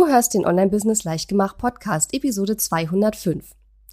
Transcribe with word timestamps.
Du 0.00 0.06
hörst 0.06 0.32
den 0.32 0.46
Online-Business 0.46 1.04
Leichtgemacht 1.04 1.58
Podcast, 1.58 2.14
Episode 2.14 2.56
205. 2.56 3.44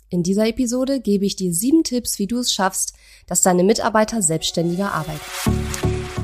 In 0.10 0.24
dieser 0.24 0.48
Episode 0.48 1.02
gebe 1.02 1.26
ich 1.26 1.36
dir 1.36 1.54
sieben 1.54 1.84
Tipps, 1.84 2.18
wie 2.18 2.28
du 2.28 2.38
es 2.38 2.54
schaffst, 2.54 2.94
dass 3.26 3.42
deine 3.42 3.66
Mitarbeiter 3.66 4.22
selbstständiger 4.22 4.94
arbeiten. 4.94 5.20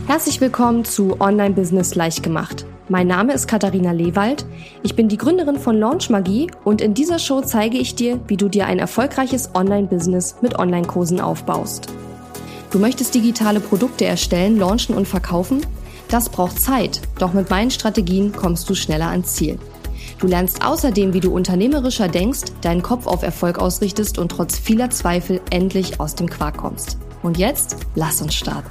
Herzlich 0.07 0.39
willkommen 0.39 0.85
zu 0.85 1.19
Online-Business 1.19 1.95
Leichtgemacht. 1.95 2.65
Mein 2.87 3.07
Name 3.07 3.33
ist 3.33 3.49
Katharina 3.49 3.91
Lewald. 3.91 4.45
Ich 4.83 4.95
bin 4.95 5.09
die 5.09 5.17
Gründerin 5.17 5.59
von 5.59 5.77
Launch 5.77 6.09
Magie 6.09 6.49
und 6.63 6.79
in 6.79 6.93
dieser 6.93 7.19
Show 7.19 7.41
zeige 7.41 7.77
ich 7.77 7.93
dir, 7.93 8.21
wie 8.29 8.37
du 8.37 8.47
dir 8.47 8.67
ein 8.67 8.79
erfolgreiches 8.79 9.53
Online-Business 9.53 10.37
mit 10.41 10.57
Online-Kursen 10.57 11.19
aufbaust. 11.19 11.87
Du 12.71 12.79
möchtest 12.79 13.13
digitale 13.15 13.59
Produkte 13.59 14.05
erstellen, 14.05 14.57
launchen 14.57 14.95
und 14.95 15.09
verkaufen? 15.09 15.59
Das 16.07 16.29
braucht 16.29 16.61
Zeit, 16.61 17.01
doch 17.19 17.33
mit 17.33 17.49
meinen 17.49 17.71
Strategien 17.71 18.31
kommst 18.31 18.69
du 18.69 18.75
schneller 18.75 19.09
ans 19.09 19.33
Ziel. 19.33 19.59
Du 20.23 20.29
lernst 20.29 20.65
außerdem, 20.65 21.13
wie 21.13 21.19
du 21.19 21.35
unternehmerischer 21.35 22.07
denkst, 22.07 22.53
deinen 22.61 22.81
Kopf 22.81 23.07
auf 23.07 23.23
Erfolg 23.23 23.59
ausrichtest 23.59 24.17
und 24.17 24.29
trotz 24.29 24.57
vieler 24.57 24.89
Zweifel 24.89 25.41
endlich 25.49 25.99
aus 25.99 26.15
dem 26.15 26.29
Quark 26.29 26.55
kommst. 26.55 26.97
Und 27.23 27.37
jetzt 27.37 27.75
lass 27.93 28.21
uns 28.21 28.33
starten. 28.33 28.69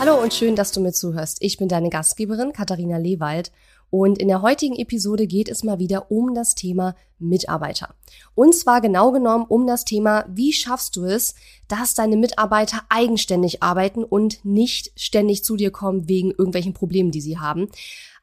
Hallo 0.00 0.20
und 0.20 0.34
schön, 0.34 0.56
dass 0.56 0.72
du 0.72 0.80
mir 0.80 0.92
zuhörst. 0.92 1.38
Ich 1.40 1.56
bin 1.56 1.68
deine 1.68 1.88
Gastgeberin 1.88 2.52
Katharina 2.52 2.98
Lewald 2.98 3.52
und 3.90 4.18
in 4.18 4.28
der 4.28 4.42
heutigen 4.42 4.76
Episode 4.76 5.26
geht 5.26 5.48
es 5.48 5.64
mal 5.64 5.78
wieder 5.78 6.10
um 6.10 6.34
das 6.34 6.54
Thema 6.54 6.94
Mitarbeiter. 7.18 7.94
Und 8.34 8.54
zwar 8.54 8.80
genau 8.80 9.12
genommen 9.12 9.46
um 9.48 9.66
das 9.66 9.84
Thema, 9.84 10.24
wie 10.28 10.52
schaffst 10.52 10.96
du 10.96 11.04
es, 11.04 11.34
dass 11.68 11.94
deine 11.94 12.16
Mitarbeiter 12.16 12.82
eigenständig 12.88 13.62
arbeiten 13.62 14.04
und 14.04 14.44
nicht 14.44 14.92
ständig 14.96 15.44
zu 15.44 15.56
dir 15.56 15.70
kommen 15.70 16.08
wegen 16.08 16.30
irgendwelchen 16.30 16.74
Problemen, 16.74 17.10
die 17.10 17.20
sie 17.20 17.38
haben. 17.38 17.68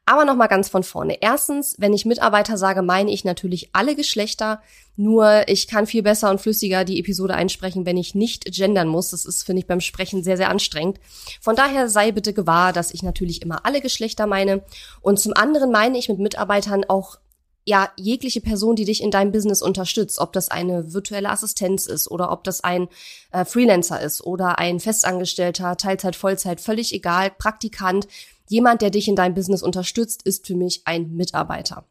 Aber 0.04 0.24
nochmal 0.24 0.48
ganz 0.48 0.68
von 0.68 0.82
vorne. 0.82 1.18
Erstens, 1.20 1.76
wenn 1.78 1.92
ich 1.92 2.04
Mitarbeiter 2.04 2.58
sage, 2.58 2.82
meine 2.82 3.12
ich 3.12 3.24
natürlich 3.24 3.70
alle 3.72 3.94
Geschlechter. 3.94 4.60
Nur 4.96 5.48
ich 5.48 5.68
kann 5.68 5.86
viel 5.86 6.02
besser 6.02 6.28
und 6.28 6.40
flüssiger 6.40 6.84
die 6.84 6.98
Episode 6.98 7.34
einsprechen, 7.34 7.86
wenn 7.86 7.96
ich 7.96 8.14
nicht 8.14 8.44
gendern 8.46 8.88
muss. 8.88 9.10
Das 9.10 9.24
ist, 9.24 9.44
finde 9.44 9.60
ich, 9.60 9.68
beim 9.68 9.80
Sprechen 9.80 10.24
sehr, 10.24 10.36
sehr 10.36 10.50
anstrengend. 10.50 10.98
Von 11.40 11.54
daher 11.54 11.88
sei 11.88 12.10
bitte 12.10 12.32
gewahr, 12.32 12.72
dass 12.72 12.92
ich 12.92 13.04
natürlich 13.04 13.42
immer 13.42 13.64
alle 13.64 13.80
Geschlechter 13.80 14.26
meine. 14.26 14.64
Und 15.02 15.20
zum 15.20 15.34
anderen 15.34 15.70
meine 15.70 15.96
ich 15.98 16.08
mit 16.08 16.18
Mitarbeitern 16.18 16.84
auch 16.88 17.18
ja, 17.64 17.90
jegliche 17.96 18.40
Person, 18.40 18.74
die 18.74 18.84
dich 18.84 19.02
in 19.02 19.12
deinem 19.12 19.30
Business 19.30 19.62
unterstützt, 19.62 20.18
ob 20.18 20.32
das 20.32 20.50
eine 20.50 20.92
virtuelle 20.94 21.30
Assistenz 21.30 21.86
ist 21.86 22.10
oder 22.10 22.32
ob 22.32 22.42
das 22.42 22.64
ein 22.64 22.88
äh, 23.30 23.44
Freelancer 23.44 24.00
ist 24.00 24.22
oder 24.22 24.58
ein 24.58 24.80
Festangestellter, 24.80 25.76
Teilzeit, 25.76 26.16
Vollzeit, 26.16 26.60
völlig 26.60 26.92
egal, 26.92 27.30
Praktikant, 27.30 28.08
Jemand, 28.52 28.82
der 28.82 28.90
dich 28.90 29.08
in 29.08 29.16
deinem 29.16 29.32
Business 29.32 29.62
unterstützt, 29.62 30.24
ist 30.24 30.46
für 30.46 30.54
mich 30.54 30.82
ein 30.84 31.16
Mitarbeiter. 31.16 31.86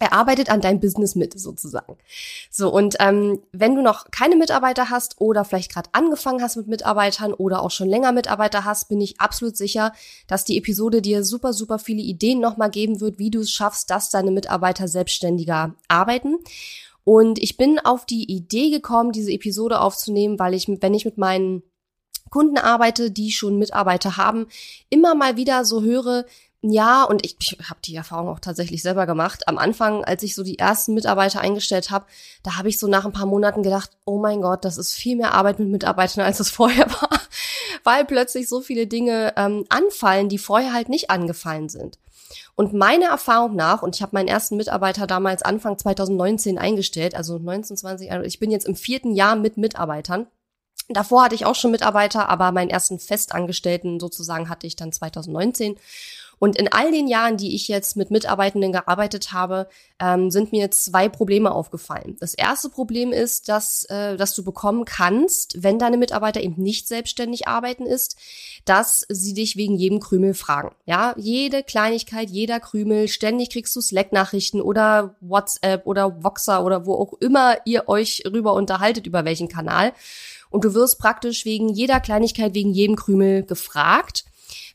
Er 0.00 0.12
arbeitet 0.12 0.50
an 0.50 0.60
deinem 0.60 0.80
Business 0.80 1.14
mit, 1.14 1.38
sozusagen. 1.38 1.96
So, 2.50 2.74
und 2.74 2.96
ähm, 2.98 3.40
wenn 3.52 3.76
du 3.76 3.82
noch 3.82 4.10
keine 4.10 4.34
Mitarbeiter 4.34 4.90
hast 4.90 5.20
oder 5.20 5.44
vielleicht 5.44 5.72
gerade 5.72 5.90
angefangen 5.92 6.42
hast 6.42 6.56
mit 6.56 6.66
Mitarbeitern 6.66 7.32
oder 7.32 7.62
auch 7.62 7.70
schon 7.70 7.88
länger 7.88 8.10
Mitarbeiter 8.10 8.64
hast, 8.64 8.88
bin 8.88 9.00
ich 9.00 9.20
absolut 9.20 9.56
sicher, 9.56 9.92
dass 10.26 10.44
die 10.44 10.58
Episode 10.58 11.02
dir 11.02 11.22
super, 11.22 11.52
super 11.52 11.78
viele 11.78 12.02
Ideen 12.02 12.40
nochmal 12.40 12.70
geben 12.70 13.00
wird, 13.00 13.20
wie 13.20 13.30
du 13.30 13.42
es 13.42 13.52
schaffst, 13.52 13.88
dass 13.90 14.10
deine 14.10 14.32
Mitarbeiter 14.32 14.88
selbstständiger 14.88 15.76
arbeiten. 15.86 16.38
Und 17.04 17.38
ich 17.38 17.56
bin 17.56 17.78
auf 17.78 18.06
die 18.06 18.24
Idee 18.24 18.70
gekommen, 18.70 19.12
diese 19.12 19.30
Episode 19.30 19.80
aufzunehmen, 19.80 20.40
weil 20.40 20.54
ich, 20.54 20.66
wenn 20.66 20.94
ich 20.94 21.04
mit 21.04 21.16
meinen 21.16 21.62
Kunden 22.32 22.58
arbeite, 22.58 23.10
die 23.10 23.30
schon 23.30 23.58
Mitarbeiter 23.58 24.16
haben, 24.16 24.46
immer 24.88 25.14
mal 25.14 25.36
wieder 25.36 25.64
so 25.64 25.82
höre, 25.82 26.24
ja, 26.64 27.02
und 27.02 27.26
ich, 27.26 27.36
ich 27.40 27.58
habe 27.68 27.80
die 27.84 27.96
Erfahrung 27.96 28.28
auch 28.28 28.38
tatsächlich 28.38 28.82
selber 28.82 29.04
gemacht. 29.04 29.48
Am 29.48 29.58
Anfang, 29.58 30.04
als 30.04 30.22
ich 30.22 30.36
so 30.36 30.44
die 30.44 30.60
ersten 30.60 30.94
Mitarbeiter 30.94 31.40
eingestellt 31.40 31.90
habe, 31.90 32.06
da 32.44 32.56
habe 32.56 32.68
ich 32.68 32.78
so 32.78 32.86
nach 32.86 33.04
ein 33.04 33.12
paar 33.12 33.26
Monaten 33.26 33.64
gedacht, 33.64 33.90
oh 34.04 34.18
mein 34.18 34.40
Gott, 34.40 34.64
das 34.64 34.78
ist 34.78 34.94
viel 34.94 35.16
mehr 35.16 35.34
Arbeit 35.34 35.58
mit 35.58 35.68
Mitarbeitern, 35.68 36.24
als 36.24 36.38
es 36.38 36.50
vorher 36.52 36.88
war, 36.88 37.20
weil 37.82 38.04
plötzlich 38.04 38.48
so 38.48 38.60
viele 38.60 38.86
Dinge 38.86 39.34
ähm, 39.36 39.64
anfallen, 39.70 40.28
die 40.28 40.38
vorher 40.38 40.72
halt 40.72 40.88
nicht 40.88 41.10
angefallen 41.10 41.68
sind. 41.68 41.98
Und 42.54 42.72
meiner 42.72 43.08
Erfahrung 43.08 43.56
nach, 43.56 43.82
und 43.82 43.96
ich 43.96 44.02
habe 44.02 44.14
meinen 44.14 44.28
ersten 44.28 44.56
Mitarbeiter 44.56 45.08
damals 45.08 45.42
Anfang 45.42 45.76
2019 45.76 46.58
eingestellt, 46.58 47.16
also 47.16 47.38
19, 47.38 47.76
20, 47.76 48.12
also 48.12 48.24
ich 48.24 48.38
bin 48.38 48.52
jetzt 48.52 48.68
im 48.68 48.76
vierten 48.76 49.14
Jahr 49.14 49.34
mit 49.34 49.56
Mitarbeitern, 49.56 50.28
Davor 50.88 51.24
hatte 51.24 51.34
ich 51.34 51.46
auch 51.46 51.54
schon 51.54 51.70
Mitarbeiter, 51.70 52.28
aber 52.28 52.52
meinen 52.52 52.70
ersten 52.70 52.98
Festangestellten 52.98 54.00
sozusagen 54.00 54.48
hatte 54.48 54.66
ich 54.66 54.76
dann 54.76 54.92
2019. 54.92 55.76
Und 56.42 56.56
in 56.56 56.72
all 56.72 56.90
den 56.90 57.06
Jahren, 57.06 57.36
die 57.36 57.54
ich 57.54 57.68
jetzt 57.68 57.96
mit 57.96 58.10
Mitarbeitenden 58.10 58.72
gearbeitet 58.72 59.32
habe, 59.32 59.68
ähm, 60.00 60.28
sind 60.32 60.50
mir 60.50 60.72
zwei 60.72 61.08
Probleme 61.08 61.52
aufgefallen. 61.52 62.16
Das 62.18 62.34
erste 62.34 62.68
Problem 62.68 63.12
ist, 63.12 63.48
dass, 63.48 63.84
äh, 63.84 64.16
dass 64.16 64.34
du 64.34 64.42
bekommen 64.42 64.84
kannst, 64.84 65.62
wenn 65.62 65.78
deine 65.78 65.98
Mitarbeiter 65.98 66.40
eben 66.40 66.60
nicht 66.60 66.88
selbstständig 66.88 67.46
arbeiten, 67.46 67.86
ist, 67.86 68.16
dass 68.64 69.06
sie 69.08 69.34
dich 69.34 69.56
wegen 69.56 69.76
jedem 69.76 70.00
Krümel 70.00 70.34
fragen. 70.34 70.74
Ja, 70.84 71.14
jede 71.16 71.62
Kleinigkeit, 71.62 72.28
jeder 72.28 72.58
Krümel, 72.58 73.06
ständig 73.06 73.50
kriegst 73.50 73.76
du 73.76 73.80
Slack-Nachrichten 73.80 74.60
oder 74.60 75.14
WhatsApp 75.20 75.86
oder 75.86 76.24
Voxer 76.24 76.64
oder 76.64 76.86
wo 76.86 76.94
auch 76.94 77.12
immer 77.20 77.58
ihr 77.66 77.88
euch 77.88 78.24
rüber 78.26 78.54
unterhaltet, 78.54 79.06
über 79.06 79.24
welchen 79.24 79.46
Kanal 79.46 79.92
und 80.52 80.64
du 80.64 80.74
wirst 80.74 80.98
praktisch 80.98 81.44
wegen 81.44 81.68
jeder 81.68 82.00
Kleinigkeit, 82.00 82.54
wegen 82.54 82.72
jedem 82.72 82.96
Krümel 82.96 83.44
gefragt 83.44 84.24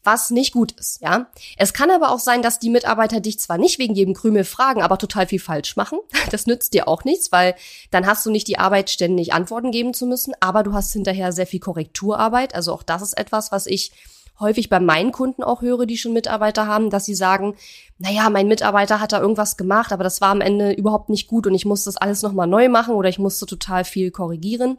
was 0.07 0.31
nicht 0.31 0.53
gut 0.53 0.71
ist, 0.71 1.01
ja. 1.01 1.27
Es 1.57 1.73
kann 1.73 1.91
aber 1.91 2.11
auch 2.11 2.19
sein, 2.19 2.41
dass 2.41 2.59
die 2.59 2.69
Mitarbeiter 2.69 3.19
dich 3.19 3.39
zwar 3.39 3.57
nicht 3.57 3.77
wegen 3.77 3.93
jedem 3.93 4.13
Krümel 4.13 4.45
fragen, 4.45 4.81
aber 4.81 4.97
total 4.97 5.27
viel 5.27 5.39
falsch 5.39 5.75
machen. 5.75 5.99
Das 6.31 6.45
nützt 6.45 6.73
dir 6.73 6.87
auch 6.87 7.03
nichts, 7.03 7.31
weil 7.31 7.55
dann 7.91 8.05
hast 8.05 8.25
du 8.25 8.31
nicht 8.31 8.47
die 8.47 8.59
Arbeit, 8.59 8.89
ständig 8.89 9.33
Antworten 9.33 9.71
geben 9.71 9.93
zu 9.93 10.05
müssen, 10.05 10.33
aber 10.39 10.63
du 10.63 10.73
hast 10.73 10.91
hinterher 10.91 11.31
sehr 11.31 11.47
viel 11.47 11.59
Korrekturarbeit. 11.59 12.53
Also 12.53 12.73
auch 12.73 12.83
das 12.83 13.01
ist 13.01 13.17
etwas, 13.17 13.51
was 13.51 13.65
ich 13.65 13.91
häufig 14.39 14.69
bei 14.69 14.79
meinen 14.79 15.11
Kunden 15.11 15.43
auch 15.43 15.61
höre, 15.61 15.85
die 15.85 15.97
schon 15.97 16.13
Mitarbeiter 16.13 16.67
haben, 16.67 16.89
dass 16.89 17.05
sie 17.05 17.15
sagen, 17.15 17.55
naja, 17.97 18.29
mein 18.29 18.47
Mitarbeiter 18.47 18.99
hat 18.99 19.11
da 19.11 19.21
irgendwas 19.21 19.57
gemacht, 19.57 19.91
aber 19.91 20.03
das 20.03 20.21
war 20.21 20.29
am 20.29 20.41
Ende 20.41 20.73
überhaupt 20.73 21.09
nicht 21.09 21.27
gut 21.27 21.47
und 21.47 21.55
ich 21.55 21.65
muss 21.65 21.85
das 21.85 21.97
alles 21.97 22.21
nochmal 22.21 22.47
neu 22.47 22.69
machen 22.69 22.93
oder 22.93 23.09
ich 23.09 23.19
musste 23.19 23.45
total 23.45 23.83
viel 23.83 24.11
korrigieren. 24.11 24.77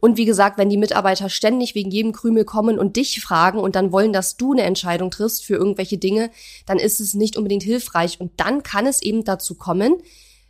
Und 0.00 0.16
wie 0.16 0.24
gesagt, 0.24 0.58
wenn 0.58 0.70
die 0.70 0.76
Mitarbeiter 0.76 1.28
ständig 1.28 1.74
wegen 1.74 1.90
jedem 1.90 2.12
Krümel 2.12 2.44
kommen 2.44 2.78
und 2.78 2.96
dich 2.96 3.20
fragen 3.20 3.58
und 3.58 3.76
dann 3.76 3.92
wollen, 3.92 4.12
dass 4.12 4.36
du 4.36 4.52
eine 4.52 4.62
Entscheidung 4.62 5.10
triffst 5.10 5.44
für 5.44 5.54
irgendwelche 5.54 5.98
Dinge, 5.98 6.30
dann 6.66 6.78
ist 6.78 7.00
es 7.00 7.14
nicht 7.14 7.36
unbedingt 7.36 7.62
hilfreich. 7.62 8.20
Und 8.20 8.32
dann 8.38 8.62
kann 8.62 8.86
es 8.86 9.02
eben 9.02 9.24
dazu 9.24 9.54
kommen, 9.54 9.98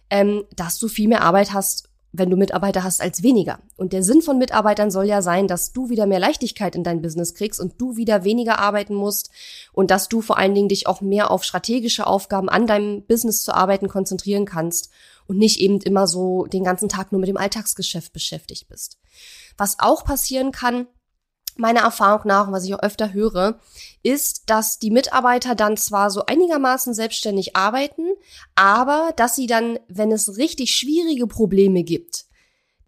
ähm, 0.08 0.44
dass 0.56 0.78
du 0.78 0.88
viel 0.88 1.08
mehr 1.08 1.22
Arbeit 1.22 1.52
hast, 1.52 1.89
wenn 2.12 2.30
du 2.30 2.36
Mitarbeiter 2.36 2.82
hast, 2.82 3.00
als 3.00 3.22
weniger. 3.22 3.60
Und 3.76 3.92
der 3.92 4.02
Sinn 4.02 4.22
von 4.22 4.38
Mitarbeitern 4.38 4.90
soll 4.90 5.06
ja 5.06 5.22
sein, 5.22 5.46
dass 5.46 5.72
du 5.72 5.90
wieder 5.90 6.06
mehr 6.06 6.18
Leichtigkeit 6.18 6.74
in 6.74 6.82
dein 6.82 7.02
Business 7.02 7.34
kriegst 7.34 7.60
und 7.60 7.80
du 7.80 7.96
wieder 7.96 8.24
weniger 8.24 8.58
arbeiten 8.58 8.94
musst 8.94 9.30
und 9.72 9.90
dass 9.90 10.08
du 10.08 10.20
vor 10.20 10.36
allen 10.36 10.54
Dingen 10.54 10.68
dich 10.68 10.86
auch 10.86 11.00
mehr 11.00 11.30
auf 11.30 11.44
strategische 11.44 12.06
Aufgaben 12.06 12.48
an 12.48 12.66
deinem 12.66 13.02
Business 13.02 13.42
zu 13.44 13.54
arbeiten 13.54 13.88
konzentrieren 13.88 14.44
kannst 14.44 14.90
und 15.26 15.38
nicht 15.38 15.60
eben 15.60 15.80
immer 15.80 16.08
so 16.08 16.46
den 16.46 16.64
ganzen 16.64 16.88
Tag 16.88 17.12
nur 17.12 17.20
mit 17.20 17.28
dem 17.28 17.36
Alltagsgeschäft 17.36 18.12
beschäftigt 18.12 18.68
bist. 18.68 18.98
Was 19.56 19.78
auch 19.78 20.04
passieren 20.04 20.50
kann, 20.50 20.86
meiner 21.56 21.80
Erfahrung 21.80 22.22
nach 22.24 22.46
und 22.46 22.52
was 22.52 22.64
ich 22.64 22.74
auch 22.74 22.82
öfter 22.82 23.12
höre, 23.12 23.58
ist, 24.02 24.48
dass 24.48 24.78
die 24.78 24.90
Mitarbeiter 24.90 25.54
dann 25.54 25.76
zwar 25.76 26.10
so 26.10 26.24
einigermaßen 26.26 26.94
selbstständig 26.94 27.56
arbeiten, 27.56 28.06
aber 28.54 29.12
dass 29.16 29.36
sie 29.36 29.46
dann, 29.46 29.78
wenn 29.88 30.12
es 30.12 30.36
richtig 30.38 30.72
schwierige 30.72 31.26
Probleme 31.26 31.82
gibt, 31.82 32.24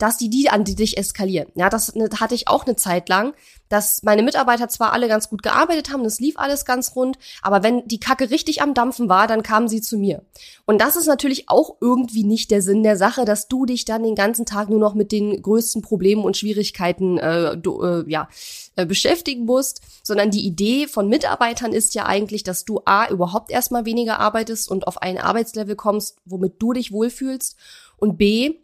dass 0.03 0.17
die 0.17 0.29
die 0.29 0.51
an 0.51 0.65
dich 0.65 0.99
eskalieren. 0.99 1.49
Ja, 1.55 1.71
das 1.71 1.95
ne, 1.95 2.09
hatte 2.19 2.35
ich 2.35 2.49
auch 2.49 2.67
eine 2.67 2.75
Zeit 2.75 3.09
lang, 3.09 3.35
dass 3.69 4.03
meine 4.03 4.25
Mitarbeiter 4.25 4.69
zwar 4.69 4.93
alle 4.93 5.07
ganz 5.07 5.31
gut 5.31 5.45
gearbeitet 5.45 5.93
haben, 5.93 6.03
das 6.03 6.19
lief 6.19 6.37
alles 6.39 6.65
ganz 6.65 6.97
rund, 6.97 7.19
aber 7.41 7.63
wenn 7.63 7.87
die 7.87 8.01
Kacke 8.01 8.31
richtig 8.31 8.63
am 8.63 8.75
Dampfen 8.75 9.09
war, 9.09 9.29
dann 9.29 9.45
kamen 9.45 9.69
sie 9.69 9.81
zu 9.81 9.97
mir. 9.97 10.25
Und 10.67 10.81
das 10.81 10.97
ist 10.97 11.07
natürlich 11.07 11.49
auch 11.49 11.77
irgendwie 11.81 12.25
nicht 12.25 12.51
der 12.51 12.63
Sinn 12.63 12.83
der 12.83 12.97
Sache, 12.97 13.25
dass 13.25 13.47
du 13.47 13.65
dich 13.65 13.85
dann 13.85 14.03
den 14.03 14.17
ganzen 14.17 14.45
Tag 14.45 14.69
nur 14.69 14.81
noch 14.81 14.95
mit 14.95 15.13
den 15.13 15.41
größten 15.41 15.83
Problemen 15.83 16.25
und 16.25 16.37
Schwierigkeiten 16.37 17.19
äh, 17.19 17.57
du, 17.57 17.81
äh, 17.83 18.05
ja, 18.09 18.29
äh, 18.75 18.85
beschäftigen 18.85 19.45
musst, 19.45 19.83
sondern 20.03 20.33
die 20.33 20.45
Idee 20.45 20.89
von 20.89 21.09
Mitarbeitern 21.09 21.73
ist 21.73 21.95
ja 21.95 22.07
eigentlich, 22.07 22.43
dass 22.43 22.65
du 22.65 22.81
A, 22.87 23.09
überhaupt 23.09 23.53
erstmal 23.53 23.85
weniger 23.85 24.19
arbeitest 24.19 24.69
und 24.69 24.89
auf 24.89 25.01
ein 25.01 25.17
Arbeitslevel 25.17 25.77
kommst, 25.77 26.17
womit 26.25 26.55
du 26.59 26.73
dich 26.73 26.91
wohlfühlst 26.91 27.57
und 27.99 28.19
B, 28.19 28.57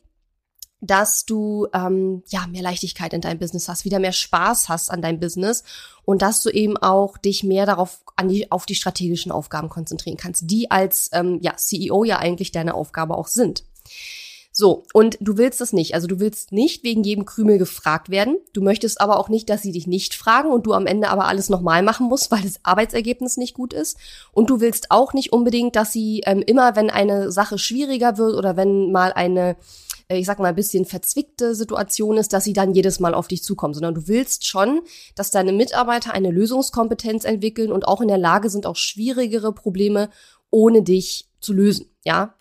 dass 0.80 1.24
du 1.24 1.66
ähm, 1.72 2.22
ja 2.28 2.46
mehr 2.46 2.62
Leichtigkeit 2.62 3.12
in 3.12 3.20
deinem 3.20 3.38
Business 3.38 3.68
hast, 3.68 3.84
wieder 3.84 3.98
mehr 3.98 4.12
Spaß 4.12 4.68
hast 4.68 4.90
an 4.90 5.02
deinem 5.02 5.20
Business 5.20 5.64
und 6.04 6.22
dass 6.22 6.42
du 6.42 6.50
eben 6.50 6.76
auch 6.76 7.18
dich 7.18 7.42
mehr 7.42 7.66
darauf 7.66 8.00
an 8.16 8.28
die 8.28 8.50
auf 8.50 8.66
die 8.66 8.74
strategischen 8.74 9.32
Aufgaben 9.32 9.68
konzentrieren 9.68 10.16
kannst, 10.16 10.50
die 10.50 10.70
als 10.70 11.10
ähm, 11.12 11.38
ja 11.42 11.56
CEO 11.56 12.04
ja 12.04 12.18
eigentlich 12.18 12.52
deine 12.52 12.74
Aufgabe 12.74 13.16
auch 13.16 13.28
sind. 13.28 13.64
So, 14.58 14.82
und 14.92 15.18
du 15.20 15.36
willst 15.36 15.60
das 15.60 15.72
nicht. 15.72 15.94
Also 15.94 16.08
du 16.08 16.18
willst 16.18 16.50
nicht 16.50 16.82
wegen 16.82 17.04
jedem 17.04 17.24
Krümel 17.24 17.58
gefragt 17.58 18.10
werden. 18.10 18.38
Du 18.52 18.60
möchtest 18.60 19.00
aber 19.00 19.20
auch 19.20 19.28
nicht, 19.28 19.48
dass 19.50 19.62
sie 19.62 19.70
dich 19.70 19.86
nicht 19.86 20.14
fragen 20.14 20.50
und 20.50 20.66
du 20.66 20.72
am 20.72 20.88
Ende 20.88 21.10
aber 21.10 21.28
alles 21.28 21.48
nochmal 21.48 21.84
machen 21.84 22.08
musst, 22.08 22.32
weil 22.32 22.42
das 22.42 22.58
Arbeitsergebnis 22.64 23.36
nicht 23.36 23.54
gut 23.54 23.72
ist. 23.72 23.96
Und 24.32 24.50
du 24.50 24.60
willst 24.60 24.90
auch 24.90 25.12
nicht 25.12 25.32
unbedingt, 25.32 25.76
dass 25.76 25.92
sie 25.92 26.22
ähm, 26.26 26.42
immer, 26.44 26.74
wenn 26.74 26.90
eine 26.90 27.30
Sache 27.30 27.56
schwieriger 27.56 28.18
wird 28.18 28.34
oder 28.34 28.56
wenn 28.56 28.90
mal 28.90 29.12
eine 29.12 29.56
ich 30.10 30.26
sag 30.26 30.38
mal, 30.38 30.48
ein 30.48 30.54
bisschen 30.54 30.86
verzwickte 30.86 31.54
Situation 31.54 32.16
ist, 32.16 32.32
dass 32.32 32.44
sie 32.44 32.54
dann 32.54 32.74
jedes 32.74 32.98
Mal 32.98 33.12
auf 33.12 33.28
dich 33.28 33.42
zukommen, 33.42 33.74
sondern 33.74 33.94
du 33.94 34.08
willst 34.08 34.46
schon, 34.46 34.80
dass 35.14 35.30
deine 35.30 35.52
Mitarbeiter 35.52 36.14
eine 36.14 36.30
Lösungskompetenz 36.30 37.24
entwickeln 37.24 37.72
und 37.72 37.86
auch 37.86 38.00
in 38.00 38.08
der 38.08 38.18
Lage 38.18 38.48
sind, 38.48 38.64
auch 38.64 38.76
schwierigere 38.76 39.52
Probleme 39.52 40.08
ohne 40.50 40.82
dich 40.82 41.28
zu 41.40 41.52
lösen, 41.52 41.86
ja? 42.04 42.34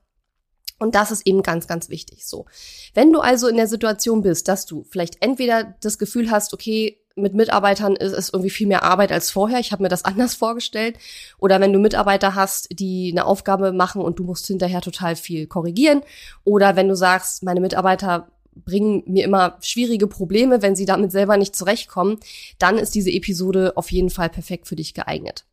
Und 0.79 0.93
das 0.93 1.11
ist 1.11 1.25
eben 1.25 1.41
ganz, 1.41 1.67
ganz 1.67 1.89
wichtig. 1.89 2.25
So. 2.27 2.45
Wenn 2.93 3.11
du 3.11 3.19
also 3.19 3.47
in 3.47 3.57
der 3.57 3.67
Situation 3.67 4.21
bist, 4.21 4.47
dass 4.47 4.67
du 4.67 4.83
vielleicht 4.83 5.23
entweder 5.23 5.75
das 5.81 5.97
Gefühl 5.97 6.29
hast, 6.29 6.53
okay, 6.53 6.99
mit 7.17 7.33
Mitarbeitern 7.33 7.95
ist 7.95 8.13
es 8.13 8.29
irgendwie 8.29 8.49
viel 8.49 8.67
mehr 8.67 8.83
Arbeit 8.83 9.11
als 9.11 9.31
vorher. 9.31 9.59
Ich 9.59 9.71
habe 9.71 9.83
mir 9.83 9.89
das 9.89 10.05
anders 10.05 10.35
vorgestellt. 10.35 10.97
Oder 11.37 11.59
wenn 11.59 11.73
du 11.73 11.79
Mitarbeiter 11.79 12.35
hast, 12.35 12.67
die 12.71 13.11
eine 13.11 13.25
Aufgabe 13.25 13.71
machen 13.71 14.01
und 14.01 14.19
du 14.19 14.23
musst 14.23 14.47
hinterher 14.47 14.81
total 14.81 15.15
viel 15.15 15.47
korrigieren. 15.47 16.01
Oder 16.43 16.75
wenn 16.75 16.87
du 16.87 16.95
sagst, 16.95 17.43
meine 17.43 17.61
Mitarbeiter 17.61 18.27
bringen 18.65 19.03
mir 19.05 19.23
immer 19.23 19.57
schwierige 19.61 20.07
Probleme, 20.07 20.61
wenn 20.61 20.75
sie 20.75 20.85
damit 20.85 21.11
selber 21.11 21.37
nicht 21.37 21.55
zurechtkommen, 21.55 22.17
dann 22.59 22.77
ist 22.77 22.95
diese 22.95 23.11
Episode 23.11 23.73
auf 23.75 23.91
jeden 23.91 24.09
Fall 24.09 24.29
perfekt 24.29 24.67
für 24.67 24.75
dich 24.75 24.93
geeignet. 24.93 25.45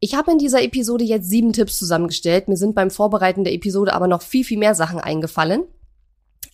Ich 0.00 0.14
habe 0.14 0.32
in 0.32 0.38
dieser 0.38 0.62
Episode 0.62 1.04
jetzt 1.04 1.30
sieben 1.30 1.52
Tipps 1.52 1.78
zusammengestellt. 1.78 2.48
Mir 2.48 2.56
sind 2.56 2.74
beim 2.74 2.90
Vorbereiten 2.90 3.44
der 3.44 3.52
Episode 3.52 3.94
aber 3.94 4.08
noch 4.08 4.22
viel, 4.22 4.44
viel 4.44 4.58
mehr 4.58 4.74
Sachen 4.74 4.98
eingefallen. 4.98 5.64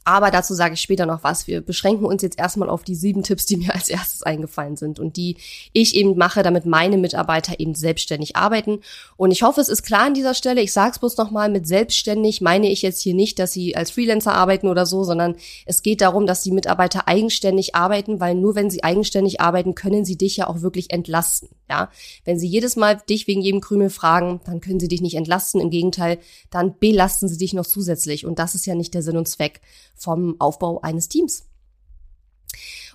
Aber 0.09 0.31
dazu 0.31 0.55
sage 0.55 0.73
ich 0.73 0.81
später 0.81 1.05
noch 1.05 1.23
was. 1.23 1.47
Wir 1.47 1.61
beschränken 1.61 2.07
uns 2.07 2.23
jetzt 2.23 2.39
erstmal 2.39 2.71
auf 2.71 2.83
die 2.83 2.95
sieben 2.95 3.23
Tipps, 3.23 3.45
die 3.45 3.59
mir 3.59 3.75
als 3.75 3.91
erstes 3.91 4.23
eingefallen 4.23 4.79
sind 4.79 4.99
und 4.99 5.19
die 5.19 5.37
ich 5.75 5.95
eben 5.95 6.17
mache, 6.17 6.43
damit 6.43 6.65
meine 6.65 6.97
Mitarbeiter 6.97 7.61
eben 7.61 7.75
selbstständig 7.75 8.35
arbeiten. 8.35 8.81
Und 9.19 9.33
ich 9.33 9.43
hoffe, 9.43 9.61
es 9.61 9.69
ist 9.69 9.83
klar 9.83 10.07
an 10.07 10.15
dieser 10.15 10.33
Stelle. 10.33 10.63
Ich 10.63 10.73
sage 10.73 10.93
es 10.93 10.99
bloß 10.99 11.19
nochmal, 11.19 11.51
mit 11.51 11.67
selbstständig 11.67 12.41
meine 12.41 12.71
ich 12.71 12.81
jetzt 12.81 13.03
hier 13.03 13.13
nicht, 13.13 13.39
dass 13.39 13.53
sie 13.53 13.77
als 13.77 13.91
Freelancer 13.91 14.33
arbeiten 14.33 14.69
oder 14.69 14.87
so, 14.87 15.05
sondern 15.05 15.37
es 15.67 15.83
geht 15.83 16.01
darum, 16.01 16.25
dass 16.25 16.41
die 16.41 16.53
Mitarbeiter 16.53 17.07
eigenständig 17.07 17.75
arbeiten, 17.75 18.19
weil 18.19 18.35
nur 18.35 18.55
wenn 18.55 18.71
sie 18.71 18.85
eigenständig 18.85 19.43
arbeiten, 19.43 19.75
können 19.75 20.07
sie 20.07 20.17
dich 20.17 20.39
ja 20.39 20.49
auch 20.49 20.63
wirklich 20.63 20.91
entlasten. 20.91 21.51
Ja, 21.69 21.91
wenn 22.25 22.39
sie 22.39 22.49
jedes 22.49 22.77
Mal 22.77 22.97
dich 23.11 23.27
wegen 23.27 23.43
jedem 23.43 23.61
Krümel 23.61 23.91
fragen, 23.91 24.41
dann 24.47 24.63
können 24.63 24.81
sie 24.81 24.89
dich 24.89 25.03
nicht 25.03 25.17
entlasten. 25.17 25.61
Im 25.61 25.69
Gegenteil, 25.69 26.17
dann 26.49 26.79
belasten 26.79 27.29
sie 27.29 27.37
dich 27.37 27.53
noch 27.53 27.67
zusätzlich. 27.67 28.25
Und 28.25 28.39
das 28.39 28.55
ist 28.55 28.65
ja 28.65 28.75
nicht 28.75 28.95
der 28.95 29.03
Sinn 29.03 29.19
und 29.19 29.29
Zweck 29.29 29.61
vom 29.99 30.37
Aufbau 30.41 30.81
eines 30.81 31.09
Teams. 31.09 31.45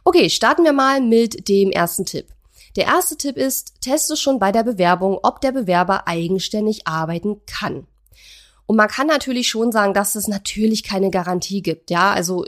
Okay, 0.03 0.29
starten 0.29 0.63
wir 0.63 0.73
mal 0.73 1.01
mit 1.01 1.47
dem 1.47 1.71
ersten 1.71 2.05
Tipp. 2.05 2.27
Der 2.75 2.85
erste 2.85 3.15
Tipp 3.17 3.37
ist, 3.37 3.81
teste 3.81 4.17
schon 4.17 4.39
bei 4.39 4.51
der 4.51 4.63
Bewerbung, 4.63 5.19
ob 5.21 5.41
der 5.41 5.51
Bewerber 5.51 6.07
eigenständig 6.07 6.87
arbeiten 6.87 7.41
kann. 7.45 7.87
Und 8.65 8.77
man 8.77 8.87
kann 8.87 9.07
natürlich 9.07 9.47
schon 9.47 9.71
sagen, 9.71 9.93
dass 9.93 10.15
es 10.15 10.27
natürlich 10.27 10.83
keine 10.83 11.11
Garantie 11.11 11.61
gibt. 11.61 11.91
Ja, 11.91 12.11
also 12.11 12.45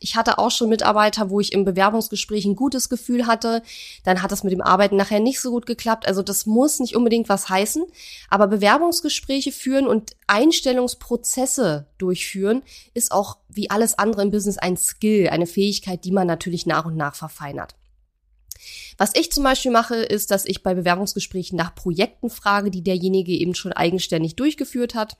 ich 0.00 0.16
hatte 0.16 0.38
auch 0.38 0.50
schon 0.50 0.68
Mitarbeiter, 0.68 1.30
wo 1.30 1.40
ich 1.40 1.52
im 1.52 1.64
Bewerbungsgespräch 1.64 2.44
ein 2.44 2.56
gutes 2.56 2.88
Gefühl 2.88 3.26
hatte. 3.26 3.62
Dann 4.04 4.22
hat 4.22 4.32
es 4.32 4.44
mit 4.44 4.52
dem 4.52 4.60
Arbeiten 4.60 4.96
nachher 4.96 5.20
nicht 5.20 5.40
so 5.40 5.50
gut 5.50 5.66
geklappt. 5.66 6.06
Also 6.06 6.22
das 6.22 6.46
muss 6.46 6.80
nicht 6.80 6.96
unbedingt 6.96 7.28
was 7.28 7.48
heißen. 7.48 7.84
Aber 8.28 8.46
Bewerbungsgespräche 8.46 9.52
führen 9.52 9.86
und 9.86 10.16
Einstellungsprozesse 10.26 11.86
durchführen 11.98 12.62
ist 12.94 13.12
auch 13.12 13.38
wie 13.48 13.70
alles 13.70 13.98
andere 13.98 14.22
im 14.22 14.30
Business 14.30 14.58
ein 14.58 14.76
Skill, 14.76 15.28
eine 15.28 15.46
Fähigkeit, 15.46 16.04
die 16.04 16.12
man 16.12 16.26
natürlich 16.26 16.66
nach 16.66 16.86
und 16.86 16.96
nach 16.96 17.14
verfeinert. 17.14 17.74
Was 18.98 19.14
ich 19.14 19.30
zum 19.30 19.44
Beispiel 19.44 19.70
mache, 19.70 19.96
ist, 19.96 20.30
dass 20.30 20.46
ich 20.46 20.62
bei 20.62 20.74
Bewerbungsgesprächen 20.74 21.56
nach 21.56 21.74
Projekten 21.74 22.30
frage, 22.30 22.70
die 22.70 22.82
derjenige 22.82 23.32
eben 23.32 23.54
schon 23.54 23.72
eigenständig 23.72 24.36
durchgeführt 24.36 24.94
hat. 24.94 25.16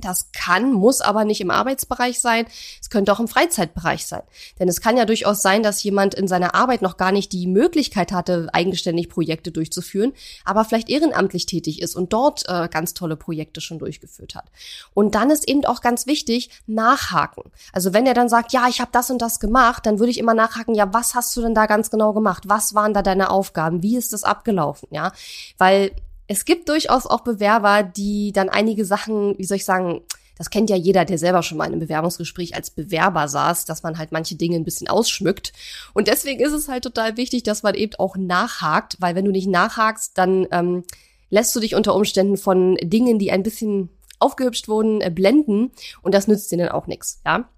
Das 0.00 0.30
kann, 0.32 0.72
muss 0.72 1.00
aber 1.00 1.24
nicht 1.24 1.40
im 1.40 1.50
Arbeitsbereich 1.50 2.20
sein. 2.20 2.46
Es 2.80 2.88
könnte 2.88 3.12
auch 3.12 3.20
im 3.20 3.28
Freizeitbereich 3.28 4.06
sein. 4.06 4.22
Denn 4.58 4.68
es 4.68 4.80
kann 4.80 4.96
ja 4.96 5.04
durchaus 5.04 5.42
sein, 5.42 5.62
dass 5.62 5.82
jemand 5.82 6.14
in 6.14 6.28
seiner 6.28 6.54
Arbeit 6.54 6.82
noch 6.82 6.96
gar 6.96 7.10
nicht 7.10 7.32
die 7.32 7.46
Möglichkeit 7.46 8.12
hatte, 8.12 8.48
eigenständig 8.52 9.08
Projekte 9.08 9.50
durchzuführen, 9.50 10.12
aber 10.44 10.64
vielleicht 10.64 10.88
ehrenamtlich 10.88 11.46
tätig 11.46 11.82
ist 11.82 11.96
und 11.96 12.12
dort 12.12 12.44
äh, 12.48 12.68
ganz 12.68 12.94
tolle 12.94 13.16
Projekte 13.16 13.60
schon 13.60 13.78
durchgeführt 13.78 14.34
hat. 14.34 14.46
Und 14.94 15.14
dann 15.14 15.30
ist 15.30 15.48
eben 15.48 15.64
auch 15.64 15.80
ganz 15.80 16.06
wichtig, 16.06 16.50
nachhaken. 16.66 17.44
Also 17.72 17.92
wenn 17.92 18.06
er 18.06 18.14
dann 18.14 18.28
sagt, 18.28 18.52
ja, 18.52 18.68
ich 18.68 18.80
habe 18.80 18.90
das 18.92 19.10
und 19.10 19.20
das 19.20 19.40
gemacht, 19.40 19.84
dann 19.84 19.98
würde 19.98 20.10
ich 20.10 20.18
immer 20.18 20.34
nachhaken, 20.34 20.74
ja, 20.74 20.92
was 20.92 21.14
hast 21.14 21.36
du 21.36 21.42
denn 21.42 21.54
da 21.54 21.66
ganz 21.66 21.90
genau 21.90 22.12
gemacht? 22.12 22.44
Was 22.46 22.74
waren 22.74 22.94
da 22.94 23.02
deine 23.02 23.30
Aufgaben? 23.30 23.82
Wie 23.82 23.96
ist 23.96 24.12
das 24.12 24.24
abgelaufen? 24.24 24.88
Ja, 24.92 25.12
weil 25.58 25.92
es 26.28 26.44
gibt 26.44 26.68
durchaus 26.68 27.06
auch 27.06 27.22
Bewerber, 27.22 27.82
die 27.82 28.32
dann 28.32 28.50
einige 28.50 28.84
Sachen, 28.84 29.36
wie 29.38 29.44
soll 29.44 29.56
ich 29.56 29.64
sagen, 29.64 30.02
das 30.36 30.50
kennt 30.50 30.70
ja 30.70 30.76
jeder, 30.76 31.04
der 31.04 31.18
selber 31.18 31.42
schon 31.42 31.58
mal 31.58 31.64
in 31.64 31.72
einem 31.72 31.80
Bewerbungsgespräch 31.80 32.54
als 32.54 32.70
Bewerber 32.70 33.26
saß, 33.26 33.64
dass 33.64 33.82
man 33.82 33.98
halt 33.98 34.12
manche 34.12 34.36
Dinge 34.36 34.54
ein 34.54 34.64
bisschen 34.64 34.88
ausschmückt. 34.88 35.52
Und 35.94 36.06
deswegen 36.06 36.40
ist 36.40 36.52
es 36.52 36.68
halt 36.68 36.84
total 36.84 37.16
wichtig, 37.16 37.42
dass 37.42 37.64
man 37.64 37.74
eben 37.74 37.94
auch 37.98 38.16
nachhakt, 38.16 38.96
weil 39.00 39.16
wenn 39.16 39.24
du 39.24 39.32
nicht 39.32 39.48
nachhakst, 39.48 40.16
dann 40.16 40.46
ähm, 40.52 40.84
lässt 41.28 41.56
du 41.56 41.60
dich 41.60 41.74
unter 41.74 41.94
Umständen 41.94 42.36
von 42.36 42.76
Dingen, 42.76 43.18
die 43.18 43.32
ein 43.32 43.42
bisschen 43.42 43.88
aufgehübscht 44.20 44.68
wurden, 44.68 45.00
äh, 45.00 45.10
blenden 45.10 45.72
und 46.02 46.14
das 46.14 46.28
nützt 46.28 46.52
dir 46.52 46.58
dann 46.58 46.68
auch 46.68 46.86
nichts, 46.86 47.20
ja. 47.26 47.48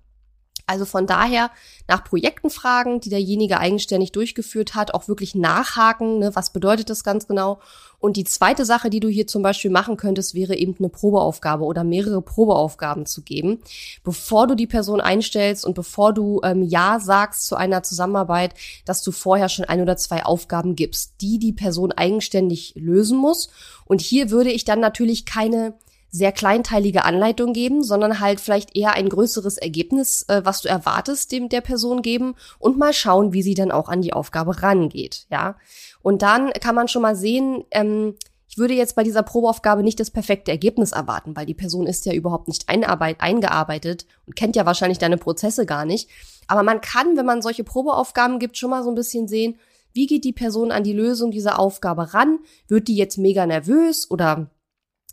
Also 0.71 0.85
von 0.85 1.09
daher 1.09 1.51
nach 1.89 2.05
Projekten 2.05 2.49
fragen, 2.49 3.01
die 3.01 3.09
derjenige 3.09 3.59
eigenständig 3.59 4.13
durchgeführt 4.13 4.77
hat, 4.77 4.95
auch 4.95 5.09
wirklich 5.09 5.35
nachhaken, 5.35 6.21
ne, 6.21 6.37
was 6.37 6.53
bedeutet 6.53 6.91
das 6.91 7.03
ganz 7.03 7.27
genau. 7.27 7.61
Und 8.01 8.17
die 8.17 8.25
zweite 8.25 8.65
Sache, 8.65 8.89
die 8.89 8.99
du 8.99 9.09
hier 9.09 9.27
zum 9.27 9.43
Beispiel 9.43 9.71
machen 9.71 9.97
könntest, 9.97 10.35
wäre 10.35 10.57
eben 10.57 10.75
eine 10.79 10.89
Probeaufgabe 10.89 11.65
oder 11.65 11.85
mehrere 11.85 12.23
Probeaufgaben 12.23 13.05
zu 13.07 13.23
geben, 13.23 13.61
bevor 14.03 14.47
du 14.47 14.55
die 14.55 14.67
Person 14.67 15.01
einstellst 15.01 15.67
und 15.67 15.75
bevor 15.75 16.15
du 16.15 16.41
ähm, 16.43 16.63
Ja 16.63 16.99
sagst 16.99 17.47
zu 17.47 17.57
einer 17.57 17.83
Zusammenarbeit, 17.83 18.55
dass 18.87 19.03
du 19.03 19.13
vorher 19.13 19.51
schon 19.51 19.67
ein 19.67 19.83
oder 19.83 19.97
zwei 19.99 20.25
Aufgaben 20.25 20.77
gibst, 20.77 21.15
die 21.21 21.39
die 21.39 21.53
Person 21.53 21.93
eigenständig 21.93 22.73
lösen 22.75 23.19
muss. 23.19 23.51
Und 23.85 24.01
hier 24.01 24.31
würde 24.31 24.51
ich 24.51 24.65
dann 24.65 24.81
natürlich 24.81 25.27
keine 25.27 25.75
sehr 26.11 26.33
kleinteilige 26.33 27.05
Anleitung 27.05 27.53
geben, 27.53 27.85
sondern 27.85 28.19
halt 28.21 28.41
vielleicht 28.41 28.77
eher 28.77 28.95
ein 28.95 29.09
größeres 29.09 29.59
Ergebnis, 29.59 30.25
äh, 30.29 30.43
was 30.45 30.63
du 30.63 30.69
erwartest, 30.69 31.31
dem 31.31 31.49
der 31.49 31.61
Person 31.61 32.03
geben 32.03 32.35
und 32.59 32.77
mal 32.77 32.93
schauen, 32.93 33.33
wie 33.33 33.43
sie 33.43 33.55
dann 33.55 33.71
auch 33.71 33.89
an 33.89 34.03
die 34.03 34.13
Aufgabe 34.13 34.63
rangeht, 34.63 35.27
ja. 35.31 35.57
Und 36.03 36.23
dann 36.23 36.53
kann 36.53 36.75
man 36.75 36.89
schon 36.89 37.03
mal 37.03 37.17
sehen, 37.17 37.65
ähm, 37.71 38.15
ich 38.49 38.59
würde 38.59 38.75
jetzt 38.75 38.97
bei 38.97 39.05
dieser 39.05 39.23
Probeaufgabe 39.23 39.85
nicht 39.85 40.01
das 40.01 40.11
perfekte 40.11 40.51
Ergebnis 40.51 40.91
erwarten, 40.91 41.37
weil 41.37 41.47
die 41.47 41.55
Person 41.55 41.87
ist 41.87 42.05
ja 42.05 42.13
überhaupt 42.13 42.49
nicht 42.49 42.69
eingearbeitet 42.69 44.07
und 44.27 44.35
kennt 44.35 44.57
ja 44.57 44.67
wahrscheinlich 44.67 44.99
deine 44.99 45.19
Prozesse 45.19 45.67
gar 45.67 45.85
nicht. 45.85 46.11
Aber 46.49 46.65
man 46.65 46.81
kann, 46.81 47.17
wenn 47.17 47.27
man 47.27 47.43
solche 47.43 47.63
Probeaufgaben 47.63 48.41
gibt, 48.41 48.57
schon 48.57 48.71
mal 48.71 48.83
so 48.83 48.89
ein 48.89 48.97
bisschen 48.97 49.29
sehen, 49.29 49.57
wie 49.93 50.07
geht 50.07 50.25
die 50.25 50.33
Person 50.33 50.73
an 50.73 50.83
die 50.83 50.93
Lösung 50.93 51.31
dieser 51.31 51.61
Aufgabe 51.61 52.13
ran? 52.13 52.41
Wird 52.67 52.89
die 52.89 52.97
jetzt 52.97 53.19
mega 53.19 53.47
nervös 53.47 54.11
oder 54.11 54.51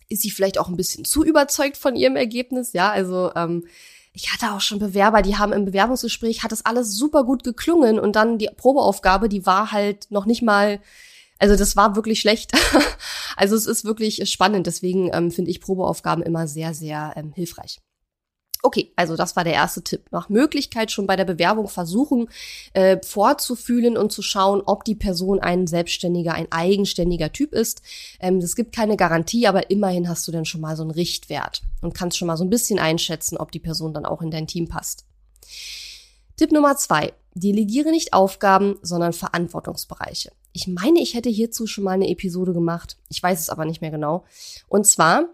ist 0.09 0.21
sie 0.21 0.31
vielleicht 0.31 0.57
auch 0.57 0.69
ein 0.69 0.77
bisschen 0.77 1.05
zu 1.05 1.23
überzeugt 1.23 1.77
von 1.77 1.95
ihrem 1.95 2.15
Ergebnis? 2.15 2.73
Ja, 2.73 2.89
also 2.89 3.31
ähm, 3.35 3.65
ich 4.17 4.33
hatte 4.33 4.51
auch 4.51 4.61
schon 4.61 4.79
Bewerber, 4.79 5.21
die 5.21 5.37
haben 5.37 5.53
im 5.53 5.65
Bewerbungsgespräch, 5.65 6.43
hat 6.43 6.51
das 6.51 6.65
alles 6.65 6.97
super 6.97 7.23
gut 7.23 7.43
geklungen 7.43 7.99
und 7.99 8.15
dann 8.15 8.39
die 8.39 8.49
Probeaufgabe, 8.55 9.29
die 9.29 9.45
war 9.45 9.71
halt 9.71 10.07
noch 10.09 10.25
nicht 10.25 10.41
mal, 10.41 10.79
also 11.37 11.55
das 11.55 11.75
war 11.75 11.95
wirklich 11.95 12.19
schlecht. 12.19 12.51
also 13.37 13.55
es 13.55 13.67
ist 13.67 13.85
wirklich 13.85 14.27
spannend, 14.27 14.65
deswegen 14.65 15.11
ähm, 15.13 15.29
finde 15.29 15.51
ich 15.51 15.61
Probeaufgaben 15.61 16.23
immer 16.23 16.47
sehr, 16.47 16.73
sehr 16.73 17.13
ähm, 17.15 17.31
hilfreich. 17.31 17.79
Okay, 18.63 18.91
also 18.95 19.15
das 19.15 19.35
war 19.35 19.43
der 19.43 19.53
erste 19.53 19.83
Tipp. 19.83 20.05
Nach 20.11 20.29
Möglichkeit 20.29 20.91
schon 20.91 21.05
bei 21.05 21.15
der 21.15 21.25
Bewerbung 21.25 21.67
versuchen, 21.67 22.29
äh, 22.73 22.97
vorzufühlen 23.03 23.97
und 23.97 24.11
zu 24.11 24.21
schauen, 24.21 24.61
ob 24.65 24.83
die 24.83 24.95
Person 24.95 25.39
ein 25.39 25.67
selbstständiger, 25.67 26.33
ein 26.33 26.51
eigenständiger 26.51 27.31
Typ 27.31 27.53
ist. 27.53 27.81
Ähm, 28.19 28.37
es 28.39 28.55
gibt 28.55 28.75
keine 28.75 28.97
Garantie, 28.97 29.47
aber 29.47 29.69
immerhin 29.69 30.09
hast 30.09 30.27
du 30.27 30.31
dann 30.31 30.45
schon 30.45 30.61
mal 30.61 30.75
so 30.75 30.83
einen 30.83 30.91
Richtwert 30.91 31.61
und 31.81 31.93
kannst 31.93 32.17
schon 32.17 32.27
mal 32.27 32.37
so 32.37 32.43
ein 32.43 32.49
bisschen 32.49 32.79
einschätzen, 32.79 33.37
ob 33.37 33.51
die 33.51 33.59
Person 33.59 33.93
dann 33.93 34.05
auch 34.05 34.21
in 34.21 34.31
dein 34.31 34.47
Team 34.47 34.67
passt. 34.67 35.05
Tipp 36.35 36.51
Nummer 36.51 36.77
zwei. 36.77 37.13
Delegiere 37.35 37.91
nicht 37.91 38.13
Aufgaben, 38.13 38.79
sondern 38.81 39.13
Verantwortungsbereiche. 39.13 40.31
Ich 40.53 40.67
meine, 40.67 40.99
ich 40.99 41.13
hätte 41.13 41.29
hierzu 41.29 41.67
schon 41.67 41.83
mal 41.83 41.91
eine 41.91 42.09
Episode 42.09 42.53
gemacht. 42.53 42.97
Ich 43.09 43.21
weiß 43.21 43.39
es 43.39 43.49
aber 43.49 43.65
nicht 43.65 43.81
mehr 43.81 43.91
genau. 43.91 44.25
Und 44.67 44.87
zwar 44.87 45.25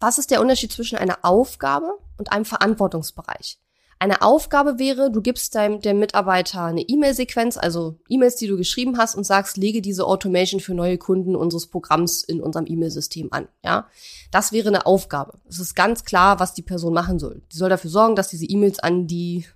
was 0.00 0.18
ist 0.18 0.30
der 0.30 0.40
Unterschied 0.40 0.72
zwischen 0.72 0.96
einer 0.96 1.18
Aufgabe 1.22 1.98
und 2.18 2.32
einem 2.32 2.44
Verantwortungsbereich? 2.44 3.58
Eine 4.00 4.22
Aufgabe 4.22 4.78
wäre, 4.78 5.10
du 5.10 5.20
gibst 5.20 5.56
deinem 5.56 5.80
dem 5.80 5.98
Mitarbeiter 5.98 6.62
eine 6.62 6.82
E-Mail-Sequenz, 6.82 7.56
also 7.56 7.98
E-Mails, 8.08 8.36
die 8.36 8.46
du 8.46 8.56
geschrieben 8.56 8.96
hast 8.96 9.16
und 9.16 9.24
sagst, 9.24 9.56
lege 9.56 9.82
diese 9.82 10.06
Automation 10.06 10.60
für 10.60 10.72
neue 10.72 10.98
Kunden 10.98 11.34
unseres 11.34 11.66
Programms 11.66 12.22
in 12.22 12.40
unserem 12.40 12.66
E-Mail-System 12.68 13.32
an. 13.32 13.48
Ja, 13.64 13.88
das 14.30 14.52
wäre 14.52 14.68
eine 14.68 14.86
Aufgabe. 14.86 15.38
Es 15.48 15.58
ist 15.58 15.74
ganz 15.74 16.04
klar, 16.04 16.38
was 16.38 16.54
die 16.54 16.62
Person 16.62 16.94
machen 16.94 17.18
soll. 17.18 17.42
Die 17.52 17.56
soll 17.56 17.70
dafür 17.70 17.90
sorgen, 17.90 18.14
dass 18.14 18.28
diese 18.28 18.46
E-Mails 18.46 18.78
an 18.78 19.08
die 19.08 19.46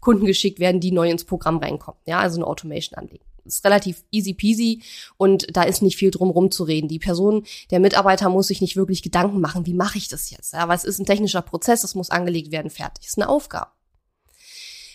Kunden 0.00 0.26
geschickt 0.26 0.60
werden, 0.60 0.80
die 0.80 0.92
neu 0.92 1.10
ins 1.10 1.24
Programm 1.24 1.58
reinkommen. 1.58 2.00
Ja, 2.06 2.20
also 2.20 2.36
eine 2.36 2.46
Automation 2.46 2.96
anlegen 2.98 3.27
ist 3.48 3.64
relativ 3.64 4.04
easy 4.10 4.34
peasy 4.34 4.82
und 5.16 5.56
da 5.56 5.62
ist 5.62 5.82
nicht 5.82 5.96
viel 5.96 6.10
drum 6.10 6.30
rumzureden. 6.30 6.88
Die 6.88 6.98
Person, 6.98 7.44
der 7.70 7.80
Mitarbeiter 7.80 8.28
muss 8.28 8.48
sich 8.48 8.60
nicht 8.60 8.76
wirklich 8.76 9.02
Gedanken 9.02 9.40
machen, 9.40 9.66
wie 9.66 9.74
mache 9.74 9.98
ich 9.98 10.08
das 10.08 10.30
jetzt? 10.30 10.52
Ja, 10.52 10.68
weil 10.68 10.76
es 10.76 10.84
ist 10.84 10.98
ein 10.98 11.06
technischer 11.06 11.42
Prozess, 11.42 11.84
es 11.84 11.94
muss 11.94 12.10
angelegt 12.10 12.52
werden, 12.52 12.70
fertig. 12.70 13.04
Das 13.04 13.12
ist 13.12 13.18
eine 13.18 13.28
Aufgabe. 13.28 13.70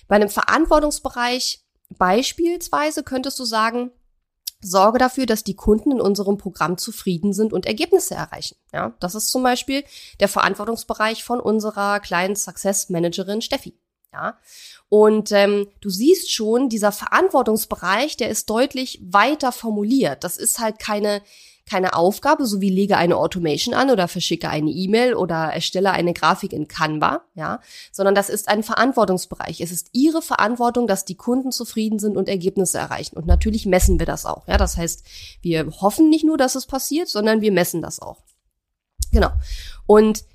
Bei 0.08 0.16
einem 0.16 0.30
Verantwortungsbereich 0.30 1.64
beispielsweise 1.90 3.04
könntest 3.04 3.40
du 3.40 3.46
sagen, 3.46 3.92
sorge 4.64 4.98
dafür, 4.98 5.26
dass 5.26 5.44
die 5.44 5.56
Kunden 5.56 5.92
in 5.92 6.02
unserem 6.02 6.38
Programm 6.38 6.78
zufrieden 6.78 7.34
sind 7.34 7.54
und 7.54 7.66
Ergebnisse 7.66 8.16
erreichen. 8.16 8.56
Ja, 8.72 8.94
das 9.00 9.16
ist 9.16 9.30
zum 9.30 9.44
Beispiel 9.44 9.84
der 10.20 10.30
Verantwortungsbereich 10.30 11.24
von 11.24 11.40
unserer 11.40 12.00
kleinen 12.00 12.36
Success 12.36 12.90
Managerin 12.90 13.42
Steffi. 13.42 13.78
Ja, 14.14 14.38
und 14.90 15.32
ähm, 15.32 15.68
du 15.82 15.90
siehst 15.90 16.32
schon, 16.32 16.70
dieser 16.70 16.92
Verantwortungsbereich, 16.92 18.16
der 18.16 18.30
ist 18.30 18.50
deutlich 18.50 19.02
weiter 19.04 19.52
formuliert. 19.52 20.24
Das 20.24 20.38
ist 20.38 20.60
halt 20.60 20.78
keine 20.80 21.22
keine 21.66 21.96
Aufgabe, 21.96 22.46
so 22.46 22.60
wie 22.60 22.70
lege 22.70 22.98
eine 22.98 23.16
Automation 23.16 23.74
an 23.74 23.90
oder 23.90 24.08
verschicke 24.08 24.50
eine 24.50 24.70
E-Mail 24.70 25.14
oder 25.14 25.54
erstelle 25.54 25.92
eine 25.92 26.14
Grafik 26.14 26.52
in 26.52 26.68
Canva, 26.68 27.22
ja, 27.36 27.62
sondern 27.92 28.16
das 28.16 28.30
ist 28.30 28.50
ein 28.50 28.64
Verantwortungsbereich. 28.64 29.62
Es 29.62 29.72
ist 29.72 29.88
ihre 29.94 30.22
Verantwortung, 30.22 30.88
dass 30.88 31.06
die 31.06 31.16
Kunden 31.16 31.52
zufrieden 31.52 32.00
sind 32.00 32.18
und 32.18 32.28
Ergebnisse 32.28 32.80
erreichen. 32.80 33.16
Und 33.16 33.28
natürlich 33.28 33.66
messen 33.66 33.98
wir 33.98 34.06
das 34.06 34.26
auch, 34.26 34.48
ja. 34.48 34.58
Das 34.58 34.76
heißt, 34.76 35.04
wir 35.42 35.72
hoffen 35.80 36.10
nicht 36.10 36.26
nur, 36.26 36.38
dass 36.38 36.56
es 36.56 36.66
passiert, 36.66 37.08
sondern 37.08 37.42
wir 37.42 37.52
messen 37.52 37.82
das 37.82 38.02
auch. 38.02 38.18
Genau. 39.12 39.32
Und 39.86 40.26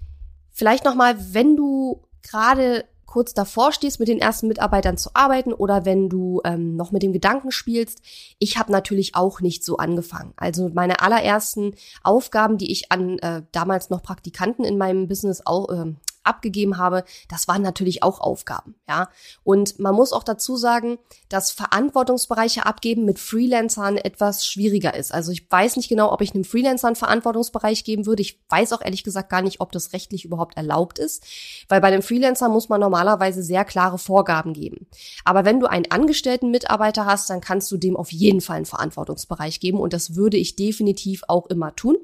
vielleicht 0.50 0.84
nochmal, 0.84 1.34
wenn 1.34 1.56
du 1.56 2.06
gerade 2.22 2.86
kurz 3.08 3.32
davor 3.32 3.72
stehst, 3.72 3.98
mit 3.98 4.08
den 4.08 4.20
ersten 4.20 4.48
Mitarbeitern 4.48 4.98
zu 4.98 5.10
arbeiten 5.14 5.54
oder 5.54 5.86
wenn 5.86 6.08
du 6.08 6.42
ähm, 6.44 6.76
noch 6.76 6.92
mit 6.92 7.02
dem 7.02 7.12
Gedanken 7.12 7.50
spielst. 7.50 8.00
Ich 8.38 8.58
habe 8.58 8.70
natürlich 8.70 9.14
auch 9.16 9.40
nicht 9.40 9.64
so 9.64 9.78
angefangen. 9.78 10.34
Also 10.36 10.68
meine 10.72 11.00
allerersten 11.00 11.74
Aufgaben, 12.04 12.58
die 12.58 12.70
ich 12.70 12.92
an 12.92 13.18
äh, 13.20 13.42
damals 13.50 13.88
noch 13.88 14.02
Praktikanten 14.02 14.64
in 14.64 14.76
meinem 14.76 15.08
Business 15.08 15.42
auch, 15.44 15.70
äh, 15.70 15.94
abgegeben 16.28 16.78
habe, 16.78 17.04
das 17.28 17.48
waren 17.48 17.62
natürlich 17.62 18.02
auch 18.02 18.20
Aufgaben, 18.20 18.74
ja. 18.88 19.08
Und 19.42 19.78
man 19.78 19.94
muss 19.94 20.12
auch 20.12 20.24
dazu 20.24 20.56
sagen, 20.56 20.98
dass 21.28 21.50
Verantwortungsbereiche 21.50 22.66
abgeben 22.66 23.04
mit 23.04 23.18
Freelancern 23.18 23.96
etwas 23.96 24.46
schwieriger 24.46 24.94
ist. 24.94 25.12
Also 25.12 25.32
ich 25.32 25.50
weiß 25.50 25.76
nicht 25.76 25.88
genau, 25.88 26.12
ob 26.12 26.20
ich 26.20 26.34
einem 26.34 26.44
Freelancer 26.44 26.88
einen 26.88 26.96
Verantwortungsbereich 26.96 27.84
geben 27.84 28.06
würde. 28.06 28.22
Ich 28.22 28.40
weiß 28.48 28.72
auch 28.72 28.82
ehrlich 28.82 29.04
gesagt 29.04 29.30
gar 29.30 29.42
nicht, 29.42 29.60
ob 29.60 29.72
das 29.72 29.92
rechtlich 29.92 30.24
überhaupt 30.24 30.56
erlaubt 30.56 30.98
ist, 30.98 31.24
weil 31.68 31.80
bei 31.80 31.88
einem 31.88 32.02
Freelancer 32.02 32.48
muss 32.48 32.68
man 32.68 32.80
normalerweise 32.80 33.42
sehr 33.42 33.64
klare 33.64 33.98
Vorgaben 33.98 34.52
geben. 34.52 34.86
Aber 35.24 35.44
wenn 35.44 35.60
du 35.60 35.66
einen 35.66 35.90
angestellten 35.90 36.50
Mitarbeiter 36.50 37.06
hast, 37.06 37.30
dann 37.30 37.40
kannst 37.40 37.70
du 37.72 37.76
dem 37.76 37.96
auf 37.96 38.12
jeden 38.12 38.40
Fall 38.40 38.56
einen 38.56 38.66
Verantwortungsbereich 38.66 39.60
geben 39.60 39.78
und 39.78 39.92
das 39.92 40.14
würde 40.14 40.36
ich 40.36 40.56
definitiv 40.56 41.22
auch 41.28 41.46
immer 41.46 41.74
tun. 41.74 41.96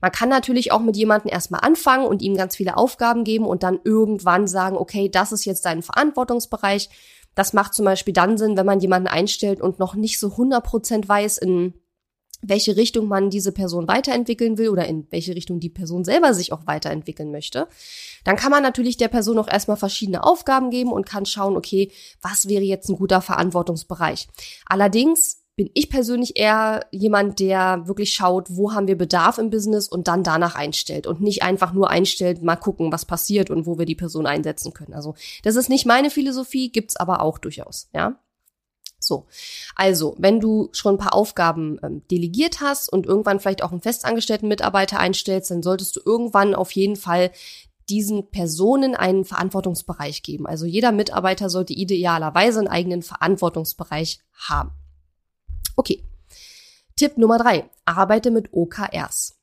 Man 0.00 0.12
kann 0.12 0.28
natürlich 0.28 0.72
auch 0.72 0.80
mit 0.80 0.96
jemandem 0.96 1.30
erstmal 1.32 1.60
anfangen 1.60 2.06
und 2.06 2.22
ihm 2.22 2.36
ganz 2.36 2.56
viele 2.56 2.76
Aufgaben 2.76 3.24
geben 3.24 3.46
und 3.46 3.62
dann 3.62 3.80
irgendwann 3.82 4.46
sagen, 4.46 4.76
okay, 4.76 5.08
das 5.08 5.32
ist 5.32 5.44
jetzt 5.44 5.64
dein 5.64 5.82
Verantwortungsbereich. 5.82 6.88
Das 7.34 7.52
macht 7.52 7.74
zum 7.74 7.84
Beispiel 7.84 8.14
dann 8.14 8.38
Sinn, 8.38 8.56
wenn 8.56 8.66
man 8.66 8.80
jemanden 8.80 9.08
einstellt 9.08 9.60
und 9.60 9.78
noch 9.78 9.94
nicht 9.94 10.18
so 10.18 10.28
100% 10.28 11.08
weiß, 11.08 11.38
in 11.38 11.74
welche 12.40 12.76
Richtung 12.76 13.08
man 13.08 13.30
diese 13.30 13.52
Person 13.52 13.88
weiterentwickeln 13.88 14.58
will 14.58 14.68
oder 14.68 14.86
in 14.86 15.06
welche 15.10 15.34
Richtung 15.34 15.58
die 15.58 15.70
Person 15.70 16.04
selber 16.04 16.34
sich 16.34 16.52
auch 16.52 16.66
weiterentwickeln 16.66 17.32
möchte, 17.32 17.66
dann 18.24 18.36
kann 18.36 18.50
man 18.50 18.62
natürlich 18.62 18.96
der 18.96 19.08
Person 19.08 19.38
auch 19.38 19.48
erstmal 19.48 19.76
verschiedene 19.76 20.22
Aufgaben 20.22 20.70
geben 20.70 20.92
und 20.92 21.06
kann 21.06 21.26
schauen, 21.26 21.56
okay, 21.56 21.90
was 22.22 22.48
wäre 22.48 22.62
jetzt 22.62 22.88
ein 22.88 22.96
guter 22.96 23.20
Verantwortungsbereich. 23.20 24.28
Allerdings 24.66 25.42
bin 25.58 25.70
ich 25.74 25.90
persönlich 25.90 26.36
eher 26.36 26.86
jemand, 26.92 27.40
der 27.40 27.88
wirklich 27.88 28.14
schaut, 28.14 28.46
wo 28.48 28.74
haben 28.74 28.86
wir 28.86 28.96
Bedarf 28.96 29.38
im 29.38 29.50
Business 29.50 29.88
und 29.88 30.06
dann 30.06 30.22
danach 30.22 30.54
einstellt 30.54 31.08
und 31.08 31.20
nicht 31.20 31.42
einfach 31.42 31.72
nur 31.72 31.90
einstellt, 31.90 32.44
mal 32.44 32.54
gucken, 32.54 32.92
was 32.92 33.04
passiert 33.04 33.50
und 33.50 33.66
wo 33.66 33.76
wir 33.76 33.84
die 33.84 33.96
Person 33.96 34.24
einsetzen 34.24 34.72
können. 34.72 34.94
Also 34.94 35.16
das 35.42 35.56
ist 35.56 35.68
nicht 35.68 35.84
meine 35.84 36.10
Philosophie, 36.10 36.70
gibt's 36.70 36.94
aber 36.94 37.22
auch 37.22 37.38
durchaus, 37.38 37.90
ja. 37.92 38.20
So, 39.00 39.26
also 39.74 40.14
wenn 40.16 40.38
du 40.38 40.68
schon 40.70 40.94
ein 40.94 40.98
paar 40.98 41.14
Aufgaben 41.14 41.80
ähm, 41.82 42.02
delegiert 42.08 42.60
hast 42.60 42.88
und 42.92 43.06
irgendwann 43.06 43.40
vielleicht 43.40 43.64
auch 43.64 43.72
einen 43.72 43.80
festangestellten 43.80 44.46
Mitarbeiter 44.46 45.00
einstellst, 45.00 45.50
dann 45.50 45.64
solltest 45.64 45.96
du 45.96 46.00
irgendwann 46.04 46.54
auf 46.54 46.70
jeden 46.70 46.94
Fall 46.94 47.32
diesen 47.88 48.30
Personen 48.30 48.94
einen 48.94 49.24
Verantwortungsbereich 49.24 50.22
geben. 50.22 50.46
Also 50.46 50.66
jeder 50.66 50.92
Mitarbeiter 50.92 51.50
sollte 51.50 51.72
idealerweise 51.72 52.60
einen 52.60 52.68
eigenen 52.68 53.02
Verantwortungsbereich 53.02 54.20
haben. 54.34 54.70
Okay. 55.78 56.02
Tipp 56.96 57.18
Nummer 57.18 57.38
drei. 57.38 57.70
Arbeite 57.84 58.32
mit 58.32 58.52
OKRs. 58.52 59.36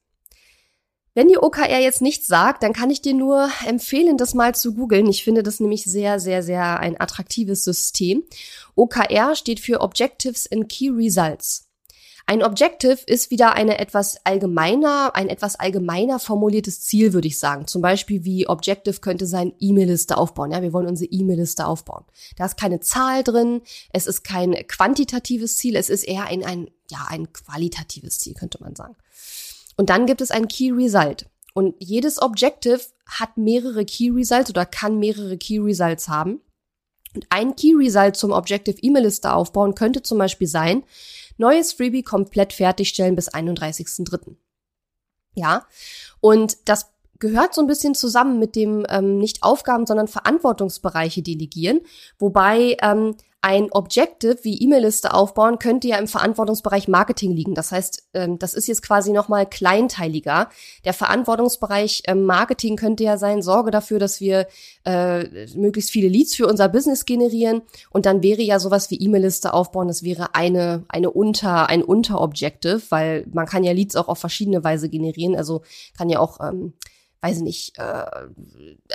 Wenn 1.13 1.29
die 1.29 1.37
OKR 1.37 1.79
jetzt 1.79 2.01
nichts 2.01 2.27
sagt, 2.27 2.61
dann 2.61 2.73
kann 2.73 2.89
ich 2.89 3.01
dir 3.01 3.13
nur 3.13 3.49
empfehlen, 3.65 4.17
das 4.17 4.33
mal 4.33 4.53
zu 4.53 4.73
googeln. 4.73 5.07
Ich 5.07 5.23
finde 5.23 5.43
das 5.43 5.61
nämlich 5.61 5.85
sehr, 5.85 6.19
sehr, 6.19 6.43
sehr 6.43 6.81
ein 6.81 6.99
attraktives 6.99 7.63
System. 7.63 8.23
OKR 8.75 9.35
steht 9.35 9.61
für 9.61 9.79
Objectives 9.79 10.51
and 10.51 10.67
Key 10.67 10.89
Results. 10.89 11.64
Ein 12.27 12.41
Objective 12.41 12.97
ist 13.05 13.29
wieder 13.29 13.53
eine 13.53 13.77
etwas 13.77 14.17
allgemeiner, 14.23 15.11
ein 15.13 15.29
etwas 15.29 15.59
allgemeiner 15.59 16.17
formuliertes 16.17 16.81
Ziel, 16.81 17.13
würde 17.13 17.27
ich 17.27 17.37
sagen. 17.37 17.67
Zum 17.67 17.83
Beispiel 17.83 18.23
wie 18.23 18.47
Objective 18.47 18.99
könnte 18.99 19.27
sein 19.27 19.53
E-Mail-Liste 19.59 20.17
aufbauen. 20.17 20.51
Ja, 20.51 20.63
wir 20.63 20.73
wollen 20.73 20.87
unsere 20.87 21.11
E-Mail-Liste 21.11 21.67
aufbauen. 21.67 22.03
Da 22.35 22.45
ist 22.45 22.57
keine 22.57 22.79
Zahl 22.79 23.23
drin. 23.23 23.61
Es 23.93 24.07
ist 24.07 24.23
kein 24.23 24.53
quantitatives 24.67 25.57
Ziel. 25.57 25.75
Es 25.75 25.89
ist 25.89 26.03
eher 26.03 26.25
ein, 26.25 26.43
ein, 26.43 26.71
ja, 26.89 27.05
ein 27.09 27.31
qualitatives 27.31 28.17
Ziel, 28.17 28.33
könnte 28.33 28.57
man 28.59 28.75
sagen. 28.75 28.95
Und 29.77 29.91
dann 29.91 30.07
gibt 30.07 30.21
es 30.21 30.31
ein 30.31 30.47
Key 30.47 30.71
Result. 30.71 31.27
Und 31.53 31.75
jedes 31.77 32.19
Objective 32.19 32.81
hat 33.05 33.37
mehrere 33.37 33.85
Key 33.85 34.09
Results 34.09 34.49
oder 34.49 34.65
kann 34.65 34.97
mehrere 34.97 35.37
Key 35.37 35.59
Results 35.59 36.09
haben. 36.09 36.41
Und 37.13 37.27
ein 37.29 37.55
Key 37.55 37.75
Result 37.75 38.17
zum 38.17 38.31
Objective 38.31 38.77
E-Mail-Liste 38.81 39.31
aufbauen 39.31 39.75
könnte 39.75 40.01
zum 40.01 40.17
Beispiel 40.17 40.47
sein, 40.47 40.83
neues 41.37 41.73
Freebie 41.73 42.03
komplett 42.03 42.53
fertigstellen 42.53 43.15
bis 43.15 43.31
31.03. 43.31 44.35
Ja, 45.35 45.65
und 46.21 46.57
das 46.65 46.91
gehört 47.19 47.53
so 47.53 47.61
ein 47.61 47.67
bisschen 47.67 47.95
zusammen 47.95 48.39
mit 48.39 48.55
dem 48.55 48.85
ähm, 48.89 49.17
nicht 49.17 49.43
Aufgaben, 49.43 49.85
sondern 49.85 50.07
Verantwortungsbereiche 50.07 51.21
delegieren, 51.21 51.81
wobei 52.19 52.77
ähm, 52.81 53.15
ein 53.45 53.71
Objective 53.71 54.39
wie 54.41 54.57
E-Mail-Liste 54.57 55.13
aufbauen 55.13 55.59
könnte 55.59 55.87
ja 55.87 55.99
im 55.99 56.07
Verantwortungsbereich 56.07 56.87
Marketing 56.87 57.31
liegen. 57.31 57.53
Das 57.53 57.71
heißt, 57.71 58.07
ähm, 58.15 58.39
das 58.39 58.55
ist 58.55 58.65
jetzt 58.65 58.81
quasi 58.81 59.11
nochmal 59.11 59.47
kleinteiliger. 59.47 60.49
Der 60.83 60.93
Verantwortungsbereich 60.93 62.01
ähm, 62.07 62.23
Marketing 62.23 62.75
könnte 62.75 63.03
ja 63.03 63.19
sein, 63.19 63.43
sorge 63.43 63.69
dafür, 63.69 63.99
dass 63.99 64.19
wir 64.19 64.47
äh, 64.83 65.45
möglichst 65.55 65.91
viele 65.91 66.07
Leads 66.07 66.33
für 66.33 66.47
unser 66.47 66.69
Business 66.69 67.05
generieren. 67.05 67.61
Und 67.91 68.07
dann 68.07 68.23
wäre 68.23 68.41
ja 68.41 68.57
sowas 68.57 68.89
wie 68.89 68.99
E-Mail-Liste 68.99 69.53
aufbauen, 69.53 69.89
das 69.89 70.01
wäre 70.01 70.33
eine, 70.33 70.83
eine 70.87 71.11
Unter, 71.11 71.69
ein 71.69 71.83
Unterobjective, 71.83 72.81
weil 72.89 73.27
man 73.31 73.45
kann 73.45 73.63
ja 73.63 73.73
Leads 73.73 73.95
auch 73.95 74.07
auf 74.07 74.17
verschiedene 74.17 74.63
Weise 74.63 74.89
generieren. 74.89 75.35
Also 75.35 75.61
kann 75.95 76.09
ja 76.09 76.17
auch 76.17 76.39
ähm, 76.39 76.73
weiß 77.21 77.41
nicht, 77.41 77.77
äh, 77.77 78.05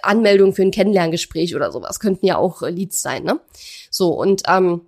Anmeldung 0.02 0.54
für 0.54 0.62
ein 0.62 0.70
Kennenlerngespräch 0.70 1.56
oder 1.56 1.72
sowas 1.72 2.00
könnten 2.00 2.26
ja 2.26 2.36
auch 2.36 2.62
äh, 2.62 2.70
Leads 2.70 3.02
sein, 3.02 3.24
ne? 3.24 3.40
So, 3.90 4.08
und 4.10 4.42
ähm, 4.46 4.82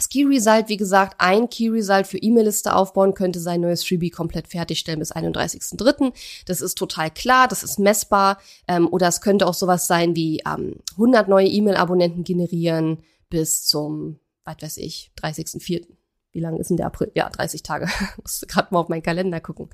das 0.00 0.08
Key 0.08 0.24
Result, 0.24 0.70
wie 0.70 0.78
gesagt, 0.78 1.16
ein 1.18 1.50
Key 1.50 1.68
Result 1.68 2.06
für 2.06 2.16
E-Mail-Liste 2.16 2.74
aufbauen 2.74 3.12
könnte 3.12 3.38
sein 3.38 3.60
neues 3.60 3.84
Freebie 3.84 4.08
komplett 4.08 4.48
fertigstellen 4.48 4.98
bis 4.98 5.12
31.03. 5.14 6.14
Das 6.46 6.62
ist 6.62 6.78
total 6.78 7.10
klar, 7.10 7.48
das 7.48 7.62
ist 7.62 7.78
messbar. 7.78 8.38
Ähm, 8.66 8.88
oder 8.90 9.08
es 9.08 9.20
könnte 9.20 9.46
auch 9.46 9.52
sowas 9.52 9.86
sein 9.86 10.16
wie 10.16 10.40
ähm, 10.46 10.76
100 10.92 11.28
neue 11.28 11.48
E-Mail-Abonnenten 11.48 12.24
generieren 12.24 13.02
bis 13.28 13.66
zum, 13.66 14.18
was 14.44 14.56
weiß 14.62 14.78
ich, 14.78 15.12
30.04. 15.20 15.86
Wie 16.32 16.40
lange 16.40 16.60
ist 16.60 16.70
denn 16.70 16.78
der 16.78 16.86
April? 16.86 17.12
Ja, 17.14 17.28
30 17.28 17.62
Tage. 17.62 17.86
Muss 18.16 18.40
gerade 18.48 18.68
mal 18.72 18.80
auf 18.80 18.88
meinen 18.88 19.02
Kalender 19.02 19.40
gucken. 19.40 19.68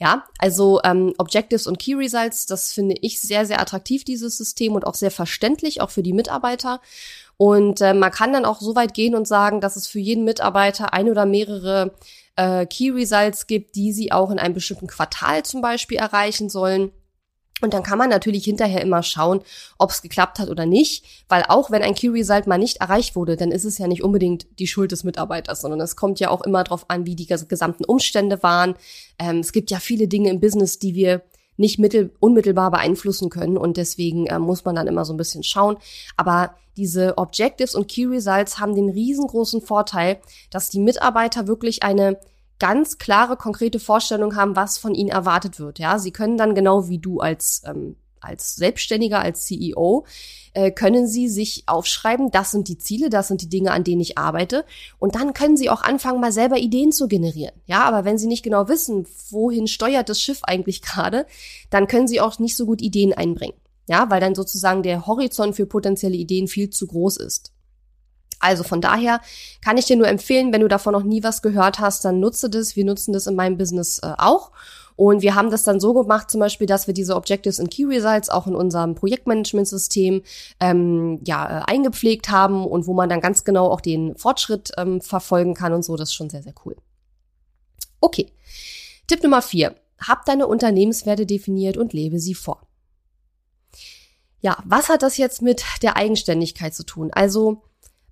Ja, 0.00 0.24
also 0.38 0.80
ähm, 0.82 1.14
Objectives 1.18 1.66
und 1.66 1.78
Key 1.78 1.94
Results, 1.94 2.46
das 2.46 2.72
finde 2.72 2.96
ich 3.00 3.20
sehr, 3.20 3.46
sehr 3.46 3.60
attraktiv, 3.60 4.04
dieses 4.04 4.36
System 4.36 4.74
und 4.74 4.86
auch 4.86 4.94
sehr 4.94 5.12
verständlich, 5.12 5.80
auch 5.80 5.90
für 5.90 6.02
die 6.02 6.12
Mitarbeiter. 6.12 6.80
Und 7.36 7.80
äh, 7.80 7.94
man 7.94 8.10
kann 8.10 8.32
dann 8.32 8.44
auch 8.44 8.60
so 8.60 8.74
weit 8.74 8.94
gehen 8.94 9.14
und 9.14 9.28
sagen, 9.28 9.60
dass 9.60 9.76
es 9.76 9.86
für 9.86 10.00
jeden 10.00 10.24
Mitarbeiter 10.24 10.92
ein 10.92 11.08
oder 11.08 11.26
mehrere 11.26 11.94
äh, 12.36 12.66
Key 12.66 12.90
Results 12.90 13.46
gibt, 13.46 13.76
die 13.76 13.92
sie 13.92 14.12
auch 14.12 14.30
in 14.30 14.38
einem 14.38 14.54
bestimmten 14.54 14.88
Quartal 14.88 15.44
zum 15.44 15.60
Beispiel 15.60 15.98
erreichen 15.98 16.48
sollen. 16.48 16.90
Und 17.64 17.72
dann 17.72 17.82
kann 17.82 17.98
man 17.98 18.10
natürlich 18.10 18.44
hinterher 18.44 18.82
immer 18.82 19.02
schauen, 19.02 19.40
ob 19.78 19.90
es 19.90 20.02
geklappt 20.02 20.38
hat 20.38 20.50
oder 20.50 20.66
nicht, 20.66 21.24
weil 21.28 21.44
auch 21.48 21.70
wenn 21.70 21.82
ein 21.82 21.94
Key 21.94 22.08
Result 22.08 22.46
mal 22.46 22.58
nicht 22.58 22.76
erreicht 22.76 23.16
wurde, 23.16 23.36
dann 23.36 23.50
ist 23.50 23.64
es 23.64 23.78
ja 23.78 23.86
nicht 23.86 24.04
unbedingt 24.04 24.46
die 24.58 24.66
Schuld 24.66 24.92
des 24.92 25.02
Mitarbeiters, 25.02 25.62
sondern 25.62 25.80
es 25.80 25.96
kommt 25.96 26.20
ja 26.20 26.28
auch 26.28 26.42
immer 26.42 26.62
darauf 26.62 26.90
an, 26.90 27.06
wie 27.06 27.16
die 27.16 27.26
gesamten 27.26 27.86
Umstände 27.86 28.42
waren. 28.42 28.74
Ähm, 29.18 29.38
es 29.38 29.52
gibt 29.52 29.70
ja 29.70 29.78
viele 29.80 30.08
Dinge 30.08 30.28
im 30.28 30.40
Business, 30.40 30.78
die 30.78 30.94
wir 30.94 31.22
nicht 31.56 31.78
mittel, 31.78 32.12
unmittelbar 32.20 32.70
beeinflussen 32.70 33.30
können 33.30 33.56
und 33.56 33.78
deswegen 33.78 34.26
äh, 34.26 34.38
muss 34.38 34.64
man 34.66 34.74
dann 34.74 34.86
immer 34.86 35.06
so 35.06 35.14
ein 35.14 35.18
bisschen 35.18 35.42
schauen. 35.42 35.78
Aber 36.18 36.54
diese 36.76 37.16
Objectives 37.16 37.74
und 37.74 37.88
Key 37.88 38.04
Results 38.04 38.58
haben 38.58 38.74
den 38.74 38.90
riesengroßen 38.90 39.62
Vorteil, 39.62 40.18
dass 40.50 40.68
die 40.68 40.80
Mitarbeiter 40.80 41.46
wirklich 41.46 41.82
eine 41.82 42.18
ganz 42.64 42.96
klare, 42.96 43.36
konkrete 43.36 43.78
Vorstellung 43.78 44.36
haben, 44.36 44.56
was 44.56 44.78
von 44.78 44.94
ihnen 44.94 45.10
erwartet 45.10 45.60
wird. 45.60 45.78
Ja, 45.78 45.98
sie 45.98 46.12
können 46.12 46.38
dann 46.38 46.54
genau 46.54 46.88
wie 46.88 46.96
du 46.98 47.20
als 47.20 47.60
ähm, 47.66 47.96
als 48.22 48.56
Selbstständiger, 48.56 49.20
als 49.20 49.44
CEO, 49.44 50.06
äh, 50.54 50.70
können 50.70 51.06
Sie 51.06 51.28
sich 51.28 51.64
aufschreiben, 51.66 52.30
das 52.30 52.52
sind 52.52 52.68
die 52.68 52.78
Ziele, 52.78 53.10
das 53.10 53.28
sind 53.28 53.42
die 53.42 53.50
Dinge, 53.50 53.70
an 53.72 53.84
denen 53.84 54.00
ich 54.00 54.16
arbeite. 54.16 54.64
Und 54.98 55.14
dann 55.14 55.34
können 55.34 55.58
Sie 55.58 55.68
auch 55.68 55.82
anfangen, 55.82 56.22
mal 56.22 56.32
selber 56.32 56.56
Ideen 56.56 56.90
zu 56.90 57.06
generieren. 57.06 57.52
Ja, 57.66 57.84
aber 57.84 58.06
wenn 58.06 58.16
Sie 58.16 58.26
nicht 58.26 58.42
genau 58.42 58.66
wissen, 58.66 59.06
wohin 59.28 59.66
steuert 59.66 60.08
das 60.08 60.22
Schiff 60.22 60.40
eigentlich 60.44 60.80
gerade, 60.80 61.26
dann 61.68 61.86
können 61.86 62.08
Sie 62.08 62.18
auch 62.18 62.38
nicht 62.38 62.56
so 62.56 62.64
gut 62.64 62.80
Ideen 62.80 63.12
einbringen. 63.12 63.58
Ja, 63.86 64.08
weil 64.08 64.22
dann 64.22 64.34
sozusagen 64.34 64.82
der 64.82 65.06
Horizont 65.06 65.54
für 65.54 65.66
potenzielle 65.66 66.16
Ideen 66.16 66.48
viel 66.48 66.70
zu 66.70 66.86
groß 66.86 67.18
ist. 67.18 67.53
Also 68.44 68.62
von 68.62 68.80
daher 68.80 69.20
kann 69.62 69.78
ich 69.78 69.86
dir 69.86 69.96
nur 69.96 70.06
empfehlen, 70.06 70.52
wenn 70.52 70.60
du 70.60 70.68
davon 70.68 70.92
noch 70.92 71.02
nie 71.02 71.22
was 71.22 71.40
gehört 71.40 71.78
hast, 71.78 72.04
dann 72.04 72.20
nutze 72.20 72.50
das. 72.50 72.76
Wir 72.76 72.84
nutzen 72.84 73.12
das 73.12 73.26
in 73.26 73.34
meinem 73.34 73.56
Business 73.56 73.98
äh, 74.00 74.12
auch. 74.18 74.52
Und 74.96 75.22
wir 75.22 75.34
haben 75.34 75.50
das 75.50 75.64
dann 75.64 75.80
so 75.80 75.92
gemacht, 75.92 76.30
zum 76.30 76.40
Beispiel, 76.40 76.68
dass 76.68 76.86
wir 76.86 76.94
diese 76.94 77.16
Objectives 77.16 77.58
und 77.58 77.70
Key 77.70 77.84
Results 77.84 78.30
auch 78.30 78.46
in 78.46 78.54
unserem 78.54 78.94
Projektmanagementsystem 78.94 80.22
ähm, 80.60 81.20
ja, 81.24 81.60
äh, 81.60 81.62
eingepflegt 81.66 82.30
haben 82.30 82.64
und 82.64 82.86
wo 82.86 82.94
man 82.94 83.08
dann 83.08 83.20
ganz 83.20 83.44
genau 83.44 83.70
auch 83.70 83.80
den 83.80 84.16
Fortschritt 84.16 84.70
ähm, 84.76 85.00
verfolgen 85.00 85.54
kann 85.54 85.72
und 85.72 85.84
so. 85.84 85.96
Das 85.96 86.10
ist 86.10 86.14
schon 86.14 86.30
sehr, 86.30 86.42
sehr 86.42 86.54
cool. 86.64 86.76
Okay. 88.00 88.30
Tipp 89.08 89.22
Nummer 89.22 89.42
vier. 89.42 89.74
Hab 89.98 90.26
deine 90.26 90.46
Unternehmenswerte 90.46 91.26
definiert 91.26 91.76
und 91.76 91.92
lebe 91.92 92.20
sie 92.20 92.34
vor. 92.34 92.60
Ja, 94.40 94.58
was 94.64 94.90
hat 94.90 95.02
das 95.02 95.16
jetzt 95.16 95.40
mit 95.40 95.64
der 95.82 95.96
Eigenständigkeit 95.96 96.74
zu 96.74 96.84
tun? 96.84 97.10
Also, 97.12 97.62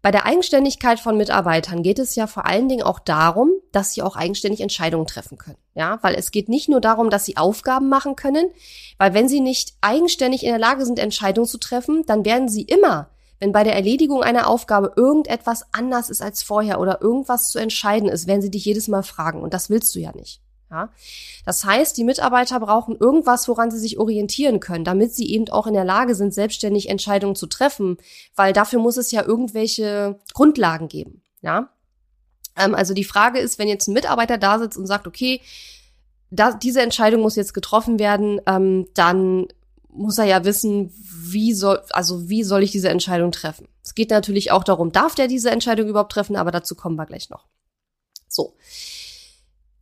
bei 0.02 0.10
der 0.10 0.26
Eigenständigkeit 0.26 0.98
von 0.98 1.16
Mitarbeitern 1.16 1.84
geht 1.84 2.00
es 2.00 2.16
ja 2.16 2.26
vor 2.26 2.44
allen 2.44 2.68
Dingen 2.68 2.82
auch 2.82 2.98
darum, 2.98 3.50
dass 3.70 3.94
sie 3.94 4.02
auch 4.02 4.16
eigenständig 4.16 4.60
Entscheidungen 4.60 5.06
treffen 5.06 5.38
können. 5.38 5.58
Ja, 5.74 6.00
weil 6.02 6.16
es 6.16 6.32
geht 6.32 6.48
nicht 6.48 6.68
nur 6.68 6.80
darum, 6.80 7.08
dass 7.08 7.24
sie 7.24 7.36
Aufgaben 7.36 7.88
machen 7.88 8.16
können, 8.16 8.50
weil 8.98 9.14
wenn 9.14 9.28
sie 9.28 9.40
nicht 9.40 9.74
eigenständig 9.80 10.42
in 10.42 10.50
der 10.50 10.58
Lage 10.58 10.84
sind, 10.84 10.98
Entscheidungen 10.98 11.46
zu 11.46 11.58
treffen, 11.58 12.04
dann 12.04 12.24
werden 12.24 12.48
sie 12.48 12.62
immer, 12.62 13.10
wenn 13.38 13.52
bei 13.52 13.62
der 13.62 13.74
Erledigung 13.74 14.24
einer 14.24 14.48
Aufgabe 14.48 14.92
irgendetwas 14.96 15.66
anders 15.70 16.10
ist 16.10 16.20
als 16.20 16.42
vorher 16.42 16.80
oder 16.80 17.00
irgendwas 17.00 17.50
zu 17.50 17.60
entscheiden 17.60 18.08
ist, 18.08 18.26
werden 18.26 18.42
sie 18.42 18.50
dich 18.50 18.64
jedes 18.64 18.88
Mal 18.88 19.04
fragen. 19.04 19.40
Und 19.40 19.54
das 19.54 19.70
willst 19.70 19.94
du 19.94 20.00
ja 20.00 20.12
nicht. 20.12 20.41
Ja? 20.72 20.90
Das 21.44 21.64
heißt, 21.64 21.96
die 21.96 22.04
Mitarbeiter 22.04 22.58
brauchen 22.58 22.96
irgendwas, 22.96 23.46
woran 23.46 23.70
sie 23.70 23.78
sich 23.78 23.98
orientieren 23.98 24.58
können, 24.58 24.84
damit 24.84 25.14
sie 25.14 25.30
eben 25.30 25.48
auch 25.50 25.66
in 25.66 25.74
der 25.74 25.84
Lage 25.84 26.14
sind, 26.14 26.32
selbstständig 26.34 26.88
Entscheidungen 26.88 27.36
zu 27.36 27.46
treffen, 27.46 27.98
weil 28.34 28.52
dafür 28.52 28.80
muss 28.80 28.96
es 28.96 29.12
ja 29.12 29.22
irgendwelche 29.22 30.18
Grundlagen 30.32 30.88
geben. 30.88 31.22
Ja? 31.42 31.68
Ähm, 32.56 32.74
also 32.74 32.94
die 32.94 33.04
Frage 33.04 33.38
ist, 33.38 33.58
wenn 33.58 33.68
jetzt 33.68 33.86
ein 33.86 33.92
Mitarbeiter 33.92 34.38
da 34.38 34.58
sitzt 34.58 34.78
und 34.78 34.86
sagt, 34.86 35.06
okay, 35.06 35.40
da, 36.30 36.52
diese 36.52 36.80
Entscheidung 36.80 37.20
muss 37.20 37.36
jetzt 37.36 37.52
getroffen 37.52 37.98
werden, 37.98 38.40
ähm, 38.46 38.88
dann 38.94 39.48
muss 39.90 40.16
er 40.16 40.24
ja 40.24 40.42
wissen, 40.46 40.90
wie 40.96 41.52
soll, 41.52 41.82
also 41.90 42.30
wie 42.30 42.44
soll 42.44 42.62
ich 42.62 42.70
diese 42.70 42.88
Entscheidung 42.88 43.30
treffen? 43.30 43.68
Es 43.84 43.94
geht 43.94 44.08
natürlich 44.08 44.50
auch 44.50 44.64
darum, 44.64 44.90
darf 44.90 45.14
der 45.14 45.28
diese 45.28 45.50
Entscheidung 45.50 45.86
überhaupt 45.86 46.12
treffen, 46.12 46.36
aber 46.36 46.50
dazu 46.50 46.74
kommen 46.74 46.96
wir 46.96 47.04
gleich 47.04 47.28
noch. 47.28 47.46
So. 48.26 48.56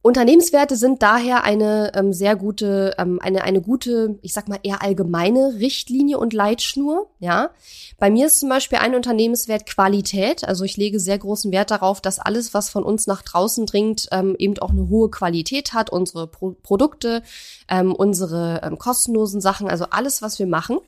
Unternehmenswerte 0.02 0.76
sind 0.76 1.02
daher 1.02 1.44
eine 1.44 1.92
ähm, 1.94 2.14
sehr 2.14 2.34
gute, 2.34 2.94
ähm, 2.96 3.20
eine, 3.22 3.44
eine 3.44 3.60
gute, 3.60 4.18
ich 4.22 4.32
sag 4.32 4.48
mal 4.48 4.58
eher 4.62 4.82
allgemeine 4.82 5.56
Richtlinie 5.58 6.18
und 6.18 6.32
Leitschnur. 6.32 7.10
Ja, 7.18 7.50
bei 7.98 8.08
mir 8.10 8.26
ist 8.26 8.40
zum 8.40 8.48
Beispiel 8.48 8.78
ein 8.78 8.94
Unternehmenswert 8.94 9.66
Qualität. 9.66 10.48
Also 10.48 10.64
ich 10.64 10.78
lege 10.78 10.98
sehr 10.98 11.18
großen 11.18 11.52
Wert 11.52 11.70
darauf, 11.70 12.00
dass 12.00 12.18
alles, 12.18 12.54
was 12.54 12.70
von 12.70 12.82
uns 12.82 13.06
nach 13.06 13.20
draußen 13.20 13.66
dringt, 13.66 14.08
ähm, 14.10 14.36
eben 14.38 14.58
auch 14.60 14.70
eine 14.70 14.88
hohe 14.88 15.10
Qualität 15.10 15.74
hat. 15.74 15.90
Unsere 15.90 16.26
Pro 16.26 16.56
Produkte, 16.62 17.22
ähm, 17.68 17.94
unsere 17.94 18.62
ähm, 18.62 18.78
kostenlosen 18.78 19.42
Sachen, 19.42 19.68
also 19.68 19.84
alles, 19.90 20.22
was 20.22 20.38
wir 20.38 20.46
machen. 20.46 20.78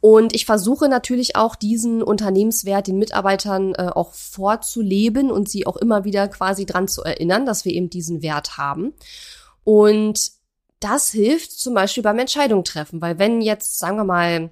Und 0.00 0.34
ich 0.34 0.46
versuche 0.46 0.88
natürlich 0.88 1.36
auch 1.36 1.56
diesen 1.56 2.02
Unternehmenswert 2.02 2.86
den 2.86 2.98
Mitarbeitern 2.98 3.74
äh, 3.74 3.88
auch 3.92 4.12
vorzuleben 4.12 5.30
und 5.30 5.48
sie 5.48 5.66
auch 5.66 5.76
immer 5.76 6.04
wieder 6.04 6.28
quasi 6.28 6.66
dran 6.66 6.86
zu 6.86 7.02
erinnern, 7.02 7.46
dass 7.46 7.64
wir 7.64 7.72
eben 7.72 7.90
diesen 7.90 8.22
Wert 8.22 8.56
haben. 8.58 8.92
Und 9.64 10.32
das 10.80 11.10
hilft 11.10 11.52
zum 11.52 11.74
Beispiel 11.74 12.02
beim 12.02 12.18
Entscheidung 12.18 12.62
treffen, 12.62 13.00
weil 13.00 13.18
wenn 13.18 13.40
jetzt, 13.40 13.78
sagen 13.78 13.96
wir 13.96 14.04
mal, 14.04 14.50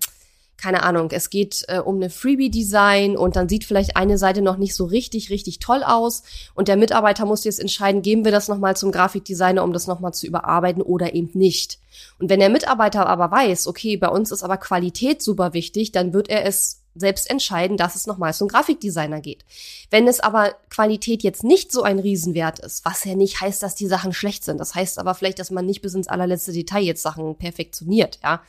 keine 0.56 0.82
Ahnung, 0.82 1.10
es 1.10 1.30
geht 1.30 1.64
äh, 1.68 1.78
um 1.78 1.96
eine 1.96 2.10
Freebie-Design 2.10 3.16
und 3.16 3.36
dann 3.36 3.48
sieht 3.48 3.64
vielleicht 3.64 3.96
eine 3.96 4.18
Seite 4.18 4.42
noch 4.42 4.56
nicht 4.56 4.74
so 4.74 4.84
richtig, 4.84 5.30
richtig 5.30 5.58
toll 5.58 5.82
aus 5.84 6.22
und 6.54 6.68
der 6.68 6.76
Mitarbeiter 6.76 7.26
muss 7.26 7.44
jetzt 7.44 7.60
entscheiden, 7.60 8.02
geben 8.02 8.24
wir 8.24 8.32
das 8.32 8.48
nochmal 8.48 8.76
zum 8.76 8.92
Grafikdesigner, 8.92 9.62
um 9.62 9.72
das 9.72 9.86
nochmal 9.86 10.14
zu 10.14 10.26
überarbeiten 10.26 10.82
oder 10.82 11.14
eben 11.14 11.30
nicht. 11.34 11.78
Und 12.18 12.30
wenn 12.30 12.40
der 12.40 12.50
Mitarbeiter 12.50 13.06
aber 13.06 13.30
weiß, 13.30 13.66
okay, 13.66 13.96
bei 13.96 14.08
uns 14.08 14.30
ist 14.30 14.42
aber 14.42 14.56
Qualität 14.56 15.22
super 15.22 15.52
wichtig, 15.52 15.92
dann 15.92 16.12
wird 16.12 16.28
er 16.28 16.46
es 16.46 16.80
selbst 16.94 17.28
entscheiden, 17.28 17.76
dass 17.76 17.96
es 17.96 18.06
nochmal 18.06 18.32
zum 18.34 18.48
Grafikdesigner 18.48 19.20
geht. 19.20 19.44
Wenn 19.90 20.06
es 20.06 20.20
aber 20.20 20.54
Qualität 20.70 21.22
jetzt 21.22 21.42
nicht 21.42 21.72
so 21.72 21.82
ein 21.82 21.98
Riesenwert 21.98 22.60
ist, 22.60 22.84
was 22.84 23.04
ja 23.04 23.14
nicht 23.14 23.40
heißt, 23.40 23.62
dass 23.62 23.74
die 23.74 23.88
Sachen 23.88 24.12
schlecht 24.12 24.44
sind, 24.44 24.58
das 24.58 24.74
heißt 24.74 24.98
aber 24.98 25.14
vielleicht, 25.14 25.38
dass 25.40 25.50
man 25.50 25.66
nicht 25.66 25.82
bis 25.82 25.94
ins 25.94 26.08
allerletzte 26.08 26.52
Detail 26.52 26.82
jetzt 26.82 27.02
Sachen 27.02 27.36
perfektioniert, 27.36 28.20
ja, 28.22 28.42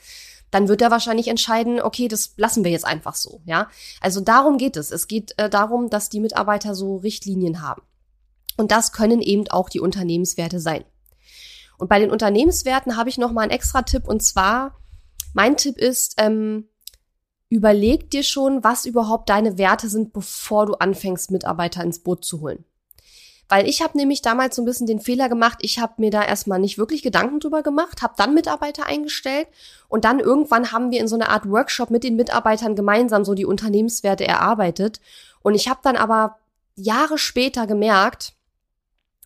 dann 0.56 0.68
wird 0.68 0.80
er 0.80 0.90
wahrscheinlich 0.90 1.28
entscheiden, 1.28 1.82
okay, 1.82 2.08
das 2.08 2.32
lassen 2.38 2.64
wir 2.64 2.70
jetzt 2.70 2.86
einfach 2.86 3.14
so, 3.14 3.42
ja. 3.44 3.68
Also 4.00 4.22
darum 4.22 4.56
geht 4.56 4.78
es. 4.78 4.90
Es 4.90 5.06
geht 5.06 5.34
äh, 5.36 5.50
darum, 5.50 5.90
dass 5.90 6.08
die 6.08 6.18
Mitarbeiter 6.18 6.74
so 6.74 6.96
Richtlinien 6.96 7.60
haben. 7.60 7.82
Und 8.56 8.70
das 8.70 8.92
können 8.92 9.20
eben 9.20 9.46
auch 9.48 9.68
die 9.68 9.80
Unternehmenswerte 9.80 10.58
sein. 10.58 10.86
Und 11.76 11.88
bei 11.90 11.98
den 11.98 12.10
Unternehmenswerten 12.10 12.96
habe 12.96 13.10
ich 13.10 13.18
noch 13.18 13.32
mal 13.32 13.42
einen 13.42 13.50
extra 13.50 13.82
Tipp 13.82 14.08
und 14.08 14.22
zwar, 14.22 14.80
mein 15.34 15.58
Tipp 15.58 15.76
ist, 15.76 16.14
ähm, 16.16 16.70
überleg 17.50 18.10
dir 18.10 18.22
schon, 18.22 18.64
was 18.64 18.86
überhaupt 18.86 19.28
deine 19.28 19.58
Werte 19.58 19.90
sind, 19.90 20.14
bevor 20.14 20.64
du 20.64 20.72
anfängst, 20.76 21.30
Mitarbeiter 21.32 21.84
ins 21.84 22.02
Boot 22.02 22.24
zu 22.24 22.40
holen. 22.40 22.64
Weil 23.48 23.68
ich 23.68 23.80
habe 23.80 23.96
nämlich 23.96 24.22
damals 24.22 24.56
so 24.56 24.62
ein 24.62 24.64
bisschen 24.64 24.86
den 24.86 25.00
Fehler 25.00 25.28
gemacht, 25.28 25.58
ich 25.60 25.78
habe 25.78 25.94
mir 25.98 26.10
da 26.10 26.24
erstmal 26.24 26.58
nicht 26.58 26.78
wirklich 26.78 27.02
Gedanken 27.02 27.38
drüber 27.38 27.62
gemacht, 27.62 28.02
habe 28.02 28.14
dann 28.16 28.34
Mitarbeiter 28.34 28.86
eingestellt 28.86 29.46
und 29.88 30.04
dann 30.04 30.18
irgendwann 30.18 30.72
haben 30.72 30.90
wir 30.90 31.00
in 31.00 31.06
so 31.06 31.14
einer 31.14 31.28
Art 31.28 31.48
Workshop 31.48 31.90
mit 31.90 32.02
den 32.02 32.16
Mitarbeitern 32.16 32.74
gemeinsam 32.74 33.24
so 33.24 33.34
die 33.34 33.44
Unternehmenswerte 33.44 34.26
erarbeitet. 34.26 35.00
Und 35.42 35.54
ich 35.54 35.68
habe 35.68 35.80
dann 35.82 35.96
aber 35.96 36.38
Jahre 36.74 37.18
später 37.18 37.68
gemerkt, 37.68 38.32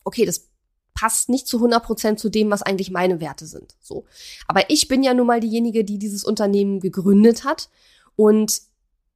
okay, 0.05 0.27
das 0.27 0.49
passt 0.95 1.31
nicht 1.31 1.47
zu 1.47 1.57
100 1.57 1.83
Prozent 1.83 2.21
zu 2.21 2.29
dem, 2.29 2.51
was 2.51 2.63
eigentlich 2.63 2.91
meine 2.91 3.21
Werte 3.21 3.47
sind. 3.47 3.75
So. 3.81 4.05
Aber 4.47 4.69
ich 4.69 4.87
bin 4.87 5.03
ja 5.03 5.15
nun 5.15 5.27
mal 5.27 5.41
diejenige, 5.41 5.83
die 5.83 5.99
dieses 5.99 6.25
Unternehmen 6.25 6.81
gegründet 6.81 7.45
hat. 7.45 7.71
Und 8.17 8.61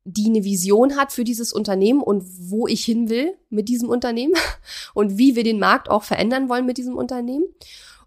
die 0.05 0.27
eine 0.27 0.45
Vision 0.45 0.97
hat 0.97 1.13
für 1.13 1.25
dieses 1.25 1.53
Unternehmen 1.53 2.03
und 2.03 2.25
wo 2.51 2.67
ich 2.67 2.85
hin 2.85 3.09
will 3.09 3.35
mit 3.49 3.69
diesem 3.69 3.89
Unternehmen 3.89 4.35
und 4.95 5.19
wie 5.19 5.35
wir 5.35 5.45
den 5.45 5.59
Markt 5.59 5.91
auch 5.91 6.03
verändern 6.03 6.49
wollen 6.49 6.67
mit 6.67 6.77
diesem 6.77 6.97
Unternehmen. 6.97 7.47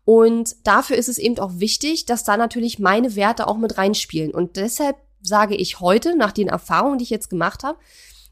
Und 0.06 0.56
dafür 0.64 0.96
ist 0.96 1.10
es 1.10 1.18
eben 1.18 1.38
auch 1.40 1.60
wichtig, 1.60 2.06
dass 2.06 2.24
da 2.24 2.38
natürlich 2.38 2.80
meine 2.80 3.16
Werte 3.16 3.48
auch 3.48 3.58
mit 3.58 3.78
reinspielen. 3.78 4.32
Und 4.32 4.56
deshalb 4.56 4.96
sage 5.22 5.56
ich 5.56 5.82
heute, 5.82 6.16
nach 6.16 6.32
den 6.32 6.48
Erfahrungen, 6.48 6.98
die 6.98 7.04
ich 7.04 7.10
jetzt 7.10 7.30
gemacht 7.30 7.64
habe, 7.64 7.78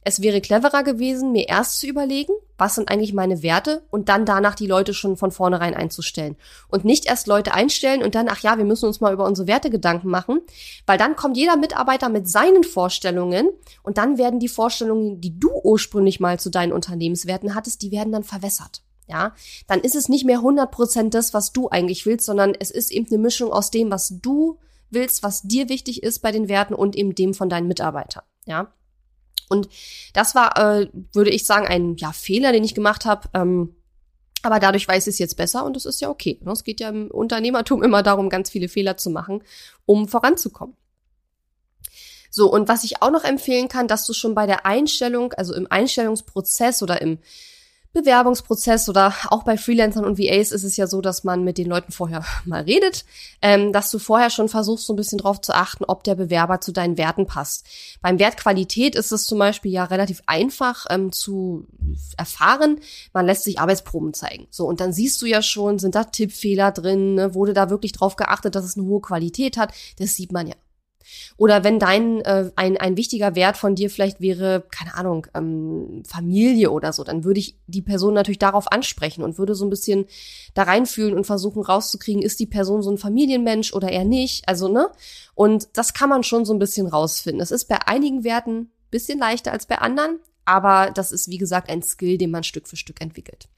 es 0.07 0.21
wäre 0.21 0.39
cleverer 0.39 0.83
gewesen, 0.83 1.31
mir 1.31 1.49
erst 1.49 1.79
zu 1.79 1.87
überlegen, 1.87 2.31
was 2.59 2.75
sind 2.75 2.89
eigentlich 2.89 3.13
meine 3.13 3.41
Werte 3.41 3.81
und 3.89 4.07
dann 4.07 4.23
danach 4.23 4.53
die 4.53 4.67
Leute 4.67 4.93
schon 4.93 5.17
von 5.17 5.31
vornherein 5.31 5.73
einzustellen. 5.73 6.35
Und 6.67 6.85
nicht 6.85 7.07
erst 7.07 7.25
Leute 7.25 7.55
einstellen 7.55 8.03
und 8.03 8.13
dann, 8.13 8.29
ach 8.29 8.43
ja, 8.43 8.59
wir 8.59 8.65
müssen 8.65 8.85
uns 8.85 9.01
mal 9.01 9.13
über 9.13 9.25
unsere 9.25 9.47
Werte 9.47 9.71
Gedanken 9.71 10.09
machen, 10.09 10.41
weil 10.85 10.99
dann 10.99 11.15
kommt 11.15 11.37
jeder 11.37 11.57
Mitarbeiter 11.57 12.09
mit 12.09 12.29
seinen 12.29 12.63
Vorstellungen 12.63 13.49
und 13.81 13.97
dann 13.97 14.19
werden 14.19 14.39
die 14.39 14.47
Vorstellungen, 14.47 15.21
die 15.21 15.39
du 15.39 15.49
ursprünglich 15.63 16.19
mal 16.19 16.39
zu 16.39 16.51
deinen 16.51 16.71
Unternehmenswerten 16.71 17.55
hattest, 17.55 17.81
die 17.81 17.91
werden 17.91 18.13
dann 18.13 18.23
verwässert. 18.23 18.83
Ja, 19.07 19.33
dann 19.67 19.81
ist 19.81 19.95
es 19.95 20.07
nicht 20.07 20.25
mehr 20.25 20.39
100% 20.39 21.09
das, 21.09 21.33
was 21.33 21.51
du 21.51 21.69
eigentlich 21.69 22.05
willst, 22.05 22.27
sondern 22.27 22.53
es 22.59 22.69
ist 22.69 22.91
eben 22.91 23.07
eine 23.07 23.17
Mischung 23.17 23.51
aus 23.51 23.71
dem, 23.71 23.89
was 23.89 24.19
du 24.21 24.59
willst, 24.91 25.23
was 25.23 25.41
dir 25.41 25.67
wichtig 25.67 26.03
ist 26.03 26.19
bei 26.19 26.31
den 26.31 26.47
Werten 26.47 26.75
und 26.75 26.95
eben 26.95 27.15
dem 27.15 27.33
von 27.33 27.49
deinen 27.49 27.67
Mitarbeitern. 27.67 28.23
Ja, 28.45 28.71
und 29.49 29.69
das 30.13 30.35
war, 30.35 30.57
äh, 30.57 30.89
würde 31.13 31.29
ich 31.29 31.45
sagen, 31.45 31.67
ein 31.67 31.95
ja, 31.97 32.11
Fehler, 32.11 32.51
den 32.51 32.63
ich 32.63 32.75
gemacht 32.75 33.05
habe. 33.05 33.29
Ähm, 33.33 33.75
Aber 34.41 34.59
dadurch 34.59 34.87
weiß 34.87 35.07
ich 35.07 35.13
es 35.13 35.19
jetzt 35.19 35.37
besser 35.37 35.65
und 35.65 35.75
das 35.75 35.85
ist 35.85 36.01
ja 36.01 36.09
okay. 36.09 36.39
Es 36.45 36.63
geht 36.63 36.79
ja 36.79 36.89
im 36.89 37.09
Unternehmertum 37.09 37.81
immer 37.81 38.03
darum, 38.03 38.29
ganz 38.29 38.51
viele 38.51 38.69
Fehler 38.69 38.95
zu 38.95 39.09
machen, 39.09 39.41
um 39.87 40.07
voranzukommen. 40.07 40.75
So, 42.29 42.51
und 42.51 42.67
was 42.67 42.83
ich 42.83 43.01
auch 43.01 43.11
noch 43.11 43.23
empfehlen 43.23 43.69
kann, 43.69 43.87
dass 43.87 44.05
du 44.05 44.13
schon 44.13 44.35
bei 44.35 44.45
der 44.45 44.65
Einstellung, 44.65 45.33
also 45.33 45.55
im 45.55 45.67
Einstellungsprozess 45.71 46.83
oder 46.83 47.01
im 47.01 47.17
Bewerbungsprozess 47.95 48.87
oder 48.89 49.13
auch 49.29 49.43
bei 49.43 49.57
Freelancern 49.57 50.05
und 50.05 50.19
VAs 50.19 50.51
ist 50.51 50.63
es 50.63 50.77
ja 50.77 50.85
so, 50.85 51.01
dass 51.01 51.23
man 51.23 51.43
mit 51.43 51.57
den 51.57 51.67
Leuten 51.67 51.91
vorher 51.91 52.23
mal 52.45 52.61
redet, 52.61 53.05
ähm, 53.41 53.73
dass 53.73 53.89
du 53.89 53.97
vorher 53.97 54.29
schon 54.29 54.49
versuchst, 54.49 54.85
so 54.85 54.93
ein 54.93 54.97
bisschen 54.97 55.17
drauf 55.17 55.41
zu 55.41 55.55
achten, 55.55 55.85
ob 55.85 56.03
der 56.03 56.15
Bewerber 56.15 56.61
zu 56.61 56.71
deinen 56.71 56.97
Werten 56.97 57.25
passt. 57.25 57.65
Beim 58.01 58.19
Wert 58.19 58.37
Qualität 58.37 58.95
ist 58.95 59.11
es 59.11 59.25
zum 59.25 59.39
Beispiel 59.39 59.71
ja 59.71 59.85
relativ 59.85 60.21
einfach 60.27 60.85
ähm, 60.89 61.11
zu 61.11 61.65
erfahren. 62.17 62.79
Man 63.13 63.25
lässt 63.25 63.45
sich 63.45 63.59
Arbeitsproben 63.59 64.13
zeigen. 64.13 64.47
So, 64.51 64.67
und 64.67 64.79
dann 64.79 64.93
siehst 64.93 65.21
du 65.21 65.25
ja 65.25 65.41
schon, 65.41 65.79
sind 65.79 65.95
da 65.95 66.03
Tippfehler 66.03 66.71
drin, 66.71 67.15
ne? 67.15 67.33
wurde 67.33 67.53
da 67.53 67.69
wirklich 67.69 67.93
drauf 67.93 68.15
geachtet, 68.15 68.55
dass 68.55 68.65
es 68.65 68.77
eine 68.77 68.85
hohe 68.85 69.01
Qualität 69.01 69.57
hat. 69.57 69.73
Das 69.97 70.13
sieht 70.15 70.31
man 70.31 70.47
ja. 70.47 70.55
Oder 71.37 71.63
wenn 71.63 71.79
dein 71.79 72.21
äh, 72.21 72.51
ein, 72.55 72.77
ein 72.77 72.97
wichtiger 72.97 73.35
Wert 73.35 73.57
von 73.57 73.75
dir 73.75 73.89
vielleicht 73.89 74.21
wäre, 74.21 74.65
keine 74.71 74.95
Ahnung, 74.95 75.27
ähm, 75.33 76.03
Familie 76.07 76.71
oder 76.71 76.93
so, 76.93 77.03
dann 77.03 77.23
würde 77.23 77.39
ich 77.39 77.57
die 77.67 77.81
Person 77.81 78.13
natürlich 78.13 78.39
darauf 78.39 78.71
ansprechen 78.71 79.23
und 79.23 79.37
würde 79.37 79.55
so 79.55 79.65
ein 79.65 79.69
bisschen 79.69 80.05
da 80.53 80.63
reinfühlen 80.63 81.15
und 81.15 81.25
versuchen 81.25 81.63
rauszukriegen, 81.63 82.21
ist 82.21 82.39
die 82.39 82.47
Person 82.47 82.81
so 82.81 82.91
ein 82.91 82.97
Familienmensch 82.97 83.73
oder 83.73 83.89
eher 83.89 84.05
nicht. 84.05 84.47
Also, 84.47 84.67
ne? 84.67 84.89
Und 85.33 85.69
das 85.73 85.93
kann 85.93 86.09
man 86.09 86.23
schon 86.23 86.45
so 86.45 86.53
ein 86.53 86.59
bisschen 86.59 86.87
rausfinden. 86.87 87.41
Es 87.41 87.51
ist 87.51 87.65
bei 87.65 87.87
einigen 87.87 88.23
Werten 88.23 88.71
bisschen 88.91 89.19
leichter 89.19 89.51
als 89.51 89.65
bei 89.65 89.79
anderen, 89.79 90.19
aber 90.45 90.91
das 90.91 91.11
ist, 91.11 91.29
wie 91.29 91.37
gesagt, 91.37 91.69
ein 91.69 91.81
Skill, 91.81 92.17
den 92.17 92.31
man 92.31 92.43
Stück 92.43 92.67
für 92.67 92.77
Stück 92.77 93.01
entwickelt. 93.01 93.49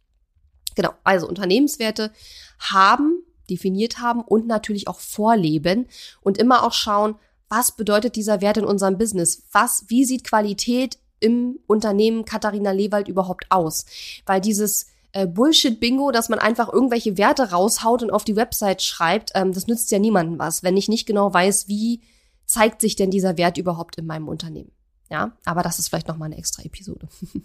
Genau, 0.76 0.94
also 1.04 1.28
Unternehmenswerte 1.28 2.12
haben 2.60 3.24
definiert 3.50 4.00
haben 4.00 4.22
und 4.22 4.48
natürlich 4.48 4.88
auch 4.88 5.00
vorleben 5.00 5.88
und 6.22 6.38
immer 6.38 6.64
auch 6.64 6.74
schauen, 6.74 7.16
was 7.50 7.76
bedeutet 7.76 8.16
dieser 8.16 8.42
Wert 8.42 8.58
in 8.58 8.66
unserem 8.66 8.98
Business? 8.98 9.44
Was, 9.52 9.86
wie 9.88 10.06
sieht 10.06 10.24
Qualität 10.24 10.98
im 11.20 11.60
Unternehmen 11.68 12.26
Katharina 12.26 12.72
Lewald 12.72 13.08
überhaupt 13.08 13.46
aus? 13.50 13.86
Weil 14.26 14.42
dieses 14.42 14.88
äh, 15.14 15.26
Bullshit-Bingo, 15.26 16.12
dass 16.12 16.30
man 16.30 16.40
einfach 16.40 16.72
irgendwelche 16.72 17.18
Werte 17.18 17.52
raushaut 17.52 18.04
und 18.04 18.12
auf 18.12 18.24
die 18.24 18.36
Website 18.36 18.82
schreibt, 18.82 19.32
ähm, 19.36 19.54
das 19.54 19.68
nützt 19.68 19.92
ja 19.92 20.00
niemandem 20.00 20.40
was, 20.40 20.64
wenn 20.64 20.78
ich 20.78 20.90
nicht 20.90 21.06
genau 21.06 21.34
weiß, 21.34 21.68
wie 21.68 22.02
zeigt 22.46 22.82
sich 22.82 22.96
denn 22.96 23.12
dieser 23.12 23.38
Wert 23.38 23.58
überhaupt 23.58 23.98
in 23.98 24.06
meinem 24.06 24.28
Unternehmen. 24.28 24.72
Ja, 25.10 25.38
aber 25.46 25.64
das 25.64 25.80
ist 25.80 25.88
vielleicht 25.88 26.08
nochmal 26.08 26.28
eine 26.28 26.38
extra 26.38 26.64
Episode. 26.64 27.08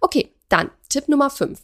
okay, 0.00 0.32
dann 0.48 0.70
Tipp 0.88 1.08
Nummer 1.08 1.30
5. 1.30 1.60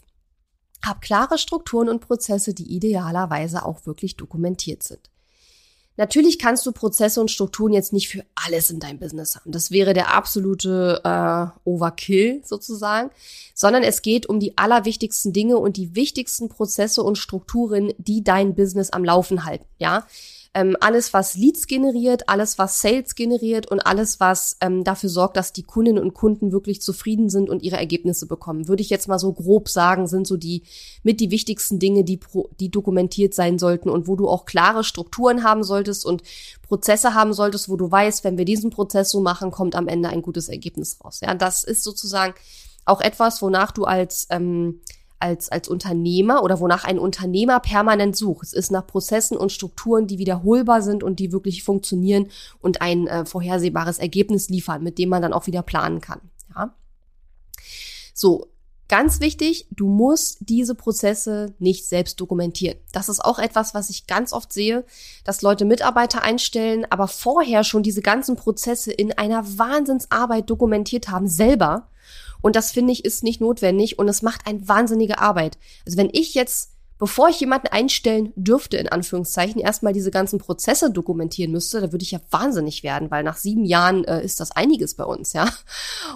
Hab 0.84 1.00
klare 1.00 1.38
Strukturen 1.38 1.88
und 1.88 2.00
Prozesse, 2.00 2.54
die 2.54 2.74
idealerweise 2.74 3.64
auch 3.64 3.86
wirklich 3.86 4.16
dokumentiert 4.16 4.82
sind. 4.82 5.09
Natürlich 5.96 6.38
kannst 6.38 6.64
du 6.64 6.72
Prozesse 6.72 7.20
und 7.20 7.30
Strukturen 7.30 7.72
jetzt 7.72 7.92
nicht 7.92 8.08
für 8.08 8.24
alles 8.34 8.70
in 8.70 8.80
deinem 8.80 8.98
Business 8.98 9.36
haben. 9.36 9.52
Das 9.52 9.70
wäre 9.70 9.92
der 9.92 10.14
absolute 10.14 11.00
äh, 11.04 11.68
Overkill 11.68 12.40
sozusagen, 12.44 13.10
sondern 13.54 13.82
es 13.82 14.00
geht 14.00 14.26
um 14.26 14.40
die 14.40 14.56
allerwichtigsten 14.56 15.32
Dinge 15.32 15.58
und 15.58 15.76
die 15.76 15.94
wichtigsten 15.94 16.48
Prozesse 16.48 17.02
und 17.02 17.18
Strukturen, 17.18 17.92
die 17.98 18.24
dein 18.24 18.54
Business 18.54 18.90
am 18.90 19.04
Laufen 19.04 19.44
halten. 19.44 19.66
Ja, 19.78 20.06
ähm, 20.52 20.76
alles, 20.80 21.12
was 21.14 21.36
Leads 21.36 21.68
generiert, 21.68 22.28
alles, 22.28 22.58
was 22.58 22.80
Sales 22.80 23.14
generiert 23.14 23.70
und 23.70 23.80
alles, 23.80 24.18
was 24.18 24.56
ähm, 24.60 24.82
dafür 24.82 25.08
sorgt, 25.08 25.36
dass 25.36 25.52
die 25.52 25.62
Kundinnen 25.62 26.02
und 26.02 26.12
Kunden 26.12 26.50
wirklich 26.50 26.82
zufrieden 26.82 27.30
sind 27.30 27.48
und 27.48 27.62
ihre 27.62 27.76
Ergebnisse 27.76 28.26
bekommen. 28.26 28.66
Würde 28.66 28.82
ich 28.82 28.90
jetzt 28.90 29.06
mal 29.06 29.20
so 29.20 29.32
grob 29.32 29.68
sagen, 29.68 30.08
sind 30.08 30.26
so 30.26 30.36
die 30.36 30.64
mit 31.04 31.20
die 31.20 31.30
wichtigsten 31.30 31.78
Dinge, 31.78 32.02
die, 32.02 32.16
pro, 32.16 32.50
die 32.58 32.68
dokumentiert 32.68 33.32
sein 33.32 33.60
sollten 33.60 33.88
und 33.88 34.08
wo 34.08 34.16
du 34.16 34.28
auch 34.28 34.44
klare 34.44 34.82
Strukturen 34.82 35.44
haben 35.44 35.62
solltest 35.62 36.04
und 36.04 36.22
Prozesse 36.62 37.14
haben 37.14 37.32
solltest, 37.32 37.68
wo 37.68 37.76
du 37.76 37.88
weißt, 37.88 38.24
wenn 38.24 38.36
wir 38.36 38.44
diesen 38.44 38.70
Prozess 38.70 39.10
so 39.10 39.20
machen, 39.20 39.52
kommt 39.52 39.76
am 39.76 39.86
Ende 39.86 40.08
ein 40.08 40.22
gutes 40.22 40.48
Ergebnis 40.48 40.98
raus. 41.04 41.20
Ja, 41.22 41.34
das 41.34 41.62
ist 41.62 41.84
sozusagen 41.84 42.34
auch 42.84 43.00
etwas, 43.00 43.40
wonach 43.40 43.70
du 43.70 43.84
als 43.84 44.26
ähm, 44.30 44.80
als, 45.20 45.50
als 45.50 45.68
Unternehmer 45.68 46.42
oder 46.42 46.60
wonach 46.60 46.84
ein 46.84 46.98
Unternehmer 46.98 47.60
permanent 47.60 48.16
sucht. 48.16 48.46
Es 48.46 48.52
ist 48.52 48.72
nach 48.72 48.86
Prozessen 48.86 49.36
und 49.36 49.52
Strukturen, 49.52 50.06
die 50.06 50.18
wiederholbar 50.18 50.82
sind 50.82 51.02
und 51.02 51.18
die 51.20 51.32
wirklich 51.32 51.62
funktionieren 51.62 52.28
und 52.60 52.82
ein 52.82 53.06
äh, 53.06 53.24
vorhersehbares 53.24 53.98
Ergebnis 53.98 54.48
liefern, 54.48 54.82
mit 54.82 54.98
dem 54.98 55.10
man 55.10 55.22
dann 55.22 55.32
auch 55.32 55.46
wieder 55.46 55.62
planen 55.62 56.00
kann. 56.00 56.20
Ja. 56.54 56.74
So, 58.14 58.48
Ganz 58.90 59.20
wichtig, 59.20 59.68
du 59.70 59.86
musst 59.86 60.38
diese 60.40 60.74
Prozesse 60.74 61.54
nicht 61.60 61.86
selbst 61.86 62.20
dokumentieren. 62.20 62.76
Das 62.90 63.08
ist 63.08 63.24
auch 63.24 63.38
etwas, 63.38 63.72
was 63.72 63.88
ich 63.88 64.08
ganz 64.08 64.32
oft 64.32 64.52
sehe, 64.52 64.84
dass 65.22 65.42
Leute 65.42 65.64
Mitarbeiter 65.64 66.22
einstellen, 66.22 66.84
aber 66.90 67.06
vorher 67.06 67.62
schon 67.62 67.84
diese 67.84 68.02
ganzen 68.02 68.34
Prozesse 68.34 68.90
in 68.90 69.16
einer 69.16 69.44
Wahnsinnsarbeit 69.58 70.50
dokumentiert 70.50 71.08
haben, 71.08 71.28
selber 71.28 71.86
und 72.42 72.56
das 72.56 72.72
finde 72.72 72.92
ich 72.92 73.04
ist 73.04 73.22
nicht 73.22 73.40
notwendig 73.40 73.98
und 73.98 74.08
es 74.08 74.22
macht 74.22 74.46
eine 74.46 74.66
wahnsinnige 74.66 75.18
Arbeit. 75.18 75.58
Also 75.86 75.98
wenn 75.98 76.10
ich 76.12 76.34
jetzt, 76.34 76.72
bevor 76.98 77.28
ich 77.28 77.40
jemanden 77.40 77.68
einstellen 77.68 78.32
dürfte, 78.36 78.76
in 78.76 78.88
Anführungszeichen, 78.88 79.60
erstmal 79.60 79.92
diese 79.92 80.10
ganzen 80.10 80.38
Prozesse 80.38 80.90
dokumentieren 80.90 81.52
müsste, 81.52 81.80
da 81.80 81.92
würde 81.92 82.02
ich 82.02 82.10
ja 82.10 82.20
wahnsinnig 82.30 82.82
werden, 82.82 83.10
weil 83.10 83.22
nach 83.22 83.36
sieben 83.36 83.64
Jahren 83.64 84.04
äh, 84.04 84.24
ist 84.24 84.40
das 84.40 84.52
einiges 84.52 84.94
bei 84.94 85.04
uns, 85.04 85.32
ja. 85.32 85.50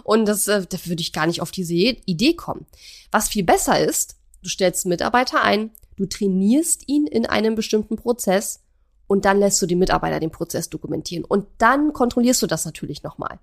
Und 0.03 0.27
das, 0.27 0.49
äh, 0.49 0.67
da 0.69 0.79
würde 0.85 1.03
ich 1.03 1.13
gar 1.13 1.27
nicht 1.27 1.41
auf 1.41 1.51
diese 1.51 1.75
Idee 1.75 2.35
kommen. 2.35 2.67
Was 3.11 3.29
viel 3.29 3.45
besser 3.45 3.79
ist, 3.81 4.17
du 4.43 4.49
stellst 4.49 4.87
Mitarbeiter 4.87 5.43
ein, 5.43 5.71
du 5.97 6.07
trainierst 6.07 6.89
ihn 6.89 7.07
in 7.07 7.27
einem 7.27 7.55
bestimmten 7.55 7.97
Prozess 7.97 8.64
und 9.07 9.25
dann 9.25 9.39
lässt 9.39 9.61
du 9.61 9.67
die 9.67 9.77
Mitarbeiter 9.77 10.21
den 10.21 10.31
Prozess 10.31 10.71
dokumentieren. 10.71 11.25
Und 11.25 11.47
dann 11.59 11.93
kontrollierst 11.93 12.43
du 12.43 12.47
das 12.47 12.65
natürlich 12.65 13.03
nochmal. 13.03 13.39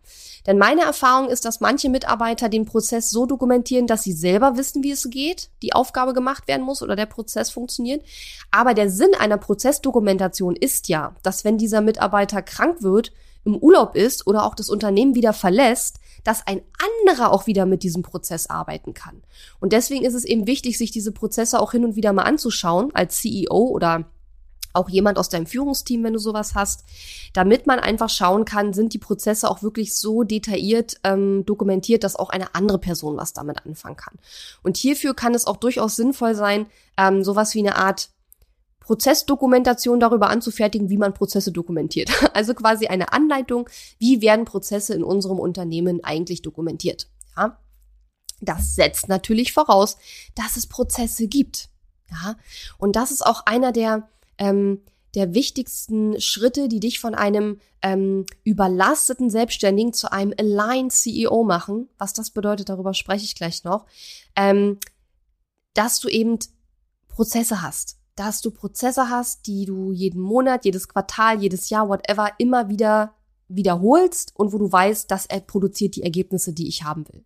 Denn 0.47 0.57
meine 0.57 0.81
Erfahrung 0.81 1.29
ist, 1.29 1.45
dass 1.45 1.61
manche 1.61 1.89
Mitarbeiter 1.89 2.49
den 2.49 2.65
Prozess 2.65 3.09
so 3.11 3.25
dokumentieren, 3.25 3.87
dass 3.87 4.03
sie 4.03 4.13
selber 4.13 4.57
wissen, 4.57 4.83
wie 4.83 4.91
es 4.91 5.09
geht, 5.09 5.49
die 5.61 5.73
Aufgabe 5.73 6.13
gemacht 6.13 6.47
werden 6.47 6.65
muss 6.65 6.81
oder 6.81 6.95
der 6.95 7.05
Prozess 7.05 7.51
funktioniert. 7.51 8.03
Aber 8.49 8.73
der 8.73 8.89
Sinn 8.89 9.11
einer 9.19 9.37
Prozessdokumentation 9.37 10.55
ist 10.55 10.87
ja, 10.87 11.15
dass 11.21 11.43
wenn 11.43 11.57
dieser 11.57 11.81
Mitarbeiter 11.81 12.41
krank 12.41 12.81
wird, 12.81 13.11
im 13.43 13.57
Urlaub 13.57 13.95
ist 13.95 14.27
oder 14.27 14.45
auch 14.45 14.55
das 14.55 14.69
Unternehmen 14.69 15.15
wieder 15.15 15.33
verlässt, 15.33 15.99
dass 16.23 16.45
ein 16.45 16.61
anderer 17.07 17.31
auch 17.31 17.47
wieder 17.47 17.65
mit 17.65 17.83
diesem 17.83 18.03
Prozess 18.03 18.47
arbeiten 18.47 18.93
kann. 18.93 19.23
Und 19.59 19.73
deswegen 19.73 20.05
ist 20.05 20.13
es 20.13 20.25
eben 20.25 20.45
wichtig, 20.45 20.77
sich 20.77 20.91
diese 20.91 21.11
Prozesse 21.11 21.59
auch 21.59 21.71
hin 21.71 21.83
und 21.83 21.95
wieder 21.95 22.13
mal 22.13 22.23
anzuschauen 22.23 22.91
als 22.93 23.19
CEO 23.19 23.69
oder 23.69 24.05
auch 24.73 24.89
jemand 24.89 25.17
aus 25.17 25.29
deinem 25.29 25.45
Führungsteam, 25.45 26.03
wenn 26.03 26.13
du 26.13 26.19
sowas 26.19 26.55
hast, 26.55 26.85
damit 27.33 27.67
man 27.67 27.79
einfach 27.79 28.09
schauen 28.09 28.45
kann, 28.45 28.73
sind 28.73 28.93
die 28.93 28.99
Prozesse 28.99 29.49
auch 29.49 29.61
wirklich 29.63 29.95
so 29.95 30.23
detailliert 30.23 30.95
ähm, 31.03 31.45
dokumentiert, 31.45 32.03
dass 32.03 32.15
auch 32.15 32.29
eine 32.29 32.55
andere 32.55 32.79
Person 32.79 33.17
was 33.17 33.33
damit 33.33 33.65
anfangen 33.65 33.97
kann. 33.97 34.17
Und 34.63 34.77
hierfür 34.77 35.13
kann 35.13 35.33
es 35.33 35.45
auch 35.45 35.57
durchaus 35.57 35.95
sinnvoll 35.95 36.35
sein, 36.35 36.67
ähm, 36.97 37.23
sowas 37.23 37.53
wie 37.55 37.59
eine 37.59 37.75
Art 37.75 38.09
Prozessdokumentation 38.81 39.99
darüber 39.99 40.29
anzufertigen, 40.29 40.89
wie 40.89 40.97
man 40.97 41.13
Prozesse 41.13 41.51
dokumentiert. 41.51 42.11
Also 42.33 42.53
quasi 42.53 42.87
eine 42.87 43.13
Anleitung, 43.13 43.69
wie 43.99 44.21
werden 44.21 44.45
Prozesse 44.45 44.93
in 44.93 45.03
unserem 45.03 45.39
Unternehmen 45.39 46.03
eigentlich 46.03 46.41
dokumentiert. 46.41 47.07
Ja? 47.37 47.57
Das 48.41 48.75
setzt 48.75 49.07
natürlich 49.07 49.53
voraus, 49.53 49.97
dass 50.35 50.57
es 50.57 50.67
Prozesse 50.67 51.27
gibt. 51.27 51.69
Ja? 52.09 52.35
Und 52.77 52.95
das 52.95 53.11
ist 53.11 53.25
auch 53.25 53.45
einer 53.45 53.71
der 53.71 54.09
ähm, 54.37 54.81
der 55.15 55.33
wichtigsten 55.33 56.19
Schritte, 56.21 56.69
die 56.69 56.79
dich 56.79 56.99
von 56.99 57.15
einem 57.15 57.59
ähm, 57.81 58.25
überlasteten 58.43 59.29
Selbstständigen 59.29 59.93
zu 59.93 60.11
einem 60.11 60.33
Aligned 60.37 60.93
CEO 60.93 61.43
machen. 61.43 61.89
Was 61.97 62.13
das 62.13 62.31
bedeutet, 62.31 62.69
darüber 62.69 62.93
spreche 62.93 63.25
ich 63.25 63.35
gleich 63.35 63.63
noch. 63.63 63.85
Ähm, 64.35 64.79
dass 65.73 65.99
du 65.99 66.07
eben 66.07 66.39
Prozesse 67.07 67.61
hast. 67.61 67.97
Dass 68.15 68.41
du 68.41 68.51
Prozesse 68.51 69.09
hast, 69.09 69.47
die 69.47 69.65
du 69.65 69.91
jeden 69.91 70.21
Monat, 70.21 70.65
jedes 70.65 70.87
Quartal, 70.87 71.41
jedes 71.41 71.69
Jahr, 71.69 71.89
whatever, 71.89 72.31
immer 72.37 72.69
wieder 72.69 73.13
wiederholst 73.47 74.33
und 74.35 74.53
wo 74.53 74.57
du 74.57 74.71
weißt, 74.71 75.11
dass 75.11 75.25
er 75.25 75.41
produziert 75.41 75.95
die 75.95 76.03
Ergebnisse, 76.03 76.53
die 76.53 76.67
ich 76.67 76.83
haben 76.83 77.05
will. 77.09 77.25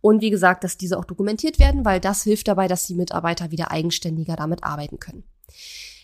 Und 0.00 0.22
wie 0.22 0.30
gesagt, 0.30 0.64
dass 0.64 0.78
diese 0.78 0.98
auch 0.98 1.04
dokumentiert 1.04 1.58
werden, 1.58 1.84
weil 1.84 2.00
das 2.00 2.22
hilft 2.22 2.48
dabei, 2.48 2.68
dass 2.68 2.86
die 2.86 2.94
Mitarbeiter 2.94 3.50
wieder 3.50 3.70
eigenständiger 3.70 4.36
damit 4.36 4.64
arbeiten 4.64 4.98
können. 4.98 5.24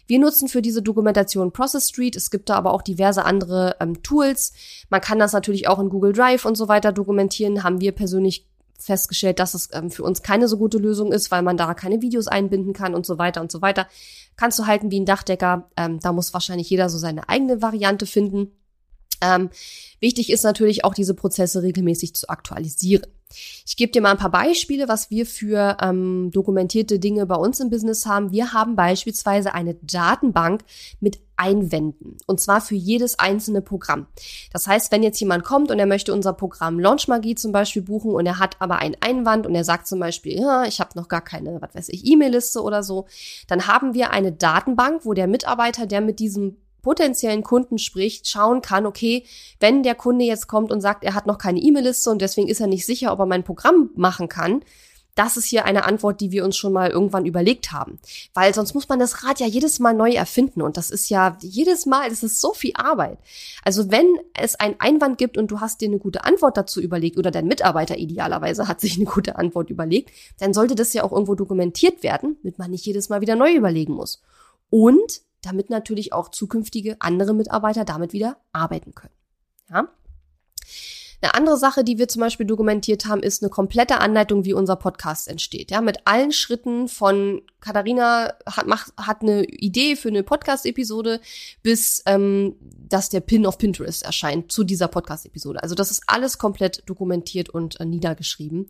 Wir 0.06 0.18
nutzen 0.18 0.48
für 0.48 0.62
diese 0.62 0.82
Dokumentation 0.82 1.52
Process 1.52 1.88
Street. 1.88 2.16
Es 2.16 2.30
gibt 2.30 2.48
da 2.48 2.56
aber 2.56 2.72
auch 2.72 2.82
diverse 2.82 3.24
andere 3.24 3.76
ähm, 3.80 4.02
Tools. 4.02 4.52
Man 4.90 5.00
kann 5.00 5.18
das 5.18 5.32
natürlich 5.32 5.68
auch 5.68 5.78
in 5.78 5.88
Google 5.88 6.12
Drive 6.12 6.44
und 6.44 6.56
so 6.56 6.68
weiter 6.68 6.92
dokumentieren. 6.92 7.62
Haben 7.62 7.80
wir 7.80 7.92
persönlich 7.92 8.46
festgestellt, 8.78 9.38
dass 9.38 9.54
es 9.54 9.68
ähm, 9.72 9.90
für 9.90 10.02
uns 10.02 10.22
keine 10.22 10.48
so 10.48 10.58
gute 10.58 10.78
Lösung 10.78 11.12
ist, 11.12 11.30
weil 11.30 11.42
man 11.42 11.56
da 11.56 11.72
keine 11.74 12.02
Videos 12.02 12.28
einbinden 12.28 12.72
kann 12.72 12.94
und 12.94 13.06
so 13.06 13.18
weiter 13.18 13.40
und 13.40 13.50
so 13.50 13.62
weiter. 13.62 13.86
Kannst 14.36 14.58
du 14.58 14.66
halten 14.66 14.90
wie 14.90 15.00
ein 15.00 15.06
Dachdecker. 15.06 15.70
Ähm, 15.76 16.00
da 16.00 16.12
muss 16.12 16.34
wahrscheinlich 16.34 16.68
jeder 16.68 16.88
so 16.88 16.98
seine 16.98 17.28
eigene 17.28 17.62
Variante 17.62 18.06
finden. 18.06 18.52
Ähm, 19.24 19.50
wichtig 20.00 20.30
ist 20.30 20.44
natürlich 20.44 20.84
auch, 20.84 20.94
diese 20.94 21.14
Prozesse 21.14 21.62
regelmäßig 21.62 22.14
zu 22.14 22.28
aktualisieren. 22.28 23.06
Ich 23.66 23.76
gebe 23.76 23.90
dir 23.90 24.00
mal 24.00 24.12
ein 24.12 24.18
paar 24.18 24.30
Beispiele, 24.30 24.86
was 24.86 25.10
wir 25.10 25.26
für 25.26 25.76
ähm, 25.80 26.30
dokumentierte 26.30 26.98
Dinge 26.98 27.26
bei 27.26 27.34
uns 27.34 27.58
im 27.58 27.70
Business 27.70 28.06
haben. 28.06 28.30
Wir 28.30 28.52
haben 28.52 28.76
beispielsweise 28.76 29.54
eine 29.54 29.74
Datenbank 29.82 30.62
mit 31.00 31.18
Einwänden 31.36 32.18
und 32.26 32.40
zwar 32.40 32.60
für 32.60 32.76
jedes 32.76 33.18
einzelne 33.18 33.60
Programm. 33.60 34.06
Das 34.52 34.68
heißt, 34.68 34.92
wenn 34.92 35.02
jetzt 35.02 35.18
jemand 35.18 35.42
kommt 35.42 35.72
und 35.72 35.80
er 35.80 35.86
möchte 35.86 36.12
unser 36.12 36.32
Programm 36.32 36.78
Launch 36.78 37.08
Magie 37.08 37.34
zum 37.34 37.50
Beispiel 37.50 37.82
buchen 37.82 38.12
und 38.12 38.24
er 38.24 38.38
hat 38.38 38.60
aber 38.60 38.78
einen 38.78 38.96
Einwand 39.00 39.44
und 39.44 39.54
er 39.56 39.64
sagt 39.64 39.88
zum 39.88 39.98
Beispiel, 39.98 40.38
ja, 40.38 40.64
ich 40.64 40.78
habe 40.78 40.90
noch 40.94 41.08
gar 41.08 41.22
keine, 41.22 41.60
was 41.60 41.74
weiß 41.74 41.88
ich, 41.88 42.06
E-Mail-Liste 42.06 42.62
oder 42.62 42.84
so, 42.84 43.06
dann 43.48 43.66
haben 43.66 43.94
wir 43.94 44.10
eine 44.10 44.30
Datenbank, 44.30 45.04
wo 45.04 45.12
der 45.12 45.26
Mitarbeiter, 45.26 45.86
der 45.86 46.02
mit 46.02 46.20
diesem 46.20 46.56
potenziellen 46.84 47.42
Kunden 47.42 47.78
spricht, 47.78 48.28
schauen 48.28 48.62
kann, 48.62 48.86
okay, 48.86 49.24
wenn 49.58 49.82
der 49.82 49.96
Kunde 49.96 50.24
jetzt 50.24 50.46
kommt 50.46 50.70
und 50.70 50.80
sagt, 50.80 51.02
er 51.02 51.14
hat 51.14 51.26
noch 51.26 51.38
keine 51.38 51.58
E-Mail-Liste 51.58 52.10
und 52.10 52.22
deswegen 52.22 52.46
ist 52.46 52.60
er 52.60 52.68
nicht 52.68 52.86
sicher, 52.86 53.12
ob 53.12 53.18
er 53.18 53.26
mein 53.26 53.42
Programm 53.42 53.90
machen 53.96 54.28
kann, 54.28 54.62
das 55.14 55.36
ist 55.36 55.46
hier 55.46 55.64
eine 55.64 55.84
Antwort, 55.84 56.20
die 56.20 56.32
wir 56.32 56.44
uns 56.44 56.56
schon 56.56 56.72
mal 56.72 56.90
irgendwann 56.90 57.26
überlegt 57.26 57.72
haben. 57.72 57.98
Weil 58.32 58.52
sonst 58.52 58.74
muss 58.74 58.88
man 58.88 58.98
das 58.98 59.22
Rad 59.24 59.38
ja 59.38 59.46
jedes 59.46 59.78
Mal 59.78 59.94
neu 59.94 60.10
erfinden. 60.10 60.60
Und 60.60 60.76
das 60.76 60.90
ist 60.90 61.08
ja 61.08 61.36
jedes 61.40 61.86
Mal, 61.86 62.08
das 62.08 62.22
ist 62.22 62.40
so 62.40 62.52
viel 62.52 62.72
Arbeit. 62.74 63.18
Also 63.62 63.90
wenn 63.90 64.06
es 64.34 64.56
einen 64.56 64.74
Einwand 64.78 65.18
gibt 65.18 65.38
und 65.38 65.50
du 65.50 65.60
hast 65.60 65.80
dir 65.80 65.88
eine 65.88 65.98
gute 65.98 66.24
Antwort 66.24 66.56
dazu 66.56 66.80
überlegt 66.80 67.16
oder 67.16 67.30
dein 67.30 67.46
Mitarbeiter 67.46 67.96
idealerweise 67.96 68.66
hat 68.66 68.80
sich 68.80 68.96
eine 68.96 69.04
gute 69.04 69.36
Antwort 69.36 69.70
überlegt, 69.70 70.10
dann 70.40 70.52
sollte 70.52 70.74
das 70.74 70.92
ja 70.92 71.04
auch 71.04 71.12
irgendwo 71.12 71.36
dokumentiert 71.36 72.02
werden, 72.02 72.36
damit 72.42 72.58
man 72.58 72.70
nicht 72.72 72.86
jedes 72.86 73.08
Mal 73.08 73.20
wieder 73.20 73.36
neu 73.36 73.54
überlegen 73.54 73.94
muss. 73.94 74.20
Und 74.70 75.20
damit 75.44 75.70
natürlich 75.70 76.12
auch 76.12 76.30
zukünftige 76.30 76.96
andere 77.00 77.34
Mitarbeiter 77.34 77.84
damit 77.84 78.12
wieder 78.12 78.38
arbeiten 78.52 78.94
können. 78.94 79.14
Ja? 79.70 79.88
Eine 81.24 81.32
andere 81.32 81.56
Sache, 81.56 81.84
die 81.84 81.96
wir 81.96 82.06
zum 82.06 82.20
Beispiel 82.20 82.44
dokumentiert 82.44 83.06
haben, 83.06 83.22
ist 83.22 83.42
eine 83.42 83.48
komplette 83.48 83.98
Anleitung, 83.98 84.44
wie 84.44 84.52
unser 84.52 84.76
Podcast 84.76 85.26
entsteht. 85.26 85.70
Ja, 85.70 85.80
mit 85.80 86.06
allen 86.06 86.32
Schritten 86.32 86.86
von 86.86 87.40
Katharina 87.60 88.34
hat, 88.44 88.66
macht, 88.66 88.92
hat 88.98 89.22
eine 89.22 89.44
Idee 89.44 89.96
für 89.96 90.08
eine 90.08 90.22
Podcast-Episode, 90.22 91.20
bis 91.62 92.02
ähm, 92.04 92.56
dass 92.60 93.08
der 93.08 93.20
Pin 93.20 93.46
auf 93.46 93.56
Pinterest 93.56 94.04
erscheint 94.04 94.52
zu 94.52 94.64
dieser 94.64 94.86
Podcast-Episode. 94.88 95.62
Also 95.62 95.74
das 95.74 95.90
ist 95.90 96.02
alles 96.06 96.36
komplett 96.36 96.82
dokumentiert 96.86 97.48
und 97.48 97.80
äh, 97.80 97.86
niedergeschrieben. 97.86 98.68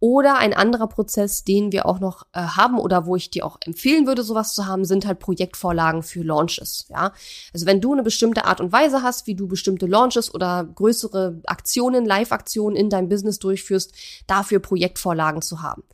Oder 0.00 0.36
ein 0.38 0.52
anderer 0.52 0.88
Prozess, 0.88 1.44
den 1.44 1.70
wir 1.70 1.86
auch 1.86 2.00
noch 2.00 2.24
äh, 2.32 2.40
haben 2.40 2.78
oder 2.78 3.06
wo 3.06 3.14
ich 3.14 3.30
dir 3.30 3.46
auch 3.46 3.56
empfehlen 3.64 4.08
würde, 4.08 4.24
sowas 4.24 4.52
zu 4.52 4.66
haben, 4.66 4.84
sind 4.84 5.06
halt 5.06 5.20
Projektvorlagen 5.20 6.02
für 6.02 6.22
Launches. 6.22 6.86
Ja, 6.88 7.12
also 7.52 7.66
wenn 7.66 7.80
du 7.80 7.92
eine 7.92 8.02
bestimmte 8.02 8.44
Art 8.46 8.60
und 8.60 8.72
Weise 8.72 9.02
hast, 9.02 9.28
wie 9.28 9.36
du 9.36 9.46
bestimmte 9.46 9.86
Launches 9.86 10.34
oder 10.34 10.64
größere 10.64 11.40
Aktionen, 11.46 11.83
Live-Aktionen 11.92 12.76
in 12.76 12.90
deinem 12.90 13.08
Business 13.08 13.38
durchführst, 13.38 13.92
dafür 14.26 14.58
Projektvorlagen 14.60 15.42
zu 15.42 15.62
haben. 15.62 15.84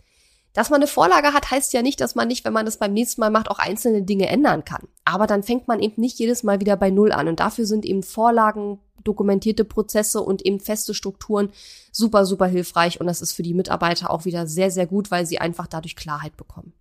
Dass 0.53 0.70
man 0.70 0.81
eine 0.81 0.88
Vorlage 0.88 1.33
hat, 1.33 1.50
heißt 1.50 1.72
ja 1.72 1.83
nicht, 1.83 2.00
dass 2.00 2.16
man 2.16 2.26
nicht, 2.26 2.44
wenn 2.44 2.53
man 2.53 2.66
das 2.66 2.79
beim 2.79 2.92
nächsten 2.92 3.20
Mal 3.20 3.31
macht, 3.31 3.50
auch 3.50 3.61
einzelne 3.61 4.03
Dinge 4.03 4.29
ändern 4.29 4.64
kann. 4.64 4.88
Aber 5.05 5.26
dann 5.26 5.44
fängt 5.44 5.68
man 5.68 5.81
eben 5.81 6.00
nicht 6.00 6.18
jedes 6.18 6.42
Mal 6.42 6.61
wieder 6.61 6.76
bei 6.76 6.90
Null 6.90 7.12
an. 7.12 7.29
Und 7.29 7.38
dafür 7.38 7.66
sind 7.66 7.85
eben 7.85 8.03
Vorlagen, 8.03 8.81
dokumentierte 9.05 9.64
Prozesse 9.64 10.20
und 10.20 10.44
eben 10.44 10.59
feste 10.59 10.92
Strukturen 10.92 11.50
super, 11.92 12.26
super 12.26 12.46
hilfreich. 12.46 13.00
Und 13.00 13.07
das 13.07 13.22
ist 13.22 13.33
für 13.33 13.44
die 13.44 13.55
Mitarbeiter 13.55 14.11
auch 14.11 14.24
wieder 14.24 14.48
sehr, 14.48 14.72
sehr 14.72 14.87
gut, 14.87 15.12
weil 15.12 15.24
sie 15.24 15.38
einfach 15.38 15.68
dadurch 15.68 15.94
Klarheit 15.94 16.37
bekommen. 16.37 16.72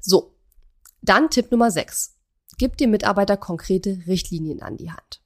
So. 0.00 0.34
Dann 1.02 1.30
Tipp 1.30 1.50
Nummer 1.50 1.70
6. 1.70 2.14
Gib 2.56 2.76
dem 2.76 2.90
Mitarbeiter 2.90 3.36
konkrete 3.36 4.02
Richtlinien 4.06 4.62
an 4.62 4.76
die 4.76 4.90
Hand. 4.90 5.20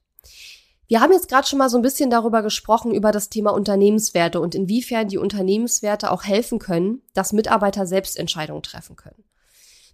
Wir 0.87 1.01
haben 1.01 1.11
jetzt 1.11 1.29
gerade 1.29 1.47
schon 1.47 1.59
mal 1.59 1.69
so 1.69 1.77
ein 1.77 1.81
bisschen 1.81 2.09
darüber 2.09 2.41
gesprochen, 2.41 2.93
über 2.93 3.11
das 3.11 3.29
Thema 3.29 3.51
Unternehmenswerte 3.51 4.39
und 4.41 4.53
inwiefern 4.53 5.07
die 5.07 5.17
Unternehmenswerte 5.17 6.11
auch 6.11 6.23
helfen 6.23 6.59
können, 6.59 7.01
dass 7.13 7.33
Mitarbeiter 7.33 7.85
selbst 7.85 8.17
Entscheidungen 8.17 8.63
treffen 8.63 8.95
können. 8.95 9.23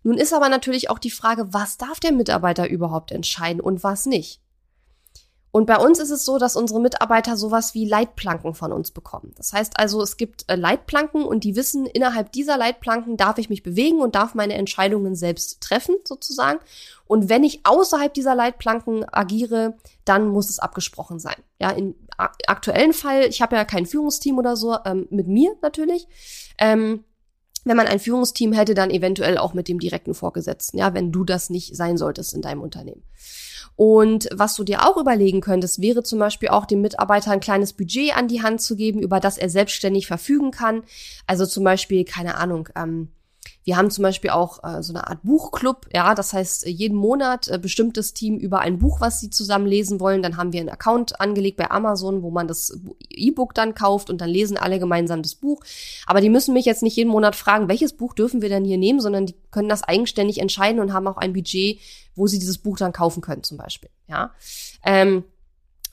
Nun 0.04 0.17
ist 0.17 0.34
aber 0.34 0.49
natürlich 0.49 0.89
auch 0.89 0.99
die 0.99 1.12
Frage, 1.12 1.54
was 1.54 1.78
darf 1.78 1.99
der 1.99 2.12
Mitarbeiter 2.12 2.69
überhaupt 2.69 3.12
entscheiden 3.12 3.62
und 3.62 3.84
was 3.84 4.06
nicht? 4.06 4.41
Und 5.51 5.65
bei 5.65 5.77
uns 5.77 5.99
ist 5.99 6.12
es 6.12 6.25
so, 6.25 6.38
dass 6.38 6.55
unsere 6.55 6.79
Mitarbeiter 6.79 7.35
sowas 7.35 7.73
wie 7.73 7.85
Leitplanken 7.85 8.53
von 8.53 8.71
uns 8.71 8.91
bekommen. 8.91 9.33
Das 9.35 9.51
heißt 9.51 9.79
also, 9.79 10.01
es 10.01 10.17
gibt 10.17 10.45
äh, 10.47 10.55
Leitplanken 10.55 11.23
und 11.23 11.43
die 11.43 11.55
wissen, 11.55 11.88
innerhalb 11.88 12.31
dieser 12.31 12.57
Leitplanken 12.57 13.17
darf 13.17 13.39
ich 13.39 13.49
mich 13.49 13.63
bewegen 13.63 13.99
und 13.99 14.13
darf 14.13 14.35
meine 14.35 14.53
Entscheidungen 14.53 15.15
selbst 15.15 15.62
treffen, 15.62 15.95
sozusagen. 16.03 16.59
Und 17.05 17.29
wenn 17.29 17.43
ich 17.43 17.62
außerhalb 17.63 18.13
dieser 18.13 18.35
Leitplanken 18.35 19.05
agiere, 19.12 19.75
dann 20.05 20.27
muss 20.27 20.49
es 20.49 20.59
abgesprochen 20.59 21.19
sein. 21.19 21.38
Ja, 21.59 21.71
im 21.71 21.95
aktuellen 22.17 22.93
Fall, 22.93 23.25
ich 23.25 23.41
habe 23.41 23.55
ja 23.55 23.65
kein 23.65 23.88
Führungsteam 23.88 24.38
oder 24.38 24.55
so, 24.55 24.77
ähm, 24.85 25.07
mit 25.09 25.27
mir 25.27 25.55
natürlich. 25.63 26.07
Ähm, 26.59 27.05
wenn 27.65 27.77
man 27.77 27.88
ein 27.88 27.99
Führungsteam 27.99 28.53
hätte, 28.53 28.73
dann 28.73 28.89
eventuell 28.89 29.38
auch 29.38 29.53
mit 29.53 29.67
dem 29.67 29.79
direkten 29.79 30.13
Vorgesetzten, 30.13 30.77
ja, 30.77 30.93
wenn 30.93 31.12
du 31.12 31.23
das 31.23 31.49
nicht 31.49 31.75
sein 31.75 31.97
solltest 31.97 32.33
in 32.33 32.41
deinem 32.41 32.62
Unternehmen. 32.62 33.03
Und 33.80 34.28
was 34.34 34.56
du 34.56 34.65
dir 34.65 34.86
auch 34.86 34.98
überlegen 34.98 35.39
könntest, 35.39 35.82
wäre 35.82 36.04
zum 36.04 36.20
Beispiel 36.20 36.50
auch 36.50 36.65
dem 36.65 36.82
Mitarbeiter 36.82 37.32
ein 37.32 37.39
kleines 37.39 37.72
Budget 37.72 38.13
an 38.13 38.28
die 38.28 38.44
Hand 38.44 38.60
zu 38.60 38.76
geben, 38.76 39.02
über 39.02 39.22
das 39.22 39.38
er 39.38 39.50
selbstständig 39.50 40.06
verfügen 40.06 40.52
kann. 40.52 40.84
Also 41.28 41.46
zum 41.46 41.63
Beispiel, 41.63 42.04
keine 42.04 42.36
Ahnung, 42.36 42.68
ähm, 42.76 43.08
wir 43.63 43.78
haben 43.78 43.91
zum 43.91 44.04
Beispiel 44.04 44.30
auch 44.32 44.63
äh, 44.63 44.82
so 44.82 44.93
eine 44.93 45.08
Art 45.08 45.22
Buchclub, 45.24 45.88
ja, 45.93 46.15
das 46.15 46.34
heißt, 46.34 46.65
jeden 46.65 46.98
Monat 46.98 47.48
äh, 47.50 47.60
das 47.93 48.13
Team 48.13 48.38
über 48.38 48.60
ein 48.60 48.80
Buch, 48.80 49.02
was 49.02 49.19
sie 49.19 49.30
zusammen 49.30 49.67
lesen 49.67 50.00
wollen. 50.00 50.24
Dann 50.24 50.38
haben 50.38 50.54
wir 50.54 50.62
einen 50.62 50.69
Account 50.69 51.19
angelegt 51.19 51.58
bei 51.58 51.69
Amazon, 51.69 52.24
wo 52.24 52.32
man 52.32 52.48
das 52.48 52.80
E-Book 53.10 53.54
dann 53.54 53.76
kauft 53.76 54.10
und 54.10 54.22
dann 54.22 54.30
lesen 54.30 54.58
alle 54.58 54.80
gemeinsam 54.80 55.22
das 55.22 55.36
Buch. 55.36 55.62
Aber 56.06 56.22
die 56.22 56.30
müssen 56.30 56.54
mich 56.54 56.65
jetzt 56.65 56.84
nicht 56.84 56.95
jeden 56.95 57.12
Monat 57.12 57.36
fragen, 57.36 57.67
welches 57.67 57.93
Buch 57.93 58.13
dürfen 58.13 58.41
wir 58.41 58.50
denn 58.50 58.65
hier 58.65 58.78
nehmen, 58.78 59.02
sondern 59.02 59.26
die 59.26 59.36
können 59.52 59.69
das 59.69 59.84
eigenständig 59.84 60.39
entscheiden 60.39 60.80
und 60.80 60.93
haben 60.93 61.08
auch 61.08 61.17
ein 61.17 61.34
Budget, 61.34 61.80
wo 62.15 62.28
sie 62.28 62.39
dieses 62.39 62.58
Buch 62.58 62.78
dann 62.78 62.93
kaufen 62.93 63.22
können, 63.22 63.43
zum 63.43 63.58
Beispiel. 63.58 63.89
Ja. 64.08 64.32
Ähm, 64.84 65.26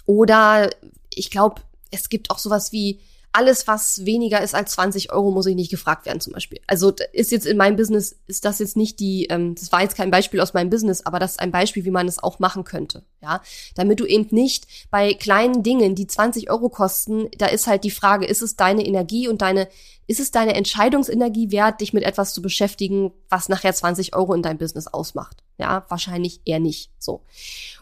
oder 0.06 0.70
ich 1.12 1.30
glaube, 1.30 1.62
es 1.90 2.08
gibt 2.08 2.30
auch 2.30 2.38
sowas 2.38 2.72
wie 2.72 3.00
alles, 3.36 3.66
was 3.66 4.06
weniger 4.06 4.40
ist 4.40 4.54
als 4.54 4.72
20 4.72 5.12
Euro, 5.12 5.30
muss 5.30 5.46
ich 5.46 5.54
nicht 5.54 5.70
gefragt 5.70 6.06
werden 6.06 6.20
zum 6.20 6.32
Beispiel. 6.32 6.60
Also 6.66 6.94
ist 7.12 7.32
jetzt 7.32 7.46
in 7.46 7.58
meinem 7.58 7.76
Business, 7.76 8.16
ist 8.26 8.46
das 8.46 8.58
jetzt 8.60 8.76
nicht 8.76 8.98
die, 8.98 9.26
ähm, 9.26 9.54
das 9.54 9.70
war 9.72 9.82
jetzt 9.82 9.96
kein 9.96 10.10
Beispiel 10.10 10.40
aus 10.40 10.54
meinem 10.54 10.70
Business, 10.70 11.04
aber 11.04 11.18
das 11.18 11.32
ist 11.32 11.40
ein 11.40 11.50
Beispiel, 11.50 11.84
wie 11.84 11.90
man 11.90 12.08
es 12.08 12.22
auch 12.22 12.38
machen 12.38 12.64
könnte. 12.64 13.04
Ja, 13.20 13.42
damit 13.74 14.00
du 14.00 14.06
eben 14.06 14.28
nicht 14.30 14.66
bei 14.90 15.12
kleinen 15.12 15.62
Dingen, 15.62 15.94
die 15.94 16.06
20 16.06 16.50
Euro 16.50 16.70
kosten, 16.70 17.28
da 17.36 17.46
ist 17.46 17.66
halt 17.66 17.84
die 17.84 17.90
Frage, 17.90 18.26
ist 18.26 18.42
es 18.42 18.56
deine 18.56 18.86
Energie 18.86 19.28
und 19.28 19.42
deine 19.42 19.68
ist 20.06 20.20
es 20.20 20.30
deine 20.30 20.54
Entscheidungsenergie 20.54 21.50
wert, 21.50 21.80
dich 21.80 21.92
mit 21.92 22.04
etwas 22.04 22.32
zu 22.32 22.40
beschäftigen, 22.40 23.12
was 23.28 23.48
nachher 23.48 23.74
20 23.74 24.14
Euro 24.14 24.34
in 24.34 24.42
deinem 24.42 24.58
Business 24.58 24.86
ausmacht? 24.86 25.42
Ja, 25.58 25.86
wahrscheinlich 25.88 26.40
eher 26.44 26.60
nicht. 26.60 26.90
So. 26.98 27.22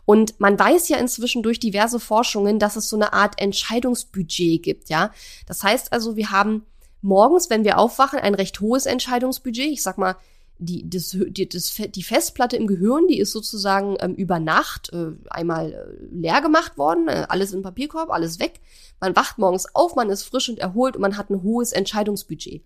Und 0.04 0.38
man 0.38 0.58
weiß 0.58 0.88
ja 0.88 0.98
inzwischen 0.98 1.42
durch 1.42 1.58
diverse 1.58 1.98
Forschungen, 1.98 2.58
dass 2.58 2.76
es 2.76 2.88
so 2.88 2.96
eine 2.96 3.12
Art 3.12 3.40
Entscheidungsbudget 3.40 4.62
gibt, 4.62 4.88
ja. 4.90 5.10
Das 5.46 5.62
heißt 5.62 5.92
also, 5.92 6.16
wir 6.16 6.30
haben 6.30 6.64
morgens, 7.02 7.50
wenn 7.50 7.64
wir 7.64 7.78
aufwachen, 7.78 8.18
ein 8.18 8.34
recht 8.34 8.60
hohes 8.60 8.86
Entscheidungsbudget. 8.86 9.72
Ich 9.72 9.82
sag 9.82 9.98
mal, 9.98 10.16
die, 10.58 10.88
das, 10.88 11.16
die, 11.28 11.48
das, 11.48 11.74
die 11.74 12.02
Festplatte 12.02 12.56
im 12.56 12.66
Gehirn, 12.66 13.06
die 13.08 13.18
ist 13.18 13.32
sozusagen 13.32 13.96
ähm, 14.00 14.14
über 14.14 14.38
Nacht 14.38 14.92
äh, 14.92 15.12
einmal 15.28 15.72
äh, 15.72 16.14
leer 16.14 16.40
gemacht 16.40 16.78
worden, 16.78 17.08
äh, 17.08 17.26
alles 17.28 17.52
im 17.52 17.62
Papierkorb, 17.62 18.10
alles 18.10 18.38
weg. 18.38 18.60
Man 19.00 19.16
wacht 19.16 19.38
morgens 19.38 19.66
auf, 19.74 19.96
man 19.96 20.10
ist 20.10 20.22
frisch 20.22 20.48
und 20.48 20.58
erholt 20.58 20.96
und 20.96 21.02
man 21.02 21.16
hat 21.16 21.30
ein 21.30 21.42
hohes 21.42 21.72
Entscheidungsbudget. 21.72 22.62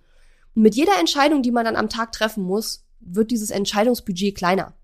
Und 0.55 0.63
mit 0.63 0.75
jeder 0.75 0.99
Entscheidung, 0.99 1.43
die 1.43 1.51
man 1.51 1.65
dann 1.65 1.77
am 1.77 1.89
Tag 1.89 2.13
treffen 2.13 2.45
muss, 2.45 2.85
wird 3.01 3.31
dieses 3.31 3.51
Entscheidungsbudget 3.51 4.37
kleiner. 4.37 4.75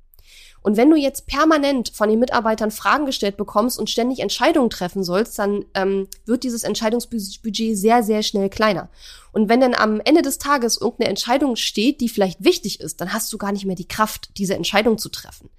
Und 0.65 0.79
wenn 0.79 0.89
du 0.89 0.97
jetzt 0.97 1.27
permanent 1.27 1.91
von 1.91 2.09
den 2.09 2.19
Mitarbeitern 2.19 2.71
Fragen 2.71 3.05
gestellt 3.05 3.37
bekommst 3.37 3.79
und 3.79 3.91
ständig 3.91 4.21
Entscheidungen 4.21 4.71
treffen 4.71 5.05
sollst, 5.05 5.39
dann 5.39 5.67
ähm, 5.75 6.09
wird 6.25 6.43
dieses 6.43 6.63
Entscheidungsbudget 6.63 7.77
sehr, 7.77 8.03
sehr 8.03 8.23
schnell 8.23 8.49
kleiner. 8.49 8.89
Und 9.33 9.51
wenn 9.51 9.61
dann 9.61 9.75
am 9.75 10.01
Ende 10.01 10.23
des 10.23 10.39
Tages 10.39 10.81
irgendeine 10.81 11.11
Entscheidung 11.11 11.57
steht, 11.57 12.01
die 12.01 12.09
vielleicht 12.09 12.43
wichtig 12.43 12.81
ist, 12.81 13.03
dann 13.03 13.13
hast 13.13 13.31
du 13.31 13.37
gar 13.37 13.53
nicht 13.53 13.67
mehr 13.67 13.77
die 13.77 13.87
Kraft, 13.87 14.31
diese 14.39 14.55
Entscheidung 14.55 14.97
zu 14.97 15.11
treffen. 15.11 15.51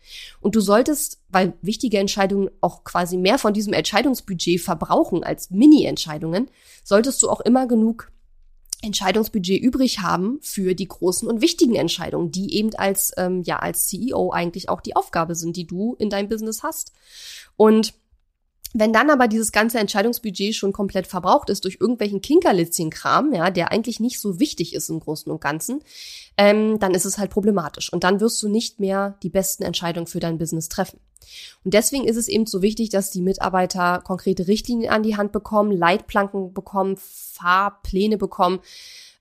Und 0.41 0.55
du 0.55 0.59
solltest, 0.59 1.19
weil 1.29 1.53
wichtige 1.61 1.99
Entscheidungen 1.99 2.49
auch 2.61 2.83
quasi 2.83 3.15
mehr 3.15 3.37
von 3.37 3.53
diesem 3.53 3.73
Entscheidungsbudget 3.73 4.59
verbrauchen 4.59 5.23
als 5.23 5.51
Mini-Entscheidungen, 5.51 6.49
solltest 6.83 7.21
du 7.21 7.29
auch 7.29 7.41
immer 7.41 7.67
genug 7.67 8.11
Entscheidungsbudget 8.85 9.61
übrig 9.61 9.99
haben 9.99 10.39
für 10.41 10.75
die 10.75 10.87
großen 10.87 11.27
und 11.27 11.41
wichtigen 11.41 11.75
Entscheidungen, 11.75 12.31
die 12.31 12.55
eben 12.55 12.73
als 12.75 13.11
ähm, 13.17 13.41
ja 13.43 13.59
als 13.59 13.87
CEO 13.87 14.31
eigentlich 14.31 14.69
auch 14.69 14.81
die 14.81 14.95
Aufgabe 14.95 15.35
sind, 15.35 15.57
die 15.57 15.67
du 15.67 15.95
in 15.99 16.09
deinem 16.09 16.29
Business 16.29 16.63
hast. 16.63 16.93
Und 17.57 17.93
Wenn 18.77 18.91
dann 18.91 19.09
aber 19.09 19.29
dieses 19.29 19.53
ganze 19.53 19.79
Entscheidungsbudget 19.79 20.53
schon 20.53 20.73
komplett 20.73 21.07
verbraucht 21.07 21.49
ist 21.49 21.63
durch 21.63 21.77
irgendwelchen 21.79 22.19
Kinkerlitzchen-Kram, 22.19 23.33
ja, 23.33 23.49
der 23.49 23.71
eigentlich 23.71 24.01
nicht 24.01 24.19
so 24.19 24.37
wichtig 24.37 24.75
ist 24.75 24.89
im 24.89 24.99
Großen 24.99 25.31
und 25.31 25.39
Ganzen, 25.39 25.79
ähm, 26.35 26.77
dann 26.79 26.93
ist 26.93 27.05
es 27.05 27.17
halt 27.17 27.31
problematisch. 27.31 27.91
Und 27.93 28.03
dann 28.03 28.19
wirst 28.19 28.43
du 28.43 28.49
nicht 28.49 28.81
mehr 28.81 29.17
die 29.23 29.29
besten 29.29 29.63
Entscheidungen 29.63 30.07
für 30.07 30.19
dein 30.19 30.37
Business 30.37 30.67
treffen. 30.67 30.99
Und 31.63 31.73
deswegen 31.73 32.03
ist 32.03 32.17
es 32.17 32.27
eben 32.27 32.47
so 32.47 32.61
wichtig, 32.61 32.89
dass 32.89 33.11
die 33.11 33.21
Mitarbeiter 33.21 34.01
konkrete 34.03 34.49
Richtlinien 34.49 34.91
an 34.91 35.03
die 35.03 35.15
Hand 35.15 35.31
bekommen, 35.31 35.71
Leitplanken 35.71 36.53
bekommen, 36.53 36.97
Fahrpläne 36.97 38.17
bekommen. 38.17 38.59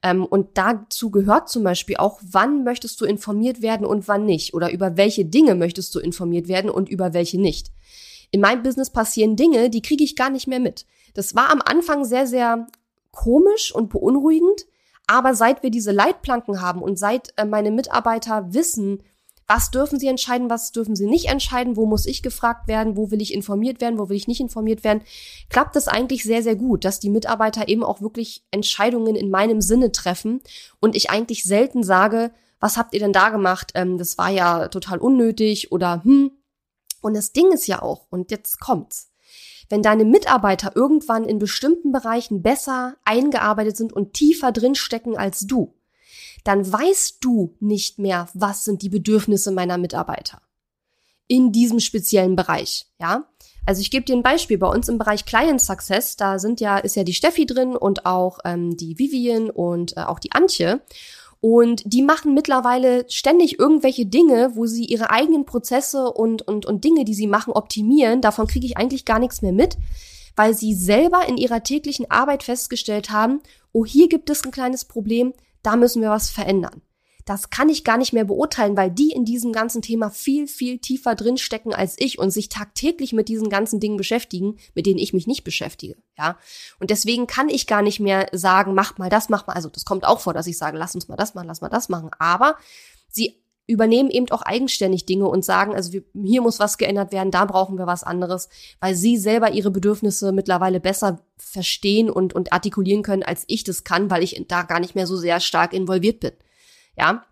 Ähm, 0.03 0.25
und 0.27 0.59
dazu 0.59 1.13
gehört 1.13 1.49
zum 1.49 1.63
Beispiel 1.63 1.99
auch, 1.99 2.19
wann 2.29 2.65
möchtest 2.65 3.01
du 3.01 3.05
informiert 3.05 3.63
werden 3.63 3.87
und 3.87 4.09
wann 4.09 4.25
nicht. 4.25 4.53
Oder 4.53 4.73
über 4.73 4.97
welche 4.97 5.25
Dinge 5.25 5.55
möchtest 5.55 5.95
du 5.95 6.01
informiert 6.01 6.49
werden 6.49 6.71
und 6.71 6.89
über 6.89 7.15
welche 7.15 7.41
nicht 7.41 7.71
in 8.31 8.41
meinem 8.41 8.63
Business 8.63 8.91
passieren 8.91 9.37
Dinge, 9.37 9.71
die 9.71 9.83
kriege 9.83 10.05
ich 10.05 10.17
gar 10.17 10.31
nicht 10.31 10.47
mehr 10.47 10.61
mit. 10.61 10.87
Das 11.15 11.35
war 11.35 11.51
am 11.51 11.63
Anfang 11.65 12.05
sehr, 12.05 12.27
sehr 12.27 12.67
komisch 13.13 13.75
und 13.75 13.91
beunruhigend, 13.91 14.67
aber 15.07 15.35
seit 15.35 15.63
wir 15.63 15.71
diese 15.71 15.93
Leitplanken 15.93 16.61
haben 16.61 16.83
und 16.83 16.99
seit 16.99 17.33
äh, 17.37 17.45
meine 17.45 17.71
Mitarbeiter 17.71 18.53
wissen, 18.53 19.03
was 19.47 19.71
dürfen 19.71 19.99
sie 19.99 20.09
entscheiden, 20.09 20.49
was 20.49 20.73
dürfen 20.73 20.97
sie 20.97 21.07
nicht 21.07 21.29
entscheiden, 21.29 21.77
wo 21.77 21.87
muss 21.87 22.07
ich 22.07 22.23
gefragt 22.23 22.67
werden, 22.67 22.97
wo 22.97 23.11
will 23.11 23.21
ich 23.21 23.35
informiert 23.35 23.81
werden, 23.81 23.99
wo 23.99 24.09
will 24.09 24.17
ich 24.17 24.27
nicht 24.27 24.41
informiert 24.41 24.85
werden, 24.85 25.03
klappt 25.51 25.77
es 25.77 25.87
eigentlich 25.87 26.25
sehr, 26.25 26.43
sehr 26.43 26.57
gut, 26.57 26.85
dass 26.85 26.99
die 26.99 27.11
Mitarbeiter 27.11 27.69
eben 27.69 27.85
auch 27.85 28.01
wirklich 28.01 28.43
Entscheidungen 28.51 29.17
in 29.17 29.31
meinem 29.31 29.61
Sinne 29.61 29.93
treffen 29.93 30.41
und 30.81 30.97
ich 30.97 31.11
eigentlich 31.11 31.45
selten 31.45 31.83
sage, 31.83 32.33
was 32.59 32.79
habt 32.79 32.95
ihr 32.95 33.01
denn 33.01 33.13
da 33.13 33.29
gemacht? 33.29 33.73
Ähm, 33.75 33.99
das 33.99 34.17
war 34.17 34.31
ja 34.31 34.69
total 34.69 34.99
unnötig 34.99 35.73
oder 35.73 36.03
hm, 36.03 36.31
und 37.05 37.15
das 37.15 37.33
Ding 37.33 37.53
ist 37.53 37.67
ja 37.67 37.83
auch, 37.83 38.07
und 38.09 38.31
jetzt 38.31 38.61
kommt's, 38.61 39.11
wenn 39.69 39.83
deine 39.83 40.05
Mitarbeiter 40.07 40.75
irgendwann 40.75 41.25
in 41.25 41.39
bestimmten 41.39 41.93
Bereichen 41.93 42.43
besser 42.43 42.97
eingearbeitet 43.05 43.77
sind 43.77 43.93
und 43.93 44.15
tiefer 44.15 44.53
drinstecken 44.53 45.17
als 45.17 45.41
du, 45.41 45.75
dann 46.45 46.71
weißt 46.71 47.19
du 47.21 47.57
nicht 47.61 47.99
mehr, 47.99 48.29
was 48.33 48.65
sind 48.65 48.81
die 48.81 48.89
Bedürfnisse 48.89 49.51
meiner 49.51 49.77
Mitarbeiter 49.77 50.41
in 51.27 51.53
diesem 51.53 51.81
speziellen 51.81 52.37
Bereich, 52.37 52.87
ja? 52.99 53.27
Also 53.67 53.81
ich 53.81 53.91
gebe 53.91 54.05
dir 54.05 54.15
ein 54.15 54.23
Beispiel. 54.23 54.59
Bei 54.59 54.67
uns 54.69 54.91
im 54.91 54.99
Bereich 54.99 55.25
Client 55.25 55.61
Success, 55.61 56.17
da 56.17 56.39
sind 56.39 56.61
ja, 56.61 56.77
ist 56.77 56.97
ja 56.97 57.05
die 57.05 57.15
Steffi 57.15 57.47
drin 57.47 57.77
und 57.77 58.05
auch 58.05 58.41
ähm, 58.45 58.77
die 58.77 58.99
Vivian 58.99 59.49
und 59.49 59.97
äh, 59.97 60.01
auch 60.01 60.19
die 60.19 60.33
Antje. 60.33 60.83
Und 61.47 61.83
die 61.85 62.01
machen 62.01 62.33
mittlerweile 62.33 63.05
ständig 63.11 63.59
irgendwelche 63.59 64.07
Dinge, 64.07 64.53
wo 64.55 64.65
sie 64.65 64.87
ihre 64.87 65.11
eigenen 65.11 65.45
Prozesse 65.45 66.11
und, 66.11 66.41
und, 66.41 66.65
und 66.65 66.85
Dinge, 66.85 67.05
die 67.05 67.13
sie 67.13 67.27
machen, 67.27 67.53
optimieren. 67.53 68.23
Davon 68.23 68.47
kriege 68.47 68.65
ich 68.65 68.79
eigentlich 68.79 69.05
gar 69.05 69.19
nichts 69.19 69.43
mehr 69.43 69.53
mit, 69.53 69.77
weil 70.37 70.55
sie 70.55 70.73
selber 70.73 71.29
in 71.29 71.37
ihrer 71.37 71.63
täglichen 71.63 72.11
Arbeit 72.11 72.45
festgestellt 72.45 73.11
haben, 73.11 73.43
oh, 73.73 73.85
hier 73.85 74.09
gibt 74.09 74.31
es 74.31 74.43
ein 74.43 74.53
kleines 74.53 74.87
Problem, 74.87 75.35
da 75.63 75.77
müssen 75.77 76.01
wir 76.01 76.09
was 76.09 76.31
verändern 76.31 76.81
das 77.25 77.49
kann 77.49 77.71
ich 77.71 77.85
gar 77.85 77.97
nicht 77.97 78.13
mehr 78.13 78.25
beurteilen, 78.25 78.77
weil 78.77 78.91
die 78.91 79.11
in 79.11 79.25
diesem 79.25 79.53
ganzen 79.53 79.81
Thema 79.81 80.11
viel, 80.11 80.47
viel 80.47 80.79
tiefer 80.79 81.15
drinstecken 81.15 81.73
als 81.73 81.97
ich 81.99 82.19
und 82.19 82.31
sich 82.31 82.51
tagtäglich 82.51 83.13
mit 83.13 83.29
diesen 83.29 83.49
ganzen 83.49 83.81
Dingen 83.81 83.97
beschäftigen, 83.97 84.59
mit 84.75 84.85
denen 84.85 84.99
ich 84.99 85.15
mich 85.15 85.27
nicht 85.27 85.43
beschäftige. 85.43 85.97
Ja. 86.19 86.39
Und 86.81 86.91
deswegen 86.91 87.27
kann 87.27 87.49
ich 87.49 87.67
gar 87.67 87.83
nicht 87.83 87.99
mehr 87.99 88.29
sagen, 88.33 88.75
mach 88.75 88.99
mal 88.99 89.09
das, 89.09 89.31
mach 89.31 89.47
mal. 89.47 89.55
Also 89.55 89.71
das 89.71 89.87
kommt 89.87 90.05
auch 90.05 90.21
vor, 90.21 90.35
dass 90.35 90.47
ich 90.47 90.59
sage, 90.59 90.77
lass 90.77 90.95
uns 90.95 91.09
mal 91.09 91.17
das 91.17 91.35
machen, 91.35 91.47
lass 91.47 91.63
mal 91.63 91.71
das 91.71 91.89
machen. 91.89 92.11
Aber 92.19 92.57
sie 93.09 93.41
übernehmen 93.67 94.11
eben 94.11 94.31
auch 94.31 94.43
eigenständig 94.43 95.07
Dinge 95.07 95.27
und 95.27 95.45
sagen, 95.45 95.75
also 95.75 95.99
hier 96.13 96.43
muss 96.43 96.59
was 96.59 96.77
geändert 96.77 97.13
werden, 97.13 97.31
da 97.31 97.47
brauchen 97.47 97.79
wir 97.79 97.87
was 97.87 98.05
anderes, 98.05 98.51
weil 98.81 98.95
sie 98.95 99.17
selber 99.17 99.53
ihre 99.53 99.71
Bedürfnisse 99.71 100.33
mittlerweile 100.33 100.81
besser 100.81 101.25
verstehen 101.39 102.11
und, 102.11 102.35
und 102.35 102.53
artikulieren 102.53 103.03
können, 103.03 103.23
als 103.23 103.45
ich 103.47 103.65
das 103.65 103.85
kann, 103.85 104.11
weil 104.11 104.23
ich 104.23 104.45
da 104.49 104.65
gar 104.65 104.81
nicht 104.81 104.95
mehr 104.95 105.07
so 105.07 105.17
sehr 105.17 105.41
stark 105.41 105.73
involviert 105.73 106.21
bin. 106.21 106.33
Ja, 106.97 107.25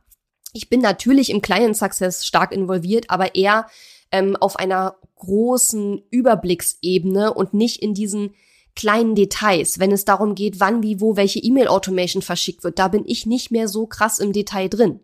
ich 0.53 0.69
bin 0.69 0.81
natürlich 0.81 1.31
im 1.31 1.43
Client 1.43 1.77
Success 1.77 2.27
stark 2.27 2.53
involviert, 2.53 3.07
aber 3.09 3.35
eher 3.35 3.67
ähm, 4.11 4.37
auf 4.37 4.57
einer 4.57 4.97
großen 5.17 6.03
Überblicksebene 6.11 7.33
und 7.33 7.55
nicht 7.55 7.83
in 7.83 7.95
diesen 7.95 8.35
kleinen 8.75 9.15
Details, 9.15 9.79
wenn 9.79 9.93
es 9.93 10.05
darum 10.05 10.35
geht, 10.35 10.61
wann, 10.61 10.83
wie, 10.83 11.01
wo, 11.01 11.17
welche 11.17 11.39
E-Mail-Automation 11.39 12.23
verschickt 12.23 12.65
wird. 12.65 12.79
Da 12.79 12.89
bin 12.89 13.05
ich 13.07 13.27
nicht 13.27 13.51
mehr 13.51 13.69
so 13.69 13.87
krass 13.87 14.19
im 14.19 14.33
Detail 14.33 14.69
drin. 14.69 15.01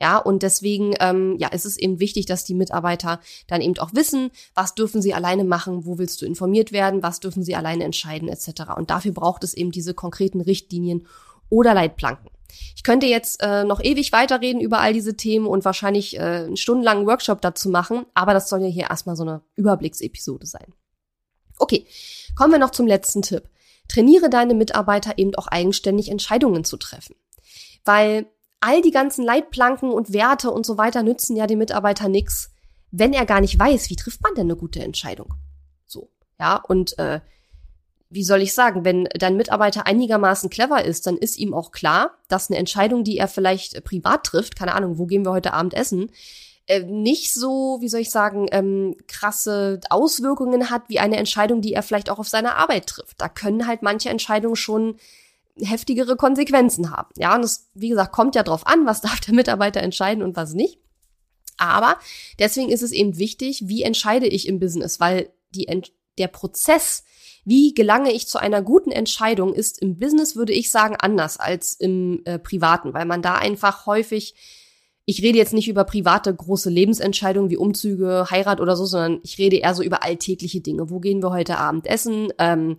Ja, 0.00 0.18
und 0.18 0.42
deswegen, 0.42 0.94
ähm, 0.98 1.36
ja, 1.38 1.48
ist 1.48 1.64
es 1.64 1.76
eben 1.78 2.00
wichtig, 2.00 2.26
dass 2.26 2.44
die 2.44 2.54
Mitarbeiter 2.54 3.20
dann 3.46 3.60
eben 3.60 3.78
auch 3.78 3.94
wissen, 3.94 4.30
was 4.52 4.74
dürfen 4.74 5.00
sie 5.00 5.14
alleine 5.14 5.44
machen, 5.44 5.86
wo 5.86 5.96
willst 5.96 6.20
du 6.20 6.26
informiert 6.26 6.72
werden, 6.72 7.04
was 7.04 7.20
dürfen 7.20 7.44
sie 7.44 7.54
alleine 7.54 7.84
entscheiden, 7.84 8.28
etc. 8.28 8.72
Und 8.76 8.90
dafür 8.90 9.12
braucht 9.12 9.44
es 9.44 9.54
eben 9.54 9.70
diese 9.70 9.94
konkreten 9.94 10.40
Richtlinien 10.40 11.06
oder 11.50 11.72
Leitplanken. 11.72 12.31
Ich 12.76 12.82
könnte 12.82 13.06
jetzt 13.06 13.42
äh, 13.42 13.64
noch 13.64 13.82
ewig 13.82 14.12
weiterreden 14.12 14.60
über 14.60 14.80
all 14.80 14.92
diese 14.92 15.16
Themen 15.16 15.46
und 15.46 15.64
wahrscheinlich 15.64 16.16
äh, 16.16 16.20
einen 16.20 16.56
stundenlangen 16.56 17.06
Workshop 17.06 17.40
dazu 17.40 17.68
machen, 17.68 18.06
aber 18.14 18.34
das 18.34 18.48
soll 18.48 18.62
ja 18.62 18.68
hier 18.68 18.90
erstmal 18.90 19.16
so 19.16 19.22
eine 19.22 19.42
Überblicksepisode 19.54 20.46
sein. 20.46 20.72
Okay, 21.58 21.86
kommen 22.34 22.52
wir 22.52 22.58
noch 22.58 22.70
zum 22.70 22.86
letzten 22.86 23.22
Tipp. 23.22 23.48
Trainiere 23.88 24.30
deine 24.30 24.54
Mitarbeiter 24.54 25.18
eben 25.18 25.34
auch 25.34 25.46
eigenständig 25.46 26.10
Entscheidungen 26.10 26.64
zu 26.64 26.76
treffen. 26.76 27.14
Weil 27.84 28.26
all 28.60 28.80
die 28.80 28.90
ganzen 28.90 29.24
Leitplanken 29.24 29.90
und 29.90 30.12
Werte 30.12 30.50
und 30.50 30.64
so 30.64 30.78
weiter 30.78 31.02
nützen 31.02 31.36
ja 31.36 31.46
dem 31.46 31.58
Mitarbeiter 31.58 32.08
nix, 32.08 32.50
wenn 32.90 33.12
er 33.12 33.26
gar 33.26 33.40
nicht 33.40 33.58
weiß, 33.58 33.90
wie 33.90 33.96
trifft 33.96 34.22
man 34.22 34.34
denn 34.34 34.46
eine 34.46 34.56
gute 34.56 34.82
Entscheidung. 34.82 35.34
So, 35.86 36.10
ja, 36.38 36.56
und 36.56 36.98
äh, 36.98 37.20
wie 38.12 38.24
soll 38.24 38.42
ich 38.42 38.52
sagen, 38.52 38.84
wenn 38.84 39.08
dein 39.14 39.36
Mitarbeiter 39.36 39.86
einigermaßen 39.86 40.50
clever 40.50 40.84
ist, 40.84 41.06
dann 41.06 41.16
ist 41.16 41.38
ihm 41.38 41.54
auch 41.54 41.72
klar, 41.72 42.18
dass 42.28 42.50
eine 42.50 42.58
Entscheidung, 42.58 43.04
die 43.04 43.16
er 43.16 43.28
vielleicht 43.28 43.74
äh, 43.74 43.80
privat 43.80 44.24
trifft, 44.24 44.56
keine 44.56 44.74
Ahnung, 44.74 44.98
wo 44.98 45.06
gehen 45.06 45.24
wir 45.24 45.32
heute 45.32 45.54
Abend 45.54 45.74
essen, 45.74 46.10
äh, 46.66 46.80
nicht 46.80 47.32
so, 47.32 47.78
wie 47.80 47.88
soll 47.88 48.00
ich 48.00 48.10
sagen, 48.10 48.46
ähm, 48.52 48.96
krasse 49.08 49.80
Auswirkungen 49.90 50.70
hat 50.70 50.88
wie 50.88 50.98
eine 50.98 51.16
Entscheidung, 51.16 51.60
die 51.60 51.72
er 51.72 51.82
vielleicht 51.82 52.10
auch 52.10 52.18
auf 52.18 52.28
seiner 52.28 52.56
Arbeit 52.56 52.86
trifft. 52.86 53.20
Da 53.20 53.28
können 53.28 53.66
halt 53.66 53.82
manche 53.82 54.10
Entscheidungen 54.10 54.56
schon 54.56 54.96
heftigere 55.56 56.16
Konsequenzen 56.16 56.90
haben. 56.90 57.10
Ja, 57.16 57.34
und 57.34 57.42
das, 57.42 57.70
wie 57.74 57.88
gesagt, 57.88 58.12
kommt 58.12 58.34
ja 58.34 58.42
drauf 58.42 58.66
an, 58.66 58.86
was 58.86 59.00
darf 59.02 59.20
der 59.20 59.34
Mitarbeiter 59.34 59.80
entscheiden 59.80 60.22
und 60.22 60.36
was 60.36 60.52
nicht. 60.52 60.78
Aber 61.56 61.98
deswegen 62.38 62.70
ist 62.70 62.82
es 62.82 62.92
eben 62.92 63.18
wichtig, 63.18 63.62
wie 63.66 63.82
entscheide 63.82 64.26
ich 64.26 64.48
im 64.48 64.58
Business, 64.58 65.00
weil 65.00 65.30
die, 65.54 65.68
der 66.18 66.28
Prozess, 66.28 67.04
wie 67.44 67.74
gelange 67.74 68.12
ich 68.12 68.28
zu 68.28 68.38
einer 68.38 68.62
guten 68.62 68.90
Entscheidung, 68.90 69.54
ist 69.54 69.80
im 69.80 69.98
Business, 69.98 70.36
würde 70.36 70.52
ich 70.52 70.70
sagen, 70.70 70.96
anders 70.96 71.38
als 71.38 71.74
im 71.74 72.22
äh, 72.24 72.38
Privaten, 72.38 72.94
weil 72.94 73.04
man 73.04 73.22
da 73.22 73.34
einfach 73.34 73.86
häufig, 73.86 74.34
ich 75.04 75.22
rede 75.22 75.38
jetzt 75.38 75.52
nicht 75.52 75.68
über 75.68 75.84
private 75.84 76.32
große 76.34 76.70
Lebensentscheidungen 76.70 77.50
wie 77.50 77.56
Umzüge, 77.56 78.26
Heirat 78.30 78.60
oder 78.60 78.76
so, 78.76 78.86
sondern 78.86 79.20
ich 79.24 79.38
rede 79.38 79.56
eher 79.56 79.74
so 79.74 79.82
über 79.82 80.04
alltägliche 80.04 80.60
Dinge. 80.60 80.90
Wo 80.90 81.00
gehen 81.00 81.22
wir 81.22 81.30
heute 81.30 81.58
Abend 81.58 81.86
essen? 81.86 82.32
Ähm, 82.38 82.76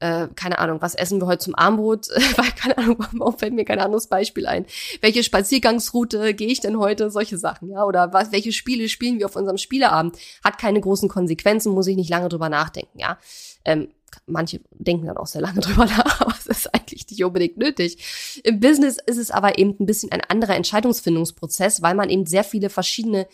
äh, 0.00 0.28
keine 0.36 0.58
Ahnung, 0.58 0.80
was 0.80 0.94
essen 0.94 1.20
wir 1.20 1.26
heute 1.26 1.38
zum 1.38 1.54
Armbrot? 1.56 2.08
Weil, 2.36 2.50
keine 2.52 2.78
Ahnung, 2.78 3.04
warum 3.12 3.36
fällt 3.36 3.54
mir 3.54 3.64
kein 3.64 3.80
anderes 3.80 4.06
Beispiel 4.06 4.46
ein. 4.46 4.66
Welche 5.00 5.22
Spaziergangsroute 5.22 6.34
gehe 6.34 6.48
ich 6.48 6.60
denn 6.60 6.78
heute? 6.78 7.10
Solche 7.10 7.38
Sachen, 7.38 7.70
ja. 7.70 7.84
Oder 7.84 8.12
was, 8.12 8.32
welche 8.32 8.52
Spiele 8.52 8.88
spielen 8.88 9.18
wir 9.18 9.26
auf 9.26 9.36
unserem 9.36 9.58
Spieleabend? 9.58 10.16
Hat 10.44 10.58
keine 10.58 10.80
großen 10.80 11.08
Konsequenzen, 11.08 11.72
muss 11.72 11.86
ich 11.86 11.96
nicht 11.96 12.10
lange 12.10 12.28
drüber 12.28 12.48
nachdenken, 12.48 12.98
ja. 12.98 13.18
Ähm, 13.64 13.88
manche 14.26 14.60
denken 14.70 15.06
dann 15.06 15.16
auch 15.16 15.26
sehr 15.26 15.40
lange 15.40 15.60
drüber 15.60 15.84
nach, 15.84 16.20
aber 16.20 16.34
es 16.38 16.46
ist 16.46 16.74
nicht 17.18 17.24
unbedingt 17.24 17.56
nötig. 17.56 18.40
Im 18.44 18.60
Business 18.60 18.98
ist 19.06 19.18
es 19.18 19.30
aber 19.30 19.58
eben 19.58 19.76
ein 19.78 19.86
bisschen 19.86 20.12
ein 20.12 20.22
anderer 20.22 20.54
Entscheidungsfindungsprozess, 20.54 21.82
weil 21.82 21.94
man 21.94 22.10
eben 22.10 22.26
sehr 22.26 22.44
viele 22.44 22.70
verschiedene 22.70 23.26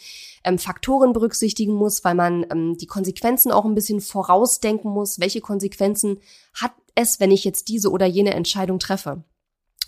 ähm, 0.42 0.58
Faktoren 0.58 1.12
berücksichtigen 1.12 1.74
muss, 1.74 2.04
weil 2.04 2.14
man 2.14 2.46
ähm, 2.50 2.76
die 2.78 2.86
Konsequenzen 2.86 3.52
auch 3.52 3.64
ein 3.64 3.74
bisschen 3.74 4.00
vorausdenken 4.00 4.90
muss. 4.90 5.20
Welche 5.20 5.40
Konsequenzen 5.40 6.20
hat 6.54 6.72
es, 6.94 7.20
wenn 7.20 7.30
ich 7.30 7.44
jetzt 7.44 7.68
diese 7.68 7.90
oder 7.90 8.06
jene 8.06 8.34
Entscheidung 8.34 8.78
treffe? 8.78 9.24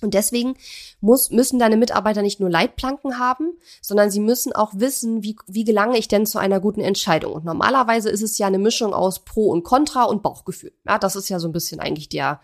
Und 0.03 0.13
deswegen 0.13 0.57
muss, 1.01 1.31
müssen 1.31 1.59
deine 1.59 1.79
Mitarbeiter 1.79 2.21
nicht 2.21 2.39
nur 2.39 2.51
Leitplanken 2.51 3.19
haben, 3.19 3.53
sondern 3.81 4.11
sie 4.11 4.21
müssen 4.21 4.53
auch 4.53 4.73
wissen, 4.75 5.23
wie, 5.23 5.37
wie 5.47 5.65
gelange 5.65 5.97
ich 5.97 6.07
denn 6.07 6.27
zu 6.27 6.39
einer 6.39 6.61
guten 6.61 6.83
Entscheidung. 6.83 7.33
Und 7.33 7.45
normalerweise 7.47 8.11
ist 8.11 8.23
es 8.23 8.37
ja 8.37 8.47
eine 8.47 8.59
Mischung 8.59 8.93
aus 8.93 9.25
Pro 9.25 9.47
und 9.51 9.63
Contra 9.63 10.05
und 10.05 10.23
Bauchgefühl. 10.23 10.73
Ja, 10.87 10.99
das 10.99 11.17
ist 11.17 11.31
ja 11.31 11.39
so 11.39 11.49
ein 11.49 11.53
bisschen 11.53 11.81
eigentlich 11.81 12.11
der, 12.11 12.41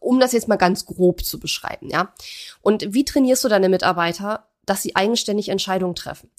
um 0.00 0.20
das 0.20 0.32
jetzt 0.32 0.48
mal 0.48 0.56
ganz 0.56 0.86
grob 0.86 1.24
zu 1.24 1.38
beschreiben, 1.38 1.88
ja. 1.88 2.12
Und 2.60 2.92
wie 2.92 3.04
trainierst 3.04 3.44
du 3.44 3.48
deine 3.48 3.68
Mitarbeiter, 3.68 4.48
dass 4.66 4.82
sie 4.82 4.96
eigenständig 4.96 5.48
Entscheidungen 5.48 5.94
treffen? 5.94 6.30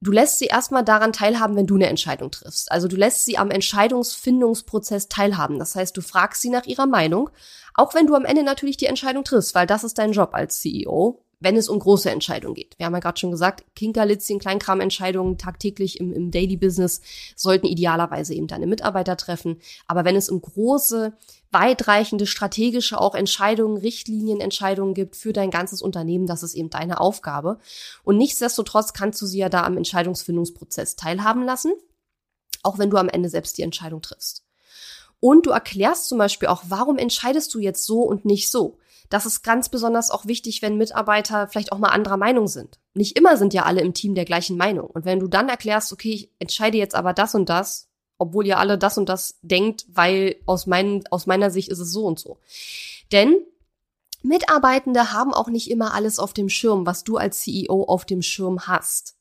Du 0.00 0.10
lässt 0.12 0.38
sie 0.38 0.46
erstmal 0.46 0.84
daran 0.84 1.14
teilhaben, 1.14 1.56
wenn 1.56 1.66
du 1.66 1.76
eine 1.76 1.86
Entscheidung 1.86 2.30
triffst. 2.30 2.70
Also 2.70 2.88
du 2.88 2.96
lässt 2.96 3.24
sie 3.24 3.38
am 3.38 3.50
Entscheidungsfindungsprozess 3.50 5.08
teilhaben. 5.08 5.58
Das 5.58 5.76
heißt, 5.76 5.96
du 5.96 6.02
fragst 6.02 6.42
sie 6.42 6.50
nach 6.50 6.66
ihrer 6.66 6.86
Meinung, 6.86 7.30
auch 7.72 7.94
wenn 7.94 8.06
du 8.06 8.14
am 8.14 8.26
Ende 8.26 8.42
natürlich 8.42 8.76
die 8.76 8.84
Entscheidung 8.84 9.24
triffst, 9.24 9.54
weil 9.54 9.66
das 9.66 9.82
ist 9.82 9.96
dein 9.96 10.12
Job 10.12 10.34
als 10.34 10.60
CEO, 10.60 11.23
wenn 11.44 11.56
es 11.56 11.68
um 11.68 11.78
große 11.78 12.10
Entscheidungen 12.10 12.54
geht. 12.54 12.78
Wir 12.78 12.86
haben 12.86 12.94
ja 12.94 13.00
gerade 13.00 13.20
schon 13.20 13.30
gesagt, 13.30 13.64
Kinkerlitzchen, 13.76 14.38
Kleinkramentscheidungen 14.38 15.36
tagtäglich 15.36 16.00
im, 16.00 16.10
im 16.12 16.30
Daily 16.30 16.56
Business 16.56 17.02
sollten 17.36 17.66
idealerweise 17.66 18.34
eben 18.34 18.46
deine 18.46 18.66
Mitarbeiter 18.66 19.18
treffen. 19.18 19.60
Aber 19.86 20.06
wenn 20.06 20.16
es 20.16 20.30
um 20.30 20.40
große, 20.40 21.12
weitreichende, 21.50 22.26
strategische 22.26 22.98
auch 22.98 23.14
Entscheidungen, 23.14 23.76
Richtlinienentscheidungen 23.76 24.94
gibt 24.94 25.16
für 25.16 25.34
dein 25.34 25.50
ganzes 25.50 25.82
Unternehmen, 25.82 26.26
das 26.26 26.42
ist 26.42 26.54
eben 26.54 26.70
deine 26.70 26.98
Aufgabe. 26.98 27.58
Und 28.04 28.16
nichtsdestotrotz 28.16 28.94
kannst 28.94 29.20
du 29.20 29.26
sie 29.26 29.38
ja 29.38 29.50
da 29.50 29.64
am 29.64 29.76
Entscheidungsfindungsprozess 29.76 30.96
teilhaben 30.96 31.44
lassen, 31.44 31.72
auch 32.62 32.78
wenn 32.78 32.88
du 32.88 32.96
am 32.96 33.10
Ende 33.10 33.28
selbst 33.28 33.58
die 33.58 33.62
Entscheidung 33.62 34.00
triffst. 34.00 34.46
Und 35.20 35.44
du 35.44 35.50
erklärst 35.50 36.08
zum 36.08 36.16
Beispiel 36.16 36.48
auch, 36.48 36.62
warum 36.68 36.96
entscheidest 36.96 37.52
du 37.54 37.58
jetzt 37.58 37.84
so 37.84 38.00
und 38.00 38.24
nicht 38.24 38.50
so? 38.50 38.78
Das 39.10 39.26
ist 39.26 39.42
ganz 39.42 39.68
besonders 39.68 40.10
auch 40.10 40.26
wichtig, 40.26 40.62
wenn 40.62 40.78
Mitarbeiter 40.78 41.46
vielleicht 41.48 41.72
auch 41.72 41.78
mal 41.78 41.88
anderer 41.88 42.16
Meinung 42.16 42.48
sind. 42.48 42.78
Nicht 42.94 43.18
immer 43.18 43.36
sind 43.36 43.54
ja 43.54 43.64
alle 43.64 43.82
im 43.82 43.94
Team 43.94 44.14
der 44.14 44.24
gleichen 44.24 44.56
Meinung. 44.56 44.88
Und 44.88 45.04
wenn 45.04 45.20
du 45.20 45.28
dann 45.28 45.48
erklärst, 45.48 45.92
okay, 45.92 46.12
ich 46.12 46.30
entscheide 46.38 46.78
jetzt 46.78 46.94
aber 46.94 47.12
das 47.12 47.34
und 47.34 47.48
das, 47.48 47.88
obwohl 48.18 48.46
ihr 48.46 48.58
alle 48.58 48.78
das 48.78 48.98
und 48.98 49.08
das 49.08 49.38
denkt, 49.42 49.86
weil 49.88 50.36
aus, 50.46 50.66
mein, 50.66 51.04
aus 51.10 51.26
meiner 51.26 51.50
Sicht 51.50 51.68
ist 51.68 51.80
es 51.80 51.92
so 51.92 52.06
und 52.06 52.18
so. 52.18 52.38
Denn 53.12 53.36
Mitarbeitende 54.22 55.12
haben 55.12 55.34
auch 55.34 55.48
nicht 55.48 55.70
immer 55.70 55.92
alles 55.92 56.18
auf 56.18 56.32
dem 56.32 56.48
Schirm, 56.48 56.86
was 56.86 57.04
du 57.04 57.18
als 57.18 57.40
CEO 57.40 57.84
auf 57.84 58.06
dem 58.06 58.22
Schirm 58.22 58.66
hast. 58.66 59.16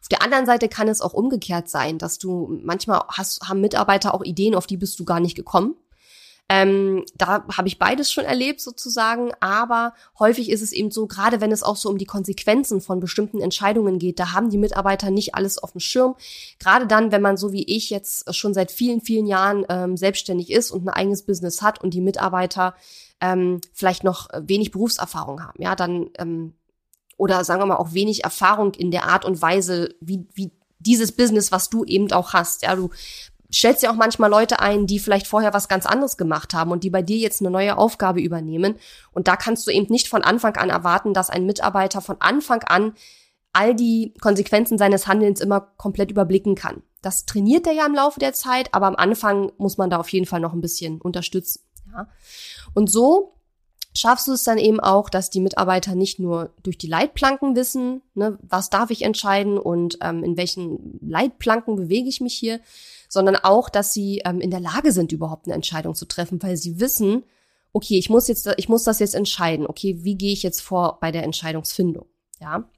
Auf 0.00 0.08
der 0.08 0.22
anderen 0.22 0.46
Seite 0.46 0.68
kann 0.68 0.86
es 0.86 1.00
auch 1.00 1.14
umgekehrt 1.14 1.68
sein, 1.68 1.98
dass 1.98 2.18
du 2.18 2.60
manchmal 2.62 3.04
hast, 3.08 3.48
haben 3.48 3.60
Mitarbeiter 3.60 4.14
auch 4.14 4.22
Ideen, 4.22 4.54
auf 4.54 4.66
die 4.66 4.76
bist 4.76 5.00
du 5.00 5.04
gar 5.04 5.18
nicht 5.18 5.34
gekommen. 5.34 5.76
Ähm, 6.50 7.04
da 7.14 7.46
habe 7.56 7.68
ich 7.68 7.78
beides 7.78 8.12
schon 8.12 8.24
erlebt 8.24 8.60
sozusagen, 8.60 9.32
aber 9.40 9.94
häufig 10.18 10.50
ist 10.50 10.60
es 10.60 10.72
eben 10.72 10.90
so, 10.90 11.06
gerade 11.06 11.40
wenn 11.40 11.52
es 11.52 11.62
auch 11.62 11.76
so 11.76 11.88
um 11.88 11.96
die 11.96 12.04
Konsequenzen 12.04 12.82
von 12.82 13.00
bestimmten 13.00 13.40
Entscheidungen 13.40 13.98
geht, 13.98 14.20
da 14.20 14.32
haben 14.32 14.50
die 14.50 14.58
Mitarbeiter 14.58 15.10
nicht 15.10 15.34
alles 15.34 15.56
auf 15.56 15.72
dem 15.72 15.80
Schirm. 15.80 16.16
Gerade 16.58 16.86
dann, 16.86 17.12
wenn 17.12 17.22
man 17.22 17.38
so 17.38 17.52
wie 17.52 17.64
ich 17.64 17.88
jetzt 17.88 18.34
schon 18.34 18.52
seit 18.52 18.70
vielen, 18.70 19.00
vielen 19.00 19.26
Jahren 19.26 19.64
ähm, 19.70 19.96
selbstständig 19.96 20.50
ist 20.50 20.70
und 20.70 20.86
ein 20.86 20.90
eigenes 20.90 21.22
Business 21.24 21.62
hat 21.62 21.82
und 21.82 21.94
die 21.94 22.02
Mitarbeiter 22.02 22.74
ähm, 23.22 23.62
vielleicht 23.72 24.04
noch 24.04 24.28
wenig 24.38 24.70
Berufserfahrung 24.70 25.42
haben, 25.42 25.62
ja, 25.62 25.74
dann 25.74 26.10
ähm, 26.18 26.52
oder 27.16 27.44
sagen 27.44 27.62
wir 27.62 27.66
mal 27.66 27.76
auch 27.76 27.94
wenig 27.94 28.24
Erfahrung 28.24 28.74
in 28.74 28.90
der 28.90 29.04
Art 29.04 29.24
und 29.24 29.40
Weise, 29.40 29.94
wie, 30.00 30.26
wie 30.34 30.52
dieses 30.78 31.12
Business, 31.12 31.52
was 31.52 31.70
du 31.70 31.84
eben 31.84 32.10
auch 32.12 32.32
hast. 32.32 32.62
Ja, 32.62 32.76
du 32.76 32.90
stellst 33.58 33.82
ja 33.82 33.90
auch 33.90 33.96
manchmal 33.96 34.30
Leute 34.30 34.60
ein, 34.60 34.86
die 34.86 34.98
vielleicht 34.98 35.26
vorher 35.26 35.54
was 35.54 35.68
ganz 35.68 35.86
anderes 35.86 36.16
gemacht 36.16 36.54
haben 36.54 36.70
und 36.70 36.84
die 36.84 36.90
bei 36.90 37.02
dir 37.02 37.18
jetzt 37.18 37.40
eine 37.40 37.50
neue 37.50 37.76
Aufgabe 37.76 38.20
übernehmen. 38.20 38.76
Und 39.12 39.28
da 39.28 39.36
kannst 39.36 39.66
du 39.66 39.70
eben 39.70 39.86
nicht 39.90 40.08
von 40.08 40.22
Anfang 40.22 40.56
an 40.56 40.70
erwarten, 40.70 41.14
dass 41.14 41.30
ein 41.30 41.46
Mitarbeiter 41.46 42.00
von 42.00 42.16
Anfang 42.20 42.62
an 42.64 42.94
all 43.52 43.74
die 43.74 44.14
Konsequenzen 44.20 44.78
seines 44.78 45.06
Handelns 45.06 45.40
immer 45.40 45.60
komplett 45.76 46.10
überblicken 46.10 46.54
kann. 46.56 46.82
Das 47.02 47.26
trainiert 47.26 47.66
er 47.66 47.74
ja 47.74 47.86
im 47.86 47.94
Laufe 47.94 48.18
der 48.18 48.32
Zeit, 48.32 48.72
aber 48.72 48.86
am 48.86 48.96
Anfang 48.96 49.52
muss 49.58 49.78
man 49.78 49.90
da 49.90 49.98
auf 49.98 50.08
jeden 50.08 50.26
Fall 50.26 50.40
noch 50.40 50.52
ein 50.52 50.60
bisschen 50.60 51.00
unterstützen. 51.00 51.60
Ja. 51.92 52.08
Und 52.74 52.90
so 52.90 53.34
schaffst 53.96 54.26
du 54.26 54.32
es 54.32 54.42
dann 54.42 54.58
eben 54.58 54.80
auch, 54.80 55.08
dass 55.08 55.30
die 55.30 55.40
Mitarbeiter 55.40 55.94
nicht 55.94 56.18
nur 56.18 56.50
durch 56.62 56.78
die 56.78 56.88
Leitplanken 56.88 57.54
wissen, 57.54 58.02
ne, 58.14 58.38
was 58.42 58.70
darf 58.70 58.90
ich 58.90 59.02
entscheiden 59.02 59.58
und 59.58 59.98
ähm, 60.00 60.24
in 60.24 60.36
welchen 60.36 60.98
Leitplanken 61.00 61.76
bewege 61.76 62.08
ich 62.08 62.20
mich 62.20 62.34
hier, 62.34 62.60
sondern 63.14 63.36
auch, 63.36 63.70
dass 63.70 63.94
sie 63.94 64.20
ähm, 64.26 64.40
in 64.40 64.50
der 64.50 64.60
Lage 64.60 64.92
sind, 64.92 65.12
überhaupt 65.12 65.46
eine 65.46 65.54
Entscheidung 65.54 65.94
zu 65.94 66.04
treffen, 66.04 66.42
weil 66.42 66.58
sie 66.58 66.78
wissen, 66.80 67.24
okay, 67.72 67.96
ich 67.98 68.10
muss 68.10 68.28
jetzt, 68.28 68.52
ich 68.58 68.68
muss 68.68 68.84
das 68.84 68.98
jetzt 68.98 69.14
entscheiden. 69.14 69.66
Okay, 69.66 70.00
wie 70.02 70.16
gehe 70.16 70.32
ich 70.32 70.42
jetzt 70.42 70.60
vor 70.60 70.98
bei 71.00 71.10
der 71.10 71.22
Entscheidungsfindung? 71.22 72.06
Ja. 72.40 72.68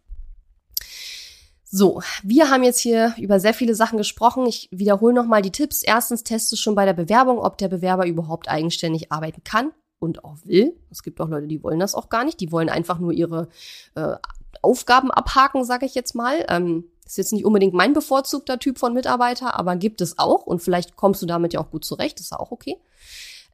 So, 1.64 2.00
wir 2.22 2.48
haben 2.50 2.62
jetzt 2.62 2.78
hier 2.78 3.14
über 3.18 3.40
sehr 3.40 3.52
viele 3.52 3.74
Sachen 3.74 3.98
gesprochen. 3.98 4.46
Ich 4.46 4.68
wiederhole 4.70 5.14
nochmal 5.14 5.42
die 5.42 5.50
Tipps. 5.50 5.82
Erstens 5.82 6.22
teste 6.22 6.56
schon 6.56 6.76
bei 6.76 6.84
der 6.84 6.92
Bewerbung, 6.92 7.38
ob 7.38 7.58
der 7.58 7.68
Bewerber 7.68 8.06
überhaupt 8.06 8.48
eigenständig 8.48 9.10
arbeiten 9.10 9.42
kann 9.42 9.72
und 9.98 10.24
auch 10.24 10.36
will. 10.44 10.78
Es 10.90 11.02
gibt 11.02 11.20
auch 11.20 11.28
Leute, 11.28 11.48
die 11.48 11.62
wollen 11.62 11.80
das 11.80 11.94
auch 11.94 12.08
gar 12.08 12.24
nicht. 12.24 12.40
Die 12.40 12.52
wollen 12.52 12.68
einfach 12.68 12.98
nur 12.98 13.12
ihre 13.12 13.48
äh, 13.94 14.14
Aufgaben 14.62 15.10
abhaken, 15.10 15.64
sage 15.64 15.86
ich 15.86 15.94
jetzt 15.94 16.14
mal. 16.14 16.44
Ähm, 16.48 16.84
ist 17.06 17.18
jetzt 17.18 17.32
nicht 17.32 17.44
unbedingt 17.44 17.74
mein 17.74 17.92
bevorzugter 17.92 18.58
Typ 18.58 18.78
von 18.78 18.92
Mitarbeiter, 18.92 19.58
aber 19.58 19.76
gibt 19.76 20.00
es 20.00 20.18
auch 20.18 20.46
und 20.46 20.60
vielleicht 20.60 20.96
kommst 20.96 21.22
du 21.22 21.26
damit 21.26 21.52
ja 21.52 21.60
auch 21.60 21.70
gut 21.70 21.84
zurecht, 21.84 22.20
ist 22.20 22.32
auch 22.32 22.50
okay. 22.50 22.76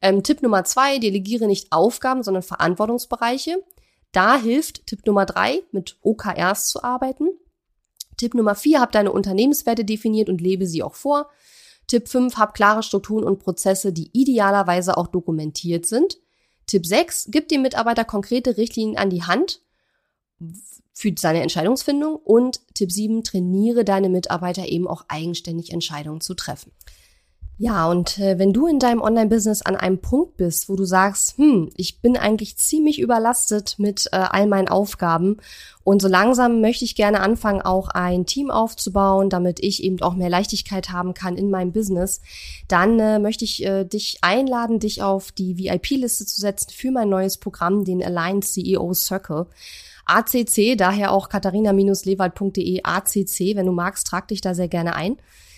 Ähm, 0.01 0.23
Tipp 0.23 0.41
Nummer 0.41 0.63
zwei, 0.65 0.99
delegiere 0.99 1.47
nicht 1.47 1.71
Aufgaben, 1.71 2.23
sondern 2.23 2.43
Verantwortungsbereiche. 2.43 3.63
Da 4.11 4.37
hilft 4.37 4.85
Tipp 4.87 5.05
Nummer 5.05 5.25
drei, 5.25 5.61
mit 5.71 5.97
OKRs 6.01 6.67
zu 6.67 6.83
arbeiten. 6.83 7.29
Tipp 8.17 8.33
Nummer 8.33 8.55
vier, 8.55 8.81
hab 8.81 8.91
deine 8.91 9.11
Unternehmenswerte 9.11 9.85
definiert 9.85 10.29
und 10.29 10.41
lebe 10.41 10.67
sie 10.67 10.83
auch 10.83 10.95
vor. 10.95 11.29
Tipp 11.87 12.07
5, 12.07 12.37
hab 12.37 12.53
klare 12.53 12.83
Strukturen 12.83 13.23
und 13.23 13.39
Prozesse, 13.39 13.93
die 13.93 14.09
idealerweise 14.13 14.97
auch 14.97 15.07
dokumentiert 15.07 15.85
sind. 15.85 16.17
Tipp 16.65 16.85
6, 16.85 17.27
gib 17.29 17.49
dem 17.49 17.61
Mitarbeiter 17.61 18.05
konkrete 18.05 18.57
Richtlinien 18.57 18.97
an 18.97 19.09
die 19.09 19.23
Hand, 19.23 19.61
für 20.93 21.13
seine 21.17 21.41
Entscheidungsfindung 21.41 22.15
und 22.15 22.61
Tipp 22.75 22.91
7, 22.91 23.23
trainiere 23.23 23.83
deine 23.83 24.09
Mitarbeiter 24.09 24.67
eben 24.67 24.87
auch 24.87 25.05
eigenständig 25.07 25.73
Entscheidungen 25.73 26.21
zu 26.21 26.35
treffen. 26.35 26.71
Ja, 27.59 27.87
und 27.89 28.17
äh, 28.17 28.39
wenn 28.39 28.51
du 28.51 28.65
in 28.65 28.79
deinem 28.79 29.01
Online-Business 29.01 29.61
an 29.61 29.75
einem 29.75 29.99
Punkt 29.99 30.37
bist, 30.37 30.69
wo 30.69 30.75
du 30.75 30.85
sagst, 30.85 31.37
hm, 31.37 31.69
ich 31.77 32.01
bin 32.01 32.17
eigentlich 32.17 32.57
ziemlich 32.57 32.99
überlastet 32.99 33.75
mit 33.77 34.07
äh, 34.11 34.15
all 34.17 34.47
meinen 34.47 34.67
Aufgaben 34.67 35.37
und 35.83 36.01
so 36.01 36.07
langsam 36.07 36.61
möchte 36.61 36.83
ich 36.83 36.95
gerne 36.95 37.19
anfangen, 37.19 37.61
auch 37.61 37.89
ein 37.89 38.25
Team 38.25 38.49
aufzubauen, 38.49 39.29
damit 39.29 39.63
ich 39.63 39.83
eben 39.83 40.01
auch 40.01 40.15
mehr 40.15 40.29
Leichtigkeit 40.29 40.89
haben 40.89 41.13
kann 41.13 41.37
in 41.37 41.51
meinem 41.51 41.71
Business, 41.71 42.21
dann 42.67 42.99
äh, 42.99 43.19
möchte 43.19 43.45
ich 43.45 43.63
äh, 43.63 43.85
dich 43.85 44.17
einladen, 44.21 44.79
dich 44.79 45.03
auf 45.03 45.31
die 45.31 45.57
VIP-Liste 45.57 46.25
zu 46.25 46.41
setzen 46.41 46.71
für 46.71 46.89
mein 46.89 47.09
neues 47.09 47.37
Programm, 47.37 47.85
den 47.85 48.03
Align 48.03 48.41
CEO 48.41 48.93
Circle. 48.95 49.45
ACC, 50.05 50.77
daher 50.77 51.11
auch 51.11 51.29
katharina-lewald.de 51.29 52.81
ACC. 52.83 53.55
Wenn 53.55 53.65
du 53.65 53.71
magst, 53.71 54.07
trag 54.07 54.27
dich 54.27 54.41
da 54.41 54.53
sehr 54.53 54.67
gerne 54.67 54.95
ein. 54.95 55.17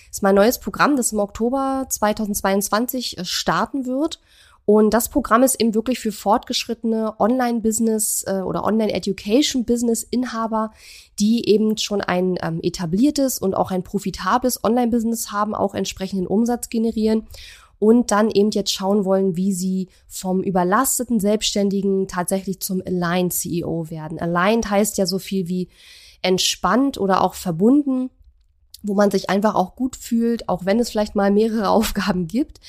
Das 0.10 0.20
ist 0.20 0.24
mein 0.24 0.36
neues 0.36 0.60
Programm, 0.60 0.96
das 0.96 1.12
im 1.12 1.20
Oktober 1.20 1.88
2022 1.90 3.18
äh, 3.18 3.26
starten 3.26 3.86
wird. 3.86 4.22
Und 4.66 4.94
das 4.96 5.10
Programm 5.10 5.44
ist 5.44 5.62
eben 5.62 5.76
wirklich 5.76 6.00
für 6.00 6.12
fortgeschrittene 6.12 7.20
Online-Business 7.20 8.24
äh, 8.26 8.42
oder 8.42 8.64
Online-Education-Business-Inhaber, 8.64 10.72
die 11.20 11.48
eben 11.50 11.78
schon 11.78 12.02
ein 12.02 12.40
ähm, 12.42 12.62
etabliertes 12.64 13.38
und 13.38 13.54
auch 13.54 13.70
ein 13.70 13.84
profitables 13.84 14.64
Online-Business 14.64 15.32
haben, 15.32 15.54
auch 15.54 15.76
entsprechenden 15.76 16.26
Umsatz 16.26 16.70
generieren 16.70 17.28
und 17.86 18.10
dann 18.10 18.32
eben 18.32 18.50
jetzt 18.50 18.72
schauen 18.72 19.06
wollen, 19.06 19.38
wie 19.38 19.54
sie 19.54 19.90
vom 20.08 20.42
überlasteten 20.42 21.20
Selbstständigen 21.20 22.08
tatsächlich 22.08 22.60
zum 22.60 22.82
Aligned 22.84 23.32
CEO 23.32 23.92
werden. 23.92 24.20
Aligned 24.20 24.68
heißt 24.68 24.98
ja 24.98 25.06
so 25.06 25.20
viel 25.20 25.48
wie 25.48 25.70
entspannt 26.24 26.98
oder 26.98 27.24
auch 27.24 27.36
verbunden 27.36 28.10
wo 28.88 28.94
man 28.94 29.10
sich 29.10 29.32
einfach 29.32 29.56
auch 29.56 29.76
gut 29.76 29.96
fühlt, 29.96 30.48
auch 30.48 30.66
wenn 30.66 30.80
es 30.80 30.92
vielleicht 30.92 31.16
mal 31.16 31.32
mehrere 31.32 31.70
Aufgaben 31.76 32.28
gibt. 32.28 32.60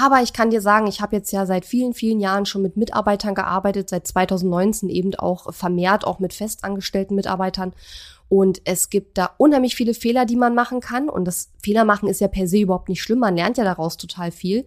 Aber 0.00 0.22
ich 0.22 0.32
kann 0.32 0.50
dir 0.50 0.60
sagen, 0.60 0.86
ich 0.86 1.00
habe 1.00 1.16
jetzt 1.16 1.32
ja 1.32 1.44
seit 1.44 1.64
vielen, 1.64 1.92
vielen 1.92 2.20
Jahren 2.20 2.46
schon 2.46 2.62
mit 2.62 2.76
Mitarbeitern 2.76 3.34
gearbeitet, 3.34 3.90
seit 3.90 4.06
2019 4.06 4.88
eben 4.88 5.14
auch 5.16 5.52
vermehrt 5.52 6.04
auch 6.04 6.20
mit 6.20 6.34
festangestellten 6.34 7.16
Mitarbeitern 7.16 7.72
und 8.28 8.60
es 8.64 8.90
gibt 8.90 9.18
da 9.18 9.30
unheimlich 9.38 9.76
viele 9.76 9.94
Fehler, 9.94 10.26
die 10.26 10.34
man 10.34 10.54
machen 10.54 10.80
kann. 10.80 11.08
Und 11.08 11.26
das 11.26 11.52
Fehler 11.62 11.84
machen 11.84 12.08
ist 12.08 12.20
ja 12.20 12.26
per 12.26 12.48
se 12.48 12.58
überhaupt 12.58 12.88
nicht 12.88 13.00
schlimm. 13.00 13.20
Man 13.20 13.36
lernt 13.36 13.56
ja 13.56 13.62
daraus 13.62 13.96
total 13.96 14.32
viel. 14.32 14.66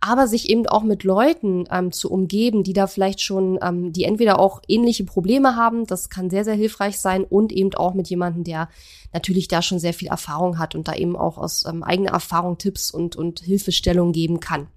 Aber 0.00 0.28
sich 0.28 0.48
eben 0.48 0.66
auch 0.68 0.84
mit 0.84 1.02
Leuten 1.02 1.64
ähm, 1.72 1.90
zu 1.90 2.10
umgeben, 2.10 2.62
die 2.62 2.72
da 2.72 2.86
vielleicht 2.86 3.20
schon, 3.20 3.58
ähm, 3.62 3.92
die 3.92 4.04
entweder 4.04 4.38
auch 4.38 4.62
ähnliche 4.68 5.04
Probleme 5.04 5.56
haben, 5.56 5.86
das 5.86 6.08
kann 6.08 6.30
sehr, 6.30 6.44
sehr 6.44 6.54
hilfreich 6.54 7.00
sein. 7.00 7.24
Und 7.24 7.52
eben 7.52 7.74
auch 7.74 7.94
mit 7.94 8.08
jemandem, 8.08 8.44
der 8.44 8.68
natürlich 9.12 9.48
da 9.48 9.60
schon 9.60 9.80
sehr 9.80 9.94
viel 9.94 10.08
Erfahrung 10.08 10.58
hat 10.58 10.76
und 10.76 10.86
da 10.86 10.94
eben 10.94 11.16
auch 11.16 11.36
aus 11.36 11.64
ähm, 11.66 11.82
eigener 11.82 12.12
Erfahrung 12.12 12.58
Tipps 12.58 12.92
und, 12.92 13.16
und 13.16 13.40
Hilfestellung 13.40 14.12
geben 14.12 14.38
kann. 14.38 14.68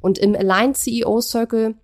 Und 0.00 0.18
im 0.18 0.34
Align 0.34 0.74
CEO 0.74 1.22
Circle 1.22 1.76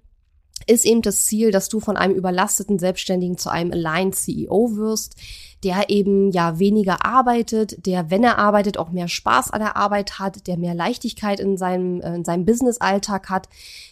ist 0.66 0.84
eben 0.84 1.02
das 1.02 1.24
Ziel, 1.24 1.50
dass 1.50 1.68
du 1.68 1.80
von 1.80 1.96
einem 1.96 2.14
überlasteten 2.14 2.78
Selbstständigen 2.78 3.38
zu 3.38 3.50
einem 3.50 3.72
Aligned 3.72 4.14
CEO 4.14 4.76
wirst, 4.76 5.16
der 5.64 5.90
eben 5.90 6.30
ja 6.30 6.58
weniger 6.58 7.04
arbeitet, 7.04 7.84
der, 7.86 8.10
wenn 8.10 8.22
er 8.22 8.38
arbeitet, 8.38 8.78
auch 8.78 8.90
mehr 8.90 9.08
Spaß 9.08 9.50
an 9.50 9.60
der 9.60 9.76
Arbeit 9.76 10.18
hat, 10.20 10.46
der 10.46 10.56
mehr 10.56 10.74
Leichtigkeit 10.74 11.40
in 11.40 11.56
seinem, 11.56 12.00
äh, 12.00 12.14
in 12.14 12.24
seinem 12.24 12.44
Business-Alltag 12.44 13.28
hat, 13.28 13.48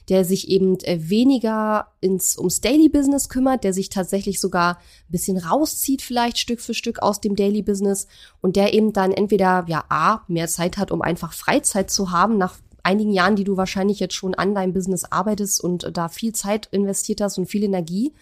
der 0.08 0.24
sich 0.24 0.48
eben 0.48 0.78
äh, 0.80 1.08
weniger 1.08 1.88
ins, 2.00 2.38
ums 2.38 2.60
Daily 2.60 2.88
Business 2.88 3.28
kümmert, 3.28 3.64
der 3.64 3.72
sich 3.72 3.88
tatsächlich 3.88 4.40
sogar 4.40 4.76
ein 4.76 5.10
bisschen 5.12 5.38
rauszieht, 5.38 6.02
vielleicht 6.02 6.38
Stück 6.38 6.60
für 6.60 6.74
Stück 6.74 7.02
aus 7.02 7.20
dem 7.20 7.34
Daily 7.34 7.62
Business 7.62 8.06
und 8.40 8.54
der 8.54 8.72
eben 8.72 8.92
dann 8.92 9.10
entweder 9.10 9.64
ja 9.66 9.84
A, 9.88 10.20
mehr 10.28 10.46
Zeit 10.46 10.78
hat, 10.78 10.92
um 10.92 11.02
einfach 11.02 11.32
Freizeit 11.32 11.90
zu 11.90 12.12
haben 12.12 12.38
nach 12.38 12.58
einigen 12.86 13.12
Jahren, 13.12 13.36
die 13.36 13.44
du 13.44 13.56
wahrscheinlich 13.56 14.00
jetzt 14.00 14.14
schon 14.14 14.34
an 14.34 14.54
deinem 14.54 14.72
Business 14.72 15.04
arbeitest 15.04 15.62
und 15.62 15.90
da 15.92 16.08
viel 16.08 16.32
Zeit 16.32 16.68
investiert 16.70 17.20
hast 17.20 17.36
und 17.36 17.46
viel 17.46 17.64
Energie 17.64 18.14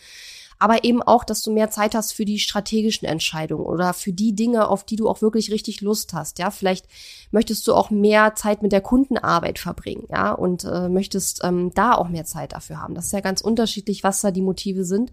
aber 0.59 0.85
eben 0.85 1.03
auch, 1.03 1.25
dass 1.25 1.43
du 1.43 1.53
mehr 1.53 1.71
Zeit 1.71 1.95
hast 1.95 2.13
für 2.13 2.25
die 2.25 2.39
strategischen 2.39 3.07
Entscheidungen 3.07 3.67
oder 3.67 3.93
für 3.93 4.13
die 4.13 4.35
Dinge, 4.35 4.69
auf 4.69 4.85
die 4.85 4.97
du 4.97 5.09
auch 5.09 5.23
wirklich 5.23 5.51
richtig 5.51 5.81
Lust 5.81 6.15
hast. 6.15 6.39
Ja, 6.39 6.51
vielleicht 6.51 6.87
möchtest 7.31 7.67
du 7.67 7.75
auch 7.75 7.91
mehr 7.91 8.35
Zeit 8.35 8.63
mit 8.63 8.73
der 8.73 8.81
Kundenarbeit 8.81 9.59
verbringen, 9.59 10.07
ja, 10.11 10.33
und 10.33 10.65
äh, 10.65 10.89
möchtest 10.89 11.43
ähm, 11.45 11.73
da 11.75 11.93
auch 11.95 12.09
mehr 12.09 12.25
Zeit 12.25 12.53
dafür 12.53 12.81
haben. 12.81 12.95
Das 12.95 13.07
ist 13.07 13.13
ja 13.13 13.21
ganz 13.21 13.41
unterschiedlich, 13.41 14.05
was 14.05 14.21
da 14.21 14.31
die 14.31 14.43
Motive 14.43 14.85
sind. 14.85 15.13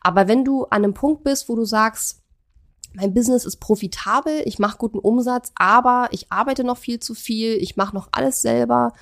Aber 0.00 0.28
wenn 0.28 0.44
du 0.44 0.64
an 0.64 0.84
einem 0.84 0.94
Punkt 0.94 1.24
bist, 1.24 1.48
wo 1.48 1.56
du 1.56 1.64
sagst, 1.64 2.20
mein 2.94 3.12
Business 3.12 3.44
ist 3.44 3.56
profitabel, 3.56 4.42
ich 4.44 4.58
mache 4.58 4.78
guten 4.78 4.98
Umsatz, 4.98 5.52
aber 5.56 6.08
ich 6.12 6.30
arbeite 6.30 6.64
noch 6.64 6.78
viel 6.78 7.00
zu 7.00 7.14
viel, 7.14 7.54
ich 7.54 7.76
mache 7.76 7.94
noch 7.94 8.08
alles 8.12 8.40
selber, 8.40 8.92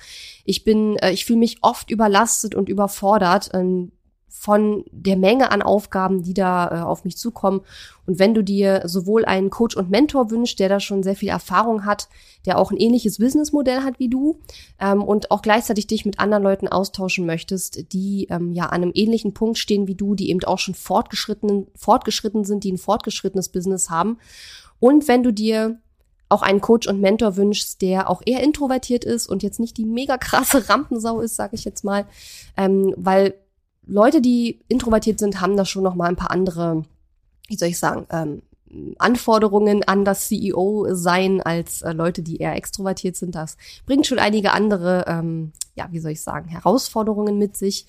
ich 0.45 0.63
bin, 0.63 0.97
äh, 0.97 1.11
ich 1.11 1.25
fühle 1.25 1.39
mich 1.39 1.59
oft 1.61 1.91
überlastet 1.91 2.55
und 2.55 2.69
überfordert. 2.69 3.51
Ähm, 3.53 3.91
von 4.35 4.83
der 4.91 5.15
Menge 5.15 5.51
an 5.51 5.61
Aufgaben, 5.61 6.23
die 6.23 6.33
da 6.33 6.67
äh, 6.67 6.81
auf 6.81 7.05
mich 7.05 7.17
zukommen. 7.17 7.61
Und 8.07 8.17
wenn 8.17 8.33
du 8.33 8.43
dir 8.43 8.81
sowohl 8.85 9.25
einen 9.25 9.51
Coach 9.51 9.77
und 9.77 9.91
Mentor 9.91 10.31
wünschst, 10.31 10.59
der 10.59 10.69
da 10.69 10.79
schon 10.79 11.03
sehr 11.03 11.15
viel 11.15 11.29
Erfahrung 11.29 11.85
hat, 11.85 12.09
der 12.45 12.57
auch 12.57 12.71
ein 12.71 12.77
ähnliches 12.77 13.19
Businessmodell 13.19 13.81
hat 13.83 13.99
wie 13.99 14.09
du 14.09 14.39
ähm, 14.81 15.03
und 15.03 15.29
auch 15.29 15.43
gleichzeitig 15.43 15.85
dich 15.85 16.03
mit 16.03 16.19
anderen 16.19 16.43
Leuten 16.43 16.67
austauschen 16.67 17.27
möchtest, 17.27 17.93
die 17.93 18.27
ähm, 18.31 18.51
ja 18.51 18.65
an 18.65 18.81
einem 18.81 18.91
ähnlichen 18.95 19.35
Punkt 19.35 19.59
stehen 19.59 19.87
wie 19.87 19.95
du, 19.95 20.15
die 20.15 20.31
eben 20.31 20.43
auch 20.43 20.59
schon 20.59 20.73
fortgeschritten, 20.73 21.67
fortgeschritten 21.75 22.43
sind, 22.43 22.63
die 22.63 22.71
ein 22.71 22.79
fortgeschrittenes 22.79 23.49
Business 23.49 23.91
haben. 23.91 24.17
Und 24.79 25.07
wenn 25.07 25.23
du 25.23 25.31
dir 25.31 25.79
auch 26.27 26.41
einen 26.41 26.59
Coach 26.59 26.87
und 26.87 26.99
Mentor 26.99 27.37
wünschst, 27.37 27.81
der 27.83 28.09
auch 28.09 28.23
eher 28.25 28.41
introvertiert 28.41 29.05
ist 29.05 29.27
und 29.27 29.43
jetzt 29.43 29.59
nicht 29.59 29.77
die 29.77 29.85
mega 29.85 30.17
krasse 30.17 30.67
Rampensau 30.69 31.21
ist, 31.21 31.35
sage 31.35 31.55
ich 31.55 31.63
jetzt 31.63 31.83
mal, 31.83 32.07
ähm, 32.57 32.93
weil 32.97 33.35
Leute, 33.85 34.21
die 34.21 34.59
introvertiert 34.67 35.19
sind, 35.19 35.41
haben 35.41 35.57
da 35.57 35.65
schon 35.65 35.83
noch 35.83 35.95
mal 35.95 36.07
ein 36.07 36.15
paar 36.15 36.31
andere, 36.31 36.83
wie 37.47 37.57
soll 37.57 37.69
ich 37.69 37.79
sagen, 37.79 38.05
ähm, 38.09 38.41
Anforderungen 38.97 39.83
an 39.83 40.05
das 40.05 40.27
CEO 40.27 40.87
sein 40.91 41.41
als 41.41 41.81
äh, 41.81 41.91
Leute, 41.91 42.21
die 42.21 42.37
eher 42.37 42.55
extrovertiert 42.55 43.15
sind. 43.15 43.35
Das 43.35 43.57
bringt 43.85 44.07
schon 44.07 44.19
einige 44.19 44.51
andere, 44.51 45.05
ähm, 45.07 45.51
ja, 45.75 45.87
wie 45.91 45.99
soll 45.99 46.11
ich 46.11 46.21
sagen, 46.21 46.49
Herausforderungen 46.49 47.37
mit 47.37 47.55
sich. 47.57 47.85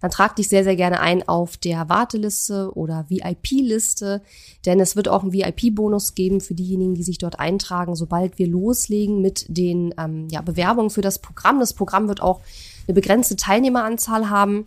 Dann 0.00 0.10
trag 0.10 0.36
dich 0.36 0.48
sehr, 0.48 0.64
sehr 0.64 0.76
gerne 0.76 1.00
ein 1.00 1.26
auf 1.26 1.56
der 1.56 1.88
Warteliste 1.88 2.70
oder 2.74 3.06
VIP-Liste, 3.08 4.22
denn 4.64 4.80
es 4.80 4.96
wird 4.96 5.08
auch 5.08 5.22
einen 5.22 5.32
VIP-Bonus 5.32 6.14
geben 6.14 6.40
für 6.40 6.54
diejenigen, 6.54 6.94
die 6.94 7.02
sich 7.02 7.18
dort 7.18 7.38
eintragen, 7.38 7.96
sobald 7.96 8.38
wir 8.38 8.46
loslegen 8.46 9.20
mit 9.20 9.46
den 9.48 9.94
ähm, 9.98 10.28
ja, 10.30 10.42
Bewerbungen 10.42 10.90
für 10.90 11.02
das 11.02 11.18
Programm. 11.18 11.60
Das 11.60 11.72
Programm 11.72 12.08
wird 12.08 12.20
auch 12.20 12.40
eine 12.86 12.94
begrenzte 12.94 13.36
Teilnehmeranzahl 13.36 14.28
haben. 14.30 14.66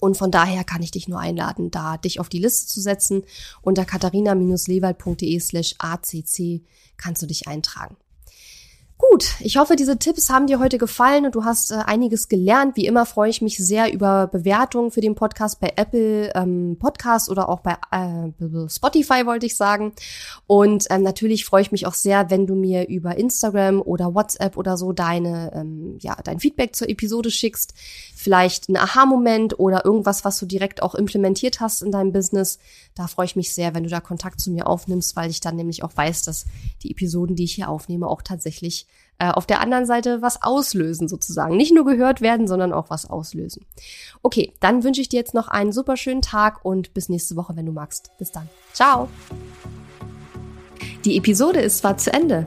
Und 0.00 0.16
von 0.16 0.30
daher 0.30 0.64
kann 0.64 0.82
ich 0.82 0.90
dich 0.90 1.08
nur 1.08 1.20
einladen, 1.20 1.70
da 1.70 1.96
dich 1.96 2.20
auf 2.20 2.28
die 2.28 2.38
Liste 2.38 2.66
zu 2.66 2.80
setzen. 2.80 3.22
Unter 3.62 3.84
katharina-lewald.de 3.84 5.38
slash 5.40 5.74
acc 5.78 6.62
kannst 6.96 7.22
du 7.22 7.26
dich 7.26 7.46
eintragen. 7.46 7.96
Gut, 9.00 9.36
ich 9.40 9.56
hoffe, 9.56 9.76
diese 9.76 9.98
Tipps 9.98 10.28
haben 10.28 10.46
dir 10.46 10.58
heute 10.58 10.76
gefallen 10.76 11.24
und 11.24 11.34
du 11.34 11.44
hast 11.44 11.70
äh, 11.70 11.76
einiges 11.86 12.28
gelernt. 12.28 12.76
Wie 12.76 12.84
immer 12.84 13.06
freue 13.06 13.30
ich 13.30 13.40
mich 13.40 13.56
sehr 13.56 13.94
über 13.94 14.26
Bewertungen 14.26 14.90
für 14.90 15.00
den 15.00 15.14
Podcast 15.14 15.58
bei 15.58 15.72
Apple 15.76 16.30
ähm, 16.34 16.76
Podcast 16.78 17.30
oder 17.30 17.48
auch 17.48 17.60
bei 17.60 17.78
äh, 17.92 18.68
Spotify, 18.68 19.24
wollte 19.24 19.46
ich 19.46 19.56
sagen. 19.56 19.94
Und 20.46 20.84
ähm, 20.90 21.02
natürlich 21.02 21.46
freue 21.46 21.62
ich 21.62 21.72
mich 21.72 21.86
auch 21.86 21.94
sehr, 21.94 22.28
wenn 22.28 22.46
du 22.46 22.54
mir 22.54 22.88
über 22.88 23.16
Instagram 23.16 23.80
oder 23.80 24.14
WhatsApp 24.14 24.58
oder 24.58 24.76
so 24.76 24.92
deine, 24.92 25.50
ähm, 25.54 25.96
ja, 26.00 26.16
dein 26.22 26.38
Feedback 26.38 26.76
zur 26.76 26.90
Episode 26.90 27.30
schickst. 27.30 27.72
Vielleicht 28.14 28.68
ein 28.68 28.76
Aha-Moment 28.76 29.58
oder 29.58 29.82
irgendwas, 29.82 30.26
was 30.26 30.38
du 30.38 30.44
direkt 30.44 30.82
auch 30.82 30.94
implementiert 30.94 31.60
hast 31.60 31.80
in 31.80 31.90
deinem 31.90 32.12
Business. 32.12 32.58
Da 32.94 33.06
freue 33.06 33.26
ich 33.26 33.36
mich 33.36 33.54
sehr, 33.54 33.74
wenn 33.74 33.84
du 33.84 33.90
da 33.90 34.00
Kontakt 34.00 34.42
zu 34.42 34.50
mir 34.50 34.66
aufnimmst, 34.66 35.16
weil 35.16 35.30
ich 35.30 35.40
dann 35.40 35.56
nämlich 35.56 35.82
auch 35.84 35.96
weiß, 35.96 36.24
dass 36.24 36.44
die 36.82 36.90
Episoden, 36.90 37.34
die 37.34 37.44
ich 37.44 37.54
hier 37.54 37.70
aufnehme, 37.70 38.06
auch 38.06 38.20
tatsächlich 38.20 38.86
äh, 39.20 39.30
auf 39.30 39.46
der 39.46 39.60
anderen 39.60 39.84
Seite 39.84 40.22
was 40.22 40.42
auslösen 40.42 41.06
sozusagen. 41.06 41.56
Nicht 41.56 41.74
nur 41.74 41.84
gehört 41.84 42.22
werden, 42.22 42.48
sondern 42.48 42.72
auch 42.72 42.88
was 42.88 43.08
auslösen. 43.08 43.66
Okay, 44.22 44.54
dann 44.60 44.82
wünsche 44.82 45.02
ich 45.02 45.10
dir 45.10 45.18
jetzt 45.18 45.34
noch 45.34 45.48
einen 45.48 45.72
super 45.72 45.98
schönen 45.98 46.22
Tag 46.22 46.64
und 46.64 46.94
bis 46.94 47.10
nächste 47.10 47.36
Woche, 47.36 47.54
wenn 47.54 47.66
du 47.66 47.72
magst. 47.72 48.10
Bis 48.18 48.32
dann. 48.32 48.48
Ciao. 48.72 49.08
Die 51.04 51.18
Episode 51.18 51.60
ist 51.60 51.78
zwar 51.78 51.98
zu 51.98 52.12
Ende, 52.12 52.46